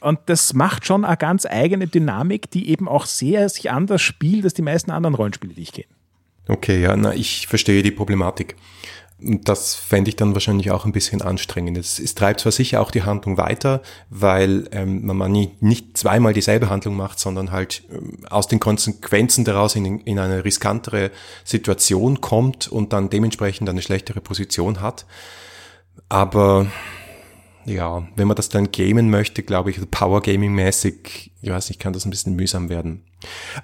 Und 0.00 0.20
das 0.26 0.52
macht 0.52 0.86
schon 0.86 1.04
eine 1.04 1.16
ganz 1.16 1.46
eigene 1.46 1.86
Dynamik, 1.86 2.50
die 2.50 2.68
eben 2.68 2.88
auch 2.88 3.06
sehr 3.06 3.48
sich 3.48 3.70
anders 3.70 4.02
spielt 4.02 4.44
als 4.44 4.54
die 4.54 4.62
meisten 4.62 4.90
anderen 4.90 5.14
Rollenspiele, 5.14 5.54
die 5.54 5.62
ich 5.62 5.72
kenne. 5.72 5.93
Okay, 6.48 6.80
ja, 6.82 6.96
na, 6.96 7.14
ich 7.14 7.46
verstehe 7.46 7.82
die 7.82 7.90
Problematik. 7.90 8.56
Und 9.22 9.48
das 9.48 9.74
fände 9.74 10.08
ich 10.10 10.16
dann 10.16 10.34
wahrscheinlich 10.34 10.70
auch 10.70 10.84
ein 10.84 10.92
bisschen 10.92 11.22
anstrengend. 11.22 11.78
Es, 11.78 11.98
es 11.98 12.14
treibt 12.14 12.40
zwar 12.40 12.52
sicher 12.52 12.80
auch 12.80 12.90
die 12.90 13.04
Handlung 13.04 13.38
weiter, 13.38 13.80
weil 14.10 14.68
ähm, 14.72 15.06
man 15.06 15.32
nie, 15.32 15.52
nicht 15.60 15.96
zweimal 15.96 16.32
dieselbe 16.32 16.68
Handlung 16.68 16.96
macht, 16.96 17.18
sondern 17.18 17.50
halt 17.50 17.84
ähm, 17.90 18.18
aus 18.28 18.48
den 18.48 18.60
Konsequenzen 18.60 19.44
daraus 19.44 19.76
in, 19.76 20.00
in 20.00 20.18
eine 20.18 20.44
riskantere 20.44 21.10
Situation 21.44 22.20
kommt 22.20 22.68
und 22.68 22.92
dann 22.92 23.08
dementsprechend 23.08 23.68
eine 23.68 23.82
schlechtere 23.82 24.20
Position 24.20 24.80
hat. 24.80 25.06
Aber 26.08 26.66
ja, 27.64 28.06
wenn 28.16 28.28
man 28.28 28.36
das 28.36 28.50
dann 28.50 28.72
gamen 28.72 29.08
möchte, 29.08 29.42
glaube 29.42 29.70
ich, 29.70 29.90
Power 29.90 30.20
Gaming 30.20 30.52
mäßig, 30.52 31.32
ich 31.40 31.50
weiß 31.50 31.70
nicht, 31.70 31.80
kann 31.80 31.92
das 31.92 32.04
ein 32.04 32.10
bisschen 32.10 32.36
mühsam 32.36 32.68
werden. 32.68 33.04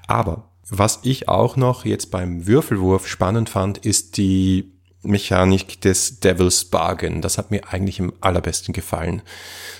Aber 0.07 0.50
was 0.71 1.01
ich 1.03 1.29
auch 1.29 1.57
noch 1.57 1.85
jetzt 1.85 2.11
beim 2.11 2.47
Würfelwurf 2.47 3.07
spannend 3.07 3.51
fand, 3.51 3.79
ist 3.79 4.17
die 4.17 4.73
Mechanik 5.03 5.81
des 5.81 6.21
Devil's 6.21 6.65
Bargain. 6.65 7.23
Das 7.23 7.39
hat 7.39 7.51
mir 7.51 7.69
eigentlich 7.69 7.99
im 7.99 8.13
allerbesten 8.21 8.73
gefallen. 8.73 9.23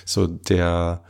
So 0.05 0.27
der, 0.27 1.03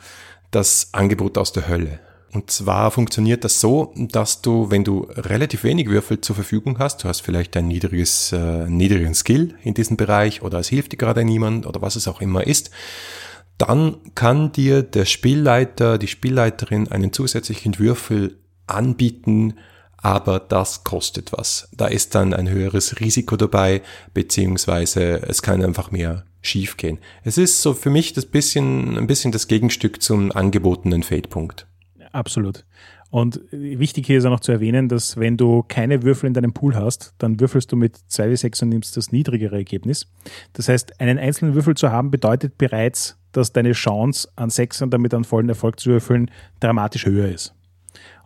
das 0.52 0.90
Angebot 0.92 1.38
aus 1.38 1.52
der 1.52 1.68
Hölle. 1.68 2.00
Und 2.34 2.50
zwar 2.50 2.92
funktioniert 2.92 3.44
das 3.44 3.60
so, 3.60 3.94
dass 3.96 4.42
du, 4.42 4.72
wenn 4.72 4.86
du 4.86 5.08
relativ 5.10 5.64
wenig 5.64 5.90
Würfel 5.90 6.22
zur 6.22 6.36
Verfügung 6.36 6.80
hast, 6.80 7.04
du 7.04 7.10
hast 7.10 7.22
vielleicht 7.22 7.58
ein 7.58 7.68
niedriges, 7.68 8.32
äh, 8.32 8.70
niedrigen 8.70 9.14
Skill 9.14 9.56
in 9.64 9.74
diesem 9.74 9.98
Bereich 9.98 10.42
oder 10.42 10.60
es 10.60 10.70
hilft 10.70 10.94
dir 10.94 10.98
gerade 10.98 11.26
niemand 11.26 11.66
oder 11.66 11.82
was 11.82 11.98
es 11.98 12.08
auch 12.08 12.22
immer 12.22 12.48
ist, 12.48 12.72
dann 13.58 13.98
kann 14.16 14.54
dir 14.54 14.82
der 14.82 15.06
Spielleiter, 15.06 15.98
die 15.98 16.08
Spielleiterin 16.08 16.90
einen 16.90 17.12
zusätzlichen 17.12 17.78
Würfel 17.80 18.40
anbieten, 18.66 19.56
aber 20.02 20.40
das 20.40 20.84
kostet 20.84 21.32
was. 21.32 21.70
Da 21.76 21.88
ist 21.88 22.16
dann 22.16 22.34
ein 22.34 22.50
höheres 22.50 23.00
Risiko 23.00 23.36
dabei, 23.38 23.82
beziehungsweise 24.14 25.22
es 25.28 25.42
kann 25.42 25.64
einfach 25.64 25.92
mehr 25.92 26.26
schiefgehen. 26.42 26.98
Es 27.24 27.38
ist 27.38 27.62
so 27.62 27.74
für 27.74 27.90
mich 27.90 28.14
das 28.14 28.26
bisschen, 28.26 28.98
ein 28.98 29.08
bisschen 29.08 29.32
das 29.32 29.48
Gegenstück 29.48 30.02
zum 30.02 30.32
angebotenen 30.32 31.04
Fade-Punkt. 31.04 31.68
Absolut. 32.12 32.66
Und 33.12 33.42
wichtig 33.52 34.08
hier 34.08 34.18
ist 34.18 34.26
auch 34.26 34.32
noch 34.32 34.40
zu 34.40 34.54
erwähnen, 34.54 34.88
dass 34.88 35.18
wenn 35.18 35.36
du 35.36 35.64
keine 35.68 36.02
Würfel 36.02 36.28
in 36.28 36.34
deinem 36.34 36.54
Pool 36.54 36.76
hast, 36.76 37.14
dann 37.18 37.42
würfelst 37.42 37.70
du 37.72 37.76
mit 37.76 37.98
2 38.08 38.32
wie 38.32 38.38
6 38.38 38.62
und 38.64 38.70
nimmst 38.70 38.96
das 38.96 39.12
niedrigere 39.12 39.58
Ergebnis. 39.58 40.08
Das 40.54 40.70
heißt, 40.70 41.00
einen 41.02 41.20
einzelnen 41.20 41.54
Würfel 41.54 41.76
zu 41.76 41.92
haben, 41.92 42.10
bedeutet 42.10 42.58
bereits, 42.58 43.18
dass 43.34 43.52
deine 43.52 43.74
Chance 43.74 44.30
an 44.38 44.50
6 44.50 44.84
und 44.84 44.94
damit 44.94 45.14
an 45.14 45.26
vollen 45.26 45.50
Erfolg 45.50 45.80
zu 45.80 45.90
würfeln 45.90 46.32
dramatisch 46.62 47.06
höher 47.06 47.28
ist. 47.28 47.54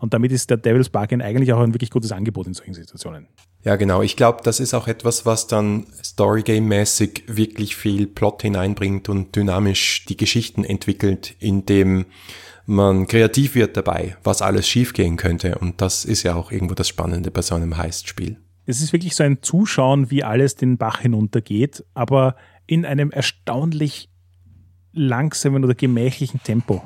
Und 0.05 0.13
damit 0.13 0.31
ist 0.31 0.51
der 0.51 0.57
Devil's 0.57 0.89
Bargain 0.89 1.19
eigentlich 1.19 1.51
auch 1.51 1.59
ein 1.61 1.73
wirklich 1.73 1.89
gutes 1.89 2.11
Angebot 2.11 2.45
in 2.45 2.53
solchen 2.53 2.75
Situationen. 2.75 3.25
Ja, 3.63 3.75
genau. 3.75 4.03
Ich 4.03 4.15
glaube, 4.15 4.41
das 4.43 4.59
ist 4.59 4.75
auch 4.75 4.87
etwas, 4.87 5.25
was 5.25 5.47
dann 5.47 5.87
Storygame-mäßig 6.03 7.23
wirklich 7.25 7.75
viel 7.75 8.05
Plot 8.05 8.43
hineinbringt 8.43 9.09
und 9.09 9.35
dynamisch 9.35 10.05
die 10.05 10.15
Geschichten 10.15 10.63
entwickelt, 10.63 11.33
indem 11.39 12.05
man 12.67 13.07
kreativ 13.07 13.55
wird 13.55 13.75
dabei, 13.77 14.15
was 14.23 14.43
alles 14.43 14.67
schiefgehen 14.67 15.17
könnte. 15.17 15.57
Und 15.57 15.81
das 15.81 16.05
ist 16.05 16.21
ja 16.21 16.35
auch 16.35 16.51
irgendwo 16.51 16.75
das 16.75 16.87
Spannende 16.87 17.31
bei 17.31 17.41
so 17.41 17.55
einem 17.55 17.75
Heist-Spiel. 17.75 18.37
Es 18.67 18.81
ist 18.81 18.93
wirklich 18.93 19.15
so 19.15 19.23
ein 19.23 19.41
Zuschauen, 19.41 20.11
wie 20.11 20.23
alles 20.23 20.53
den 20.53 20.77
Bach 20.77 20.99
hinuntergeht, 20.99 21.83
aber 21.95 22.35
in 22.67 22.85
einem 22.85 23.09
erstaunlich 23.09 24.11
langsamen 24.93 25.63
oder 25.63 25.73
gemächlichen 25.73 26.43
Tempo 26.43 26.83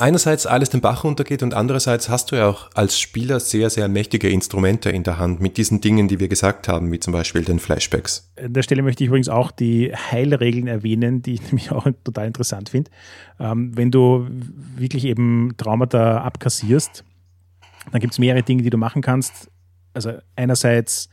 einerseits 0.00 0.46
alles 0.46 0.70
den 0.70 0.80
Bach 0.80 1.04
runtergeht 1.04 1.42
und 1.42 1.54
andererseits 1.54 2.08
hast 2.08 2.32
du 2.32 2.36
ja 2.36 2.48
auch 2.48 2.70
als 2.74 2.98
Spieler 2.98 3.40
sehr, 3.40 3.70
sehr 3.70 3.88
mächtige 3.88 4.28
Instrumente 4.28 4.90
in 4.90 5.02
der 5.02 5.18
Hand 5.18 5.40
mit 5.40 5.56
diesen 5.56 5.80
Dingen, 5.80 6.08
die 6.08 6.20
wir 6.20 6.28
gesagt 6.28 6.68
haben, 6.68 6.90
wie 6.92 7.00
zum 7.00 7.12
Beispiel 7.12 7.42
den 7.42 7.58
Flashbacks. 7.58 8.32
An 8.36 8.52
der 8.52 8.62
Stelle 8.62 8.82
möchte 8.82 9.04
ich 9.04 9.08
übrigens 9.08 9.28
auch 9.28 9.50
die 9.50 9.92
Heilregeln 9.94 10.66
erwähnen, 10.66 11.22
die 11.22 11.34
ich 11.34 11.42
nämlich 11.46 11.70
auch 11.72 11.86
total 12.04 12.26
interessant 12.26 12.68
finde. 12.68 12.90
Ähm, 13.38 13.76
wenn 13.76 13.90
du 13.90 14.26
wirklich 14.76 15.04
eben 15.04 15.54
Traumata 15.56 16.18
abkassierst, 16.18 17.04
dann 17.92 18.00
gibt 18.00 18.12
es 18.12 18.18
mehrere 18.18 18.42
Dinge, 18.42 18.62
die 18.62 18.70
du 18.70 18.78
machen 18.78 19.02
kannst. 19.02 19.50
Also 19.94 20.12
einerseits 20.34 21.08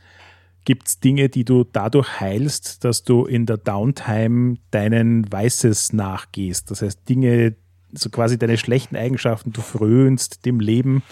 gibt 0.64 0.88
es 0.88 1.00
Dinge, 1.00 1.28
die 1.28 1.44
du 1.44 1.64
dadurch 1.64 2.20
heilst, 2.20 2.84
dass 2.84 3.04
du 3.04 3.26
in 3.26 3.46
der 3.46 3.58
Downtime 3.58 4.56
deinen 4.70 5.30
Weißes 5.30 5.92
nachgehst. 5.92 6.70
Das 6.70 6.82
heißt, 6.82 7.08
Dinge, 7.08 7.54
so 7.94 8.10
quasi 8.10 8.38
deine 8.38 8.58
schlechten 8.58 8.96
Eigenschaften, 8.96 9.52
du 9.52 9.60
frönst 9.60 10.44
dem 10.44 10.60
Leben 10.60 11.02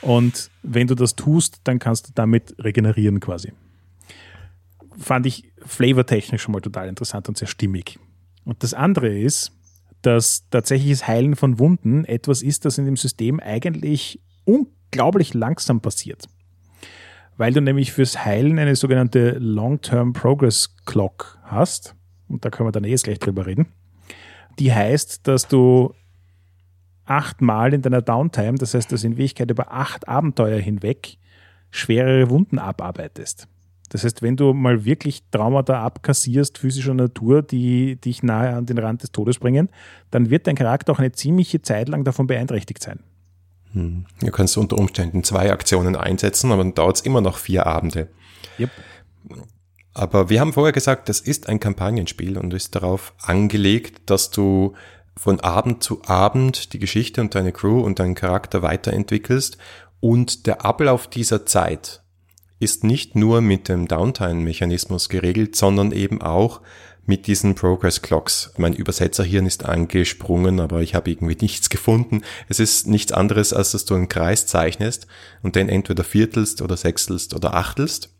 und 0.00 0.50
wenn 0.62 0.86
du 0.86 0.94
das 0.94 1.16
tust, 1.16 1.60
dann 1.64 1.78
kannst 1.78 2.08
du 2.08 2.12
damit 2.14 2.54
regenerieren 2.58 3.20
quasi. 3.20 3.52
Fand 4.96 5.26
ich 5.26 5.52
flavortechnisch 5.64 6.42
schon 6.42 6.52
mal 6.52 6.60
total 6.60 6.88
interessant 6.88 7.28
und 7.28 7.36
sehr 7.36 7.48
stimmig. 7.48 7.98
Und 8.44 8.62
das 8.62 8.74
andere 8.74 9.16
ist, 9.16 9.52
dass 10.02 10.48
tatsächliches 10.50 11.06
Heilen 11.06 11.36
von 11.36 11.58
Wunden 11.58 12.04
etwas 12.04 12.42
ist, 12.42 12.64
das 12.64 12.78
in 12.78 12.84
dem 12.84 12.96
System 12.96 13.40
eigentlich 13.40 14.20
unglaublich 14.44 15.34
langsam 15.34 15.80
passiert. 15.80 16.26
Weil 17.36 17.52
du 17.52 17.60
nämlich 17.60 17.92
fürs 17.92 18.24
Heilen 18.24 18.58
eine 18.58 18.74
sogenannte 18.74 19.38
Long-Term 19.38 20.12
Progress 20.12 20.74
Clock 20.86 21.38
hast. 21.44 21.94
Und 22.28 22.44
da 22.44 22.50
können 22.50 22.68
wir 22.68 22.72
dann 22.72 22.84
eh 22.84 22.90
jetzt 22.90 23.04
gleich 23.04 23.18
drüber 23.18 23.46
reden. 23.46 23.66
Die 24.58 24.72
heißt, 24.72 25.26
dass 25.26 25.46
du 25.46 25.94
achtmal 27.08 27.74
in 27.74 27.82
deiner 27.82 28.02
Downtime, 28.02 28.58
das 28.58 28.74
heißt, 28.74 28.92
dass 28.92 29.04
in 29.04 29.12
Wirklichkeit 29.12 29.50
über 29.50 29.72
acht 29.72 30.08
Abenteuer 30.08 30.58
hinweg 30.58 31.16
schwerere 31.70 32.30
Wunden 32.30 32.58
abarbeitest. 32.58 33.48
Das 33.90 34.04
heißt, 34.04 34.20
wenn 34.20 34.36
du 34.36 34.52
mal 34.52 34.84
wirklich 34.84 35.22
Traumata 35.30 35.82
abkassierst, 35.82 36.58
physischer 36.58 36.94
Natur, 36.94 37.42
die 37.42 37.96
dich 37.96 38.22
nahe 38.22 38.54
an 38.54 38.66
den 38.66 38.78
Rand 38.78 39.02
des 39.02 39.12
Todes 39.12 39.38
bringen, 39.38 39.70
dann 40.10 40.28
wird 40.28 40.46
dein 40.46 40.56
Charakter 40.56 40.92
auch 40.92 40.98
eine 40.98 41.12
ziemliche 41.12 41.62
Zeit 41.62 41.88
lang 41.88 42.04
davon 42.04 42.26
beeinträchtigt 42.26 42.82
sein. 42.82 43.00
Hm. 43.72 44.04
Du 44.20 44.30
kannst 44.30 44.56
unter 44.58 44.76
Umständen 44.76 45.24
zwei 45.24 45.50
Aktionen 45.50 45.96
einsetzen, 45.96 46.52
aber 46.52 46.62
dann 46.62 46.74
dauert 46.74 46.96
es 46.96 47.02
immer 47.02 47.20
noch 47.20 47.38
vier 47.38 47.66
Abende. 47.66 48.08
Yep. 48.58 48.70
Aber 49.94 50.30
wir 50.30 50.40
haben 50.40 50.52
vorher 50.52 50.72
gesagt, 50.72 51.08
das 51.08 51.20
ist 51.20 51.48
ein 51.48 51.58
Kampagnenspiel 51.58 52.38
und 52.38 52.54
ist 52.54 52.74
darauf 52.74 53.14
angelegt, 53.20 54.02
dass 54.10 54.30
du 54.30 54.74
von 55.18 55.40
Abend 55.40 55.82
zu 55.82 56.02
Abend 56.06 56.72
die 56.72 56.78
Geschichte 56.78 57.20
und 57.20 57.34
deine 57.34 57.52
Crew 57.52 57.80
und 57.80 57.98
deinen 57.98 58.14
Charakter 58.14 58.62
weiterentwickelst 58.62 59.58
und 60.00 60.46
der 60.46 60.64
Ablauf 60.64 61.08
dieser 61.08 61.44
Zeit 61.44 62.02
ist 62.60 62.84
nicht 62.84 63.14
nur 63.14 63.40
mit 63.40 63.68
dem 63.68 63.86
Downtime-Mechanismus 63.86 65.08
geregelt, 65.08 65.56
sondern 65.56 65.92
eben 65.92 66.22
auch 66.22 66.60
mit 67.04 67.26
diesen 67.26 67.54
Progress 67.54 68.02
Clocks. 68.02 68.52
Mein 68.58 68.74
Übersetzerhirn 68.74 69.46
ist 69.46 69.64
angesprungen, 69.64 70.60
aber 70.60 70.82
ich 70.82 70.94
habe 70.94 71.10
irgendwie 71.10 71.36
nichts 71.40 71.70
gefunden. 71.70 72.22
Es 72.48 72.60
ist 72.60 72.86
nichts 72.86 73.12
anderes, 73.12 73.52
als 73.52 73.72
dass 73.72 73.84
du 73.84 73.94
einen 73.94 74.08
Kreis 74.08 74.46
zeichnest 74.46 75.06
und 75.42 75.56
den 75.56 75.68
entweder 75.68 76.04
viertelst 76.04 76.62
oder 76.62 76.76
sechstelst 76.76 77.34
oder 77.34 77.54
achtelst 77.54 78.14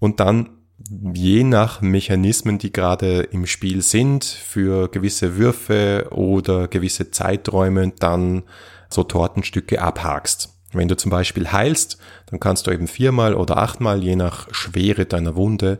und 0.00 0.20
dann 0.20 0.63
je 0.88 1.44
nach 1.44 1.80
Mechanismen, 1.80 2.58
die 2.58 2.72
gerade 2.72 3.22
im 3.22 3.46
Spiel 3.46 3.82
sind, 3.82 4.24
für 4.24 4.88
gewisse 4.88 5.36
Würfe 5.36 6.08
oder 6.10 6.68
gewisse 6.68 7.10
Zeiträume 7.10 7.92
dann 7.98 8.42
so 8.90 9.02
Tortenstücke 9.02 9.80
abhakst. 9.80 10.50
Wenn 10.72 10.88
du 10.88 10.96
zum 10.96 11.10
Beispiel 11.10 11.52
heilst, 11.52 11.98
dann 12.26 12.40
kannst 12.40 12.66
du 12.66 12.72
eben 12.72 12.88
viermal 12.88 13.34
oder 13.34 13.58
achtmal, 13.58 14.02
je 14.02 14.16
nach 14.16 14.52
Schwere 14.52 15.06
deiner 15.06 15.36
Wunde, 15.36 15.78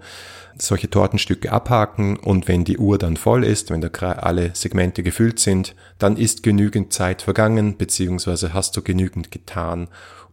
solche 0.57 0.88
Tortenstücke 0.88 1.51
abhaken 1.51 2.16
und 2.16 2.47
wenn 2.47 2.64
die 2.64 2.78
Uhr 2.78 2.97
dann 2.97 3.16
voll 3.16 3.45
ist, 3.45 3.70
wenn 3.70 3.80
da 3.80 3.88
alle 3.88 4.55
Segmente 4.55 5.03
gefüllt 5.03 5.40
sind, 5.40 5.74
dann 5.99 6.16
ist 6.16 6.45
genügend 6.45 6.92
Zeit 6.92 7.22
vergangen, 7.22 7.76
beziehungsweise 7.76 8.55
hast 8.55 8.76
du 8.76 8.82
genügend 8.82 9.32
getan, 9.32 9.88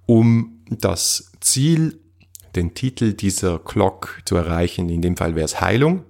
um 0.06 0.64
das 0.70 1.32
Ziel 1.40 2.00
den 2.56 2.74
Titel 2.74 3.14
dieser 3.14 3.60
Clock 3.60 4.22
zu 4.26 4.36
erreichen. 4.36 4.90
In 4.90 5.02
dem 5.02 5.18
Fall 5.18 5.36
wäre 5.36 5.46
es 5.46 5.62
Heilung. 5.62 6.04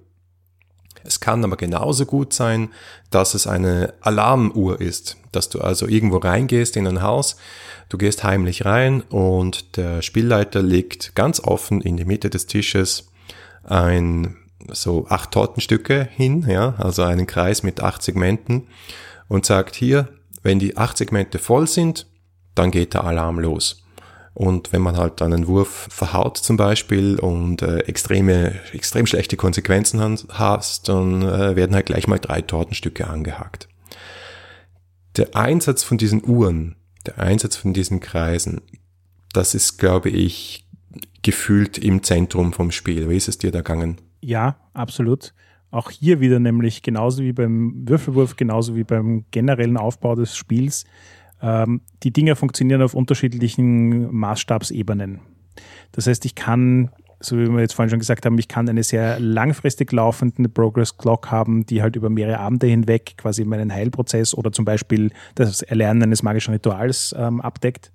Es 1.04 1.20
kann 1.20 1.44
aber 1.44 1.56
genauso 1.56 2.06
gut 2.06 2.32
sein, 2.32 2.70
dass 3.10 3.34
es 3.34 3.46
eine 3.46 3.94
Alarmuhr 4.00 4.80
ist, 4.80 5.16
dass 5.32 5.48
du 5.48 5.60
also 5.60 5.88
irgendwo 5.88 6.18
reingehst 6.18 6.76
in 6.76 6.86
ein 6.86 7.02
Haus, 7.02 7.36
du 7.88 7.98
gehst 7.98 8.22
heimlich 8.22 8.64
rein 8.64 9.02
und 9.02 9.76
der 9.76 10.02
Spielleiter 10.02 10.62
legt 10.62 11.14
ganz 11.14 11.40
offen 11.40 11.80
in 11.80 11.96
die 11.96 12.04
Mitte 12.04 12.30
des 12.30 12.46
Tisches 12.46 13.10
ein 13.64 14.36
so 14.68 15.06
acht 15.08 15.32
Tortenstücke 15.32 16.08
hin, 16.12 16.46
ja, 16.48 16.74
also 16.78 17.02
einen 17.02 17.26
Kreis 17.26 17.62
mit 17.64 17.80
acht 17.80 18.02
Segmenten 18.02 18.68
und 19.28 19.44
sagt 19.44 19.74
hier, 19.74 20.08
wenn 20.42 20.58
die 20.58 20.76
acht 20.76 20.96
Segmente 20.96 21.38
voll 21.38 21.66
sind, 21.66 22.06
dann 22.54 22.70
geht 22.70 22.94
der 22.94 23.04
Alarm 23.04 23.38
los. 23.40 23.81
Und 24.34 24.72
wenn 24.72 24.80
man 24.80 24.96
halt 24.96 25.20
einen 25.20 25.46
Wurf 25.46 25.88
verhaut 25.90 26.38
zum 26.38 26.56
Beispiel 26.56 27.18
und 27.18 27.60
äh, 27.60 27.80
extreme, 27.80 28.54
extrem 28.72 29.06
schlechte 29.06 29.36
Konsequenzen 29.36 30.00
hast, 30.30 30.88
dann 30.88 31.22
äh, 31.22 31.54
werden 31.54 31.74
halt 31.74 31.86
gleich 31.86 32.06
mal 32.08 32.18
drei 32.18 32.40
Tortenstücke 32.40 33.06
angehakt. 33.08 33.68
Der 35.16 35.36
Einsatz 35.36 35.82
von 35.82 35.98
diesen 35.98 36.24
Uhren, 36.24 36.76
der 37.06 37.18
Einsatz 37.18 37.56
von 37.56 37.74
diesen 37.74 38.00
Kreisen, 38.00 38.62
das 39.34 39.54
ist, 39.54 39.76
glaube 39.76 40.08
ich, 40.08 40.66
gefühlt 41.22 41.76
im 41.76 42.02
Zentrum 42.02 42.54
vom 42.54 42.70
Spiel. 42.70 43.10
Wie 43.10 43.16
ist 43.16 43.28
es 43.28 43.38
dir 43.38 43.50
da 43.50 43.58
gegangen? 43.58 44.00
Ja, 44.20 44.56
absolut. 44.72 45.34
Auch 45.70 45.90
hier 45.90 46.20
wieder 46.20 46.38
nämlich 46.38 46.82
genauso 46.82 47.22
wie 47.22 47.32
beim 47.32 47.88
Würfelwurf, 47.88 48.36
genauso 48.36 48.76
wie 48.76 48.84
beim 48.84 49.24
generellen 49.30 49.76
Aufbau 49.76 50.14
des 50.14 50.36
Spiels 50.36 50.84
ähm, 51.42 51.80
die 52.02 52.12
Dinge 52.12 52.36
funktionieren 52.36 52.82
auf 52.82 52.94
unterschiedlichen 52.94 54.14
Maßstabsebenen. 54.14 55.20
Das 55.92 56.06
heißt, 56.06 56.24
ich 56.24 56.34
kann, 56.34 56.90
so 57.20 57.36
wie 57.36 57.48
wir 57.48 57.60
jetzt 57.60 57.74
vorhin 57.74 57.90
schon 57.90 57.98
gesagt 57.98 58.24
haben, 58.24 58.38
ich 58.38 58.48
kann 58.48 58.68
eine 58.68 58.82
sehr 58.82 59.20
langfristig 59.20 59.92
laufende 59.92 60.48
Progress 60.48 60.96
Clock 60.96 61.30
haben, 61.30 61.66
die 61.66 61.82
halt 61.82 61.96
über 61.96 62.08
mehrere 62.08 62.38
Abende 62.38 62.66
hinweg 62.66 63.14
quasi 63.18 63.44
meinen 63.44 63.72
Heilprozess 63.72 64.34
oder 64.34 64.52
zum 64.52 64.64
Beispiel 64.64 65.10
das 65.34 65.62
Erlernen 65.62 66.04
eines 66.04 66.22
magischen 66.22 66.54
Rituals 66.54 67.14
ähm, 67.18 67.40
abdeckt. 67.40 67.92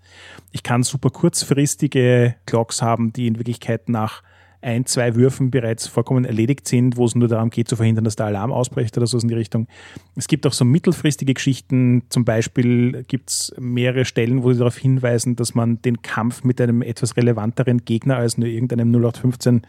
Ich 0.52 0.64
kann 0.64 0.84
super 0.84 1.10
kurzfristige 1.10 2.36
Clocks 2.46 2.82
haben, 2.82 3.14
die 3.14 3.28
in 3.28 3.38
Wirklichkeit 3.38 3.90
nach 3.90 4.22
ein, 4.62 4.86
zwei 4.86 5.16
Würfen 5.16 5.52
bereits 5.52 5.88
vollkommen 5.88 6.26
erledigt 6.26 6.68
sind, 6.68 6.98
wo 6.98 7.06
es 7.06 7.16
nur 7.16 7.28
darum 7.28 7.50
geht 7.50 7.68
zu 7.68 7.76
verhindern, 7.76 8.04
dass 8.04 8.16
der 8.16 8.28
Alarm 8.28 8.52
ausbricht 8.52 8.98
oder 8.98 9.08
so 9.08 9.18
in 9.20 9.28
die 9.28 9.36
Richtung. 9.36 9.68
Es 10.16 10.28
gibt 10.28 10.46
auch 10.48 10.54
so 10.54 10.66
mittelfristige 10.66 11.34
Geschichten, 11.34 12.04
zum 12.10 12.26
Beispiel 12.26 13.04
gibt 13.08 13.30
es 13.30 13.54
mehrere 13.60 14.06
Stellen, 14.06 14.44
wo 14.44 14.52
sie 14.52 14.60
darauf 14.60 14.78
hinweisen, 14.78 15.36
dass 15.36 15.56
man 15.56 15.82
den 15.82 16.02
Kampf 16.02 16.44
mit 16.44 16.60
einem 16.60 16.82
etwas 16.82 17.18
relevanteren 17.18 17.86
Gegner 17.86 18.18
als 18.18 18.38
nur 18.38 18.48
irgendeinem 18.48 18.90
0815 18.90 19.62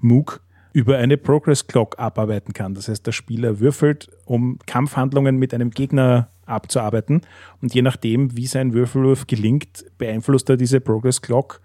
MOOC 0.00 0.40
über 0.72 0.98
eine 0.98 1.16
Progress 1.16 1.66
Clock 1.66 1.98
abarbeiten 1.98 2.52
kann. 2.52 2.74
Das 2.74 2.88
heißt, 2.88 3.06
der 3.06 3.12
Spieler 3.12 3.60
würfelt, 3.60 4.08
um 4.24 4.58
Kampfhandlungen 4.66 5.36
mit 5.36 5.52
einem 5.52 5.70
Gegner 5.70 6.30
abzuarbeiten 6.46 7.22
und 7.60 7.74
je 7.74 7.82
nachdem, 7.82 8.36
wie 8.36 8.46
sein 8.46 8.72
Würfelwurf 8.72 9.26
gelingt, 9.26 9.84
beeinflusst 9.98 10.48
er 10.48 10.56
diese 10.56 10.80
Progress 10.80 11.22
Clock, 11.22 11.60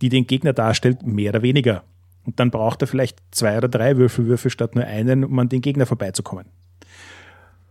die 0.00 0.08
den 0.08 0.26
Gegner 0.26 0.52
darstellt, 0.52 1.06
mehr 1.06 1.30
oder 1.30 1.42
weniger. 1.42 1.84
Und 2.24 2.40
dann 2.40 2.50
braucht 2.50 2.82
er 2.82 2.88
vielleicht 2.88 3.18
zwei 3.30 3.58
oder 3.58 3.68
drei 3.68 3.96
Würfelwürfe 3.96 4.50
statt 4.50 4.74
nur 4.74 4.84
einen, 4.84 5.24
um 5.24 5.38
an 5.38 5.48
den 5.48 5.60
Gegner 5.60 5.86
vorbeizukommen. 5.86 6.46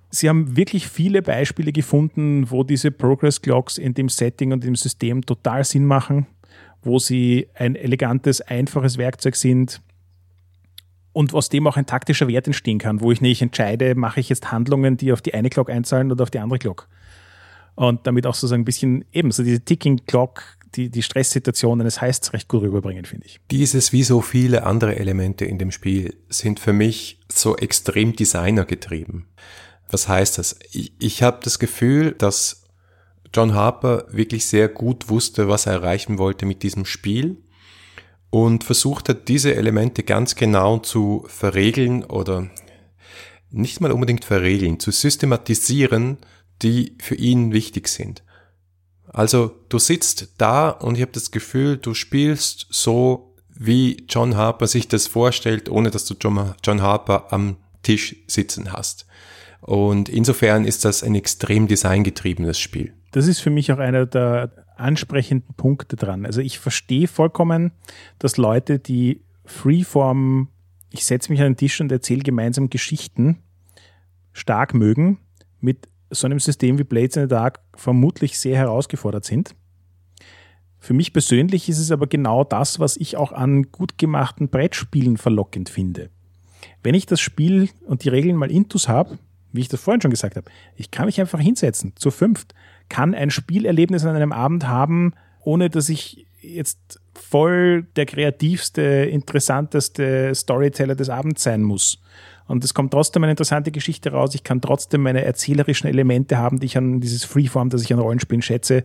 Sie 0.09 0.29
haben 0.29 0.55
wirklich 0.55 0.87
viele 0.87 1.23
Beispiele 1.23 1.71
gefunden, 1.71 2.51
wo 2.51 2.63
diese 2.63 2.91
Progress 2.91 3.41
Clocks 3.41 3.79
in 3.79 3.95
dem 3.95 4.09
Setting 4.09 4.51
und 4.51 4.63
im 4.63 4.75
System 4.75 5.25
total 5.25 5.63
Sinn 5.63 5.85
machen, 5.85 6.27
wo 6.83 6.99
sie 6.99 7.47
ein 7.55 7.75
elegantes, 7.75 8.39
einfaches 8.41 8.99
Werkzeug 8.99 9.35
sind 9.35 9.81
und 11.13 11.33
aus 11.33 11.49
dem 11.49 11.65
auch 11.65 11.77
ein 11.77 11.87
taktischer 11.87 12.27
Wert 12.27 12.45
entstehen 12.45 12.77
kann, 12.77 13.01
wo 13.01 13.11
ich 13.11 13.21
nicht 13.21 13.41
entscheide, 13.41 13.95
mache 13.95 14.19
ich 14.19 14.29
jetzt 14.29 14.51
Handlungen, 14.51 14.97
die 14.97 15.11
auf 15.13 15.21
die 15.21 15.33
eine 15.33 15.49
Clock 15.49 15.71
einzahlen 15.71 16.11
oder 16.11 16.23
auf 16.23 16.31
die 16.31 16.39
andere 16.39 16.59
Clock. 16.59 16.87
Und 17.75 18.05
damit 18.05 18.25
auch 18.27 18.35
sozusagen 18.35 18.61
ein 18.61 18.65
bisschen 18.65 19.05
eben 19.11 19.31
so 19.31 19.43
diese 19.43 19.61
Ticking 19.61 20.05
Clock, 20.05 20.43
die, 20.75 20.89
die 20.89 21.03
Stresssituation 21.03 21.81
eines 21.81 22.01
Heists 22.01 22.33
recht 22.33 22.47
gut 22.47 22.63
rüberbringen, 22.63 23.05
finde 23.05 23.27
ich. 23.27 23.39
Dieses 23.51 23.93
wie 23.93 24.03
so 24.03 24.21
viele 24.21 24.63
andere 24.63 24.95
Elemente 24.95 25.45
in 25.45 25.59
dem 25.59 25.71
Spiel 25.71 26.15
sind 26.29 26.59
für 26.59 26.73
mich 26.73 27.19
so 27.31 27.55
extrem 27.57 28.15
designergetrieben. 28.15 29.27
Was 29.89 30.07
heißt 30.07 30.37
das? 30.39 30.57
Ich, 30.71 30.93
ich 30.99 31.21
habe 31.21 31.39
das 31.43 31.59
Gefühl, 31.59 32.13
dass 32.13 32.63
John 33.33 33.53
Harper 33.53 34.05
wirklich 34.09 34.45
sehr 34.45 34.67
gut 34.67 35.09
wusste, 35.09 35.47
was 35.47 35.65
er 35.65 35.73
erreichen 35.73 36.17
wollte 36.17 36.45
mit 36.45 36.63
diesem 36.63 36.85
Spiel 36.85 37.43
und 38.29 38.63
versucht 38.63 39.09
hat, 39.09 39.27
diese 39.27 39.55
Elemente 39.55 40.03
ganz 40.03 40.35
genau 40.35 40.79
zu 40.79 41.23
verregeln 41.27 42.03
oder 42.03 42.49
nicht 43.51 43.81
mal 43.81 43.91
unbedingt 43.91 44.25
verregeln, 44.25 44.79
zu 44.79 44.89
systematisieren, 44.89 46.17
die 46.63 46.95
für 46.99 47.15
ihn 47.15 47.51
wichtig 47.53 47.87
sind. 47.87 48.23
Also 49.07 49.51
du 49.69 49.77
sitzt 49.79 50.33
da 50.37 50.69
und 50.69 50.95
ich 50.95 51.01
habe 51.01 51.11
das 51.11 51.31
Gefühl, 51.31 51.77
du 51.77 51.93
spielst 51.93 52.67
so, 52.71 53.35
wie 53.49 54.05
John 54.09 54.35
Harper 54.35 54.65
sich 54.67 54.87
das 54.87 55.07
vorstellt, 55.07 55.69
ohne 55.69 55.91
dass 55.91 56.05
du 56.05 56.15
John 56.19 56.81
Harper 56.81 57.31
am 57.31 57.57
Tisch 57.83 58.15
sitzen 58.27 58.73
hast. 58.73 59.05
Und 59.61 60.09
insofern 60.09 60.65
ist 60.65 60.83
das 60.83 61.03
ein 61.03 61.15
extrem 61.15 61.67
designgetriebenes 61.67 62.59
Spiel. 62.59 62.93
Das 63.11 63.27
ist 63.27 63.39
für 63.39 63.51
mich 63.51 63.71
auch 63.71 63.77
einer 63.77 64.05
der 64.05 64.51
ansprechenden 64.75 65.53
Punkte 65.55 65.95
dran. 65.95 66.25
Also 66.25 66.41
ich 66.41 66.57
verstehe 66.57 67.07
vollkommen, 67.07 67.71
dass 68.17 68.37
Leute, 68.37 68.79
die 68.79 69.21
Freeform, 69.45 70.49
ich 70.89 71.05
setze 71.05 71.31
mich 71.31 71.39
an 71.39 71.51
den 71.51 71.57
Tisch 71.57 71.79
und 71.79 71.91
erzähle 71.91 72.23
gemeinsam 72.23 72.69
Geschichten, 72.69 73.43
stark 74.33 74.73
mögen, 74.73 75.19
mit 75.61 75.87
so 76.13 76.27
einem 76.27 76.39
System 76.39 76.77
wie 76.77 76.83
Blades 76.83 77.15
in 77.15 77.23
the 77.23 77.27
Dark 77.27 77.59
vermutlich 77.75 78.39
sehr 78.39 78.57
herausgefordert 78.57 79.25
sind. 79.25 79.55
Für 80.79 80.93
mich 80.93 81.13
persönlich 81.13 81.69
ist 81.69 81.79
es 81.79 81.91
aber 81.91 82.07
genau 82.07 82.43
das, 82.43 82.79
was 82.79 82.97
ich 82.97 83.15
auch 83.15 83.31
an 83.31 83.71
gut 83.71 83.97
gemachten 83.97 84.49
Brettspielen 84.49 85.17
verlockend 85.17 85.69
finde. 85.69 86.09
Wenn 86.83 86.95
ich 86.95 87.05
das 87.05 87.21
Spiel 87.21 87.69
und 87.85 88.03
die 88.03 88.09
Regeln 88.09 88.35
mal 88.35 88.51
intus 88.51 88.89
habe, 88.89 89.17
wie 89.53 89.61
ich 89.61 89.69
das 89.69 89.79
vorhin 89.79 90.01
schon 90.01 90.11
gesagt 90.11 90.35
habe, 90.35 90.51
ich 90.75 90.91
kann 90.91 91.05
mich 91.05 91.21
einfach 91.21 91.39
hinsetzen, 91.39 91.93
zu 91.95 92.11
fünft, 92.11 92.53
kann 92.89 93.13
ein 93.13 93.29
Spielerlebnis 93.29 94.03
an 94.03 94.15
einem 94.15 94.33
Abend 94.33 94.67
haben, 94.67 95.13
ohne 95.41 95.69
dass 95.69 95.87
ich 95.87 96.27
jetzt 96.41 96.99
voll 97.13 97.87
der 97.95 98.05
kreativste, 98.05 98.81
interessanteste 98.81 100.35
Storyteller 100.35 100.95
des 100.95 101.09
Abends 101.09 101.43
sein 101.43 101.63
muss. 101.63 102.01
Und 102.47 102.63
es 102.63 102.73
kommt 102.73 102.91
trotzdem 102.91 103.23
eine 103.23 103.31
interessante 103.31 103.71
Geschichte 103.71 104.11
raus. 104.11 104.35
Ich 104.35 104.43
kann 104.43 104.61
trotzdem 104.61 105.01
meine 105.01 105.23
erzählerischen 105.23 105.87
Elemente 105.87 106.37
haben, 106.37 106.59
die 106.59 106.65
ich 106.65 106.77
an 106.77 106.99
dieses 106.99 107.23
Freeform, 107.23 107.69
das 107.69 107.83
ich 107.83 107.93
an 107.93 107.99
Rollenspielen 107.99 108.41
schätze. 108.41 108.83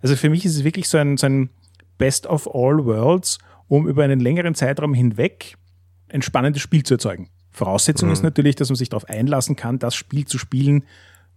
Also 0.00 0.16
für 0.16 0.30
mich 0.30 0.44
ist 0.44 0.56
es 0.56 0.64
wirklich 0.64 0.88
so 0.88 0.98
ein, 0.98 1.16
so 1.16 1.26
ein 1.26 1.50
Best 1.98 2.26
of 2.26 2.48
all 2.54 2.84
Worlds, 2.84 3.38
um 3.68 3.88
über 3.88 4.04
einen 4.04 4.20
längeren 4.20 4.54
Zeitraum 4.54 4.94
hinweg 4.94 5.56
ein 6.08 6.22
spannendes 6.22 6.62
Spiel 6.62 6.82
zu 6.82 6.94
erzeugen. 6.94 7.28
Voraussetzung 7.50 8.08
mhm. 8.08 8.14
ist 8.14 8.22
natürlich, 8.22 8.56
dass 8.56 8.68
man 8.68 8.76
sich 8.76 8.88
darauf 8.88 9.08
einlassen 9.08 9.56
kann, 9.56 9.78
das 9.78 9.94
Spiel 9.94 10.24
zu 10.24 10.38
spielen, 10.38 10.84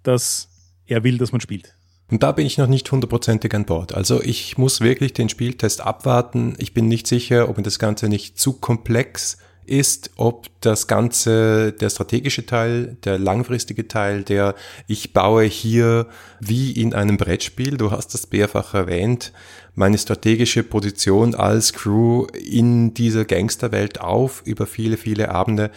das 0.04 0.50
er 0.86 1.04
will, 1.04 1.18
dass 1.18 1.32
man 1.32 1.42
spielt. 1.42 1.76
Und 2.10 2.22
da 2.22 2.32
bin 2.32 2.46
ich 2.46 2.58
noch 2.58 2.68
nicht 2.68 2.92
hundertprozentig 2.92 3.54
an 3.56 3.66
Bord. 3.66 3.96
Also 3.96 4.22
ich 4.22 4.58
muss 4.58 4.82
wirklich 4.82 5.14
den 5.14 5.30
Spieltest 5.30 5.82
abwarten. 5.82 6.56
Ich 6.60 6.74
bin 6.74 6.88
nicht 6.88 7.08
sicher, 7.08 7.50
ob 7.50 7.58
mir 7.58 7.64
das 7.64 7.80
Ganze 7.80 8.08
nicht 8.10 8.38
zu 8.40 8.54
komplex 8.54 9.38
ist, 9.66 10.12
ob 10.16 10.48
das 10.62 10.88
Ganze, 10.88 11.74
der 11.74 11.90
strategische 11.90 12.46
Teil, 12.46 12.98
der 13.04 13.18
langfristige 13.18 13.88
Teil, 13.88 14.24
der 14.24 14.56
ich 14.88 15.14
baue 15.14 15.44
hier 15.44 16.08
wie 16.40 16.72
in 16.72 16.94
einem 16.94 17.18
Brettspiel, 17.18 17.78
du 17.78 17.92
hast 17.92 18.14
das 18.14 18.30
mehrfach 18.32 18.74
erwähnt, 18.74 19.32
meine 19.76 19.98
strategische 19.98 20.64
Position 20.64 21.36
als 21.36 21.74
Crew 21.74 22.28
in 22.34 22.94
dieser 22.94 23.26
Gangsterwelt 23.26 24.02
auf 24.02 24.42
über 24.46 24.68
viele, 24.68 24.98
viele 24.98 25.30
Abende, 25.30 25.72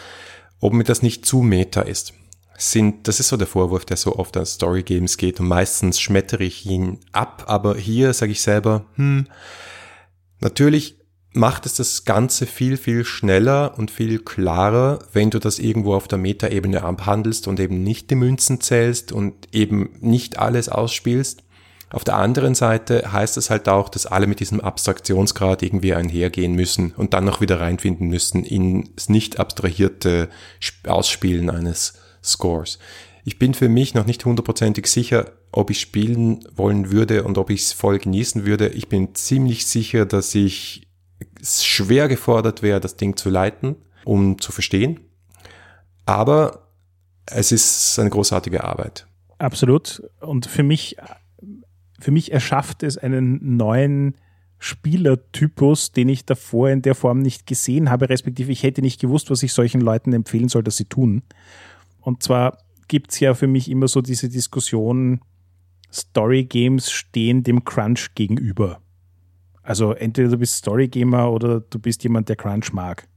ob 0.60 0.72
mir 0.72 0.84
das 0.84 1.02
nicht 1.02 1.26
zu 1.26 1.42
meta 1.42 1.82
ist. 1.82 2.12
Sind, 2.58 3.06
das 3.06 3.20
ist 3.20 3.28
so 3.28 3.36
der 3.36 3.46
Vorwurf, 3.46 3.84
der 3.84 3.98
so 3.98 4.16
oft 4.16 4.36
an 4.36 4.46
Story 4.46 4.82
Games 4.82 5.18
geht 5.18 5.40
und 5.40 5.48
meistens 5.48 6.00
schmettere 6.00 6.44
ich 6.44 6.64
ihn 6.64 7.00
ab, 7.12 7.44
aber 7.48 7.76
hier 7.76 8.14
sage 8.14 8.32
ich 8.32 8.40
selber, 8.40 8.86
hm, 8.96 9.26
natürlich 10.40 10.96
macht 11.36 11.66
es 11.66 11.74
das 11.74 12.04
Ganze 12.04 12.46
viel, 12.46 12.76
viel 12.76 13.04
schneller 13.04 13.74
und 13.78 13.90
viel 13.90 14.18
klarer, 14.18 14.98
wenn 15.12 15.30
du 15.30 15.38
das 15.38 15.58
irgendwo 15.58 15.94
auf 15.94 16.08
der 16.08 16.18
Metaebene 16.18 16.82
abhandelst 16.82 17.46
und 17.46 17.60
eben 17.60 17.82
nicht 17.82 18.10
die 18.10 18.14
Münzen 18.16 18.60
zählst 18.60 19.12
und 19.12 19.34
eben 19.52 19.90
nicht 20.00 20.38
alles 20.38 20.68
ausspielst. 20.68 21.42
Auf 21.90 22.02
der 22.02 22.16
anderen 22.16 22.54
Seite 22.54 23.12
heißt 23.12 23.36
es 23.36 23.48
halt 23.48 23.68
auch, 23.68 23.88
dass 23.88 24.06
alle 24.06 24.26
mit 24.26 24.40
diesem 24.40 24.60
Abstraktionsgrad 24.60 25.62
irgendwie 25.62 25.94
einhergehen 25.94 26.54
müssen 26.54 26.92
und 26.96 27.14
dann 27.14 27.24
noch 27.24 27.40
wieder 27.40 27.60
reinfinden 27.60 28.08
müssen 28.08 28.44
ins 28.44 29.08
nicht 29.08 29.38
abstrahierte 29.38 30.28
Ausspielen 30.86 31.48
eines 31.48 31.94
Scores. 32.24 32.80
Ich 33.24 33.38
bin 33.38 33.54
für 33.54 33.68
mich 33.68 33.94
noch 33.94 34.06
nicht 34.06 34.24
hundertprozentig 34.24 34.86
sicher, 34.86 35.32
ob 35.52 35.70
ich 35.70 35.80
spielen 35.80 36.44
wollen 36.54 36.90
würde 36.90 37.24
und 37.24 37.38
ob 37.38 37.50
ich 37.50 37.62
es 37.62 37.72
voll 37.72 37.98
genießen 37.98 38.46
würde. 38.46 38.68
Ich 38.68 38.88
bin 38.88 39.14
ziemlich 39.14 39.66
sicher, 39.66 40.06
dass 40.06 40.34
ich 40.34 40.85
schwer 41.42 42.08
gefordert 42.08 42.62
wäre, 42.62 42.80
das 42.80 42.96
Ding 42.96 43.16
zu 43.16 43.30
leiten, 43.30 43.76
um 44.04 44.40
zu 44.40 44.52
verstehen. 44.52 45.00
Aber 46.04 46.68
es 47.26 47.52
ist 47.52 47.98
eine 47.98 48.10
großartige 48.10 48.64
Arbeit. 48.64 49.06
Absolut. 49.38 50.02
Und 50.20 50.46
für 50.46 50.62
mich, 50.62 50.96
für 51.98 52.10
mich 52.10 52.32
erschafft 52.32 52.82
es 52.82 52.96
einen 52.96 53.56
neuen 53.56 54.16
Spielertypus, 54.58 55.92
den 55.92 56.08
ich 56.08 56.24
davor 56.24 56.70
in 56.70 56.82
der 56.82 56.94
Form 56.94 57.18
nicht 57.18 57.46
gesehen 57.46 57.90
habe, 57.90 58.08
respektive 58.08 58.52
ich 58.52 58.62
hätte 58.62 58.80
nicht 58.80 59.00
gewusst, 59.00 59.30
was 59.30 59.42
ich 59.42 59.52
solchen 59.52 59.80
Leuten 59.80 60.12
empfehlen 60.12 60.48
soll, 60.48 60.62
dass 60.62 60.76
sie 60.76 60.86
tun. 60.86 61.22
Und 62.00 62.22
zwar 62.22 62.58
gibt 62.88 63.12
es 63.12 63.20
ja 63.20 63.34
für 63.34 63.48
mich 63.48 63.70
immer 63.70 63.88
so 63.88 64.00
diese 64.00 64.28
Diskussion, 64.28 65.20
Story 65.92 66.44
Games 66.44 66.90
stehen 66.90 67.42
dem 67.42 67.64
Crunch 67.64 68.14
gegenüber. 68.14 68.80
Also 69.66 69.94
entweder 69.94 70.28
du 70.28 70.38
bist 70.38 70.54
Story 70.54 70.86
Gamer 70.86 71.32
oder 71.32 71.58
du 71.58 71.80
bist 71.80 72.04
jemand, 72.04 72.28
der 72.28 72.36
Crunch 72.36 72.72
mag. 72.72 73.08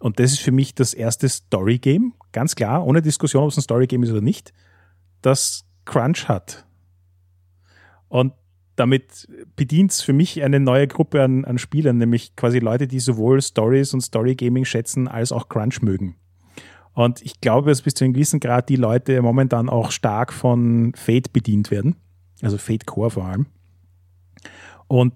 Und 0.00 0.18
das 0.18 0.32
ist 0.32 0.40
für 0.40 0.50
mich 0.50 0.74
das 0.74 0.94
erste 0.94 1.28
Story 1.28 1.78
Game, 1.78 2.14
ganz 2.32 2.54
klar, 2.54 2.86
ohne 2.86 3.02
Diskussion, 3.02 3.42
ob 3.42 3.50
es 3.50 3.58
ein 3.58 3.62
Story 3.62 3.86
Game 3.86 4.02
ist 4.02 4.10
oder 4.10 4.22
nicht, 4.22 4.54
das 5.20 5.66
Crunch 5.84 6.26
hat. 6.26 6.64
Und 8.08 8.32
damit 8.76 9.28
bedient 9.56 9.90
es 9.90 10.00
für 10.00 10.14
mich 10.14 10.42
eine 10.42 10.58
neue 10.58 10.86
Gruppe 10.86 11.22
an, 11.22 11.44
an 11.44 11.58
Spielern, 11.58 11.98
nämlich 11.98 12.34
quasi 12.34 12.60
Leute, 12.60 12.86
die 12.86 13.00
sowohl 13.00 13.42
Stories 13.42 13.92
und 13.92 14.00
Story 14.00 14.36
Gaming 14.36 14.64
schätzen, 14.64 15.06
als 15.06 15.32
auch 15.32 15.50
Crunch 15.50 15.82
mögen. 15.82 16.16
Und 16.94 17.20
ich 17.20 17.42
glaube, 17.42 17.68
dass 17.68 17.82
bis 17.82 17.92
zu 17.92 18.04
einem 18.04 18.14
gewissen 18.14 18.40
Grad 18.40 18.70
die 18.70 18.76
Leute 18.76 19.20
momentan 19.20 19.68
auch 19.68 19.90
stark 19.90 20.32
von 20.32 20.94
Fate 20.94 21.30
bedient 21.32 21.70
werden. 21.70 21.96
Also 22.40 22.56
Fate 22.56 22.86
Core 22.86 23.10
vor 23.10 23.26
allem. 23.26 23.46
Und 24.86 25.12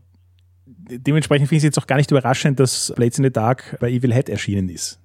dementsprechend 0.98 1.48
finde 1.48 1.56
ich 1.56 1.62
es 1.62 1.64
jetzt 1.64 1.78
auch 1.78 1.86
gar 1.86 1.96
nicht 1.96 2.10
überraschend, 2.10 2.60
dass 2.60 2.92
Blades 2.96 3.18
in 3.18 3.24
the 3.24 3.32
Dark 3.32 3.76
bei 3.80 3.90
Evil 3.90 4.12
Head 4.12 4.28
erschienen 4.28 4.68
ist. 4.68 4.98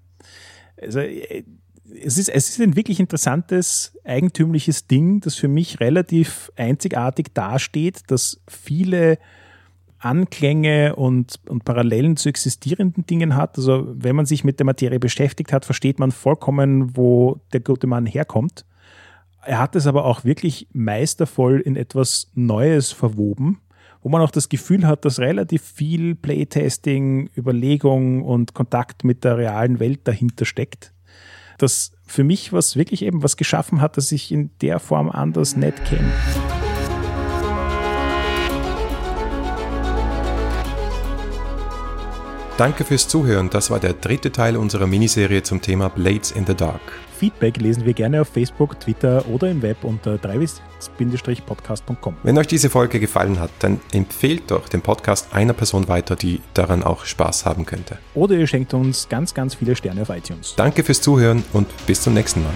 Also, 0.82 1.00
es 1.00 2.18
ist, 2.18 2.30
es 2.30 2.50
ist 2.50 2.62
ein 2.62 2.76
wirklich 2.76 3.00
interessantes, 3.00 3.98
eigentümliches 4.04 4.88
Ding, 4.88 5.22
das 5.22 5.36
für 5.36 5.48
mich 5.48 5.80
relativ 5.80 6.52
einzigartig 6.56 7.34
dasteht, 7.34 8.02
dass 8.08 8.42
viele 8.48 9.18
Anklänge 10.00 10.96
und, 10.96 11.40
und 11.48 11.66
Parallelen 11.66 12.18
zu 12.18 12.30
existierenden 12.30 13.06
Dingen 13.06 13.36
hat. 13.36 13.58
Also 13.58 13.88
wenn 13.96 14.16
man 14.16 14.26
sich 14.26 14.44
mit 14.44 14.60
der 14.60 14.66
Materie 14.66 15.00
beschäftigt 15.00 15.52
hat, 15.54 15.66
versteht 15.66 16.00
man 16.00 16.12
vollkommen, 16.12 16.96
wo 16.96 17.42
der 17.54 17.62
gute 17.62 17.88
Mann 17.88 18.06
herkommt. 18.06 18.66
Er 19.44 19.60
hat 19.60 19.76
es 19.76 19.88
aber 19.88 20.06
auch 20.06 20.24
wirklich 20.24 20.68
meistervoll 20.74 21.62
in 21.62 21.76
etwas 21.76 22.32
Neues 22.36 22.92
verwoben, 22.92 23.60
wo 24.08 24.10
man 24.10 24.22
auch 24.22 24.32
das 24.32 24.48
Gefühl 24.48 24.88
hat, 24.88 25.04
dass 25.04 25.20
relativ 25.20 25.62
viel 25.62 26.16
Playtesting, 26.16 27.30
Überlegung 27.36 28.24
und 28.24 28.54
Kontakt 28.54 29.04
mit 29.04 29.26
der 29.26 29.38
realen 29.38 29.82
Welt 29.82 30.00
dahinter 30.06 30.46
steckt. 30.46 30.94
Das 31.58 31.92
für 32.06 32.24
mich 32.24 32.54
was 32.54 32.78
wirklich 32.78 33.02
eben 33.02 33.22
was 33.22 33.36
geschaffen 33.36 33.82
hat, 33.82 33.98
das 33.98 34.14
ich 34.14 34.32
in 34.32 34.52
der 34.62 34.80
Form 34.80 35.10
anders 35.10 35.58
nicht 35.58 35.84
kenne. 35.84 36.10
Danke 42.58 42.86
fürs 42.86 43.10
Zuhören. 43.10 43.50
Das 43.50 43.70
war 43.72 43.82
der 43.82 43.92
dritte 43.92 44.32
Teil 44.32 44.56
unserer 44.56 44.88
Miniserie 44.88 45.44
zum 45.44 45.62
Thema 45.62 45.90
Blades 45.90 46.32
in 46.32 46.46
the 46.46 46.56
Dark. 46.56 47.07
Feedback 47.18 47.58
lesen 47.58 47.86
wir 47.86 47.94
gerne 47.94 48.22
auf 48.22 48.30
Facebook, 48.30 48.80
Twitter 48.80 49.26
oder 49.28 49.50
im 49.50 49.62
Web 49.62 49.84
unter 49.84 50.18
dreiwis-podcast.com. 50.18 52.16
Wenn 52.24 52.38
euch 52.38 52.48
diese 52.48 52.70
Folge 52.70 53.00
gefallen 53.00 53.40
hat, 53.40 53.52
dann 53.60 53.80
empfehlt 53.92 54.52
doch 54.52 54.70
den 54.70 54.82
Podcast 54.82 55.34
einer 55.34 55.54
Person 55.54 55.88
weiter, 55.88 56.16
die 56.16 56.42
daran 56.54 56.84
auch 56.84 57.06
Spaß 57.06 57.46
haben 57.46 57.66
könnte. 57.66 57.98
Oder 58.14 58.36
ihr 58.36 58.48
schenkt 58.48 58.74
uns 58.74 59.10
ganz, 59.10 59.34
ganz 59.34 59.56
viele 59.56 59.76
Sterne 59.76 60.04
auf 60.04 60.10
iTunes. 60.10 60.54
Danke 60.56 60.84
fürs 60.84 61.02
Zuhören 61.02 61.44
und 61.54 61.68
bis 61.88 62.02
zum 62.02 62.14
nächsten 62.14 62.44
Mal. 62.44 62.54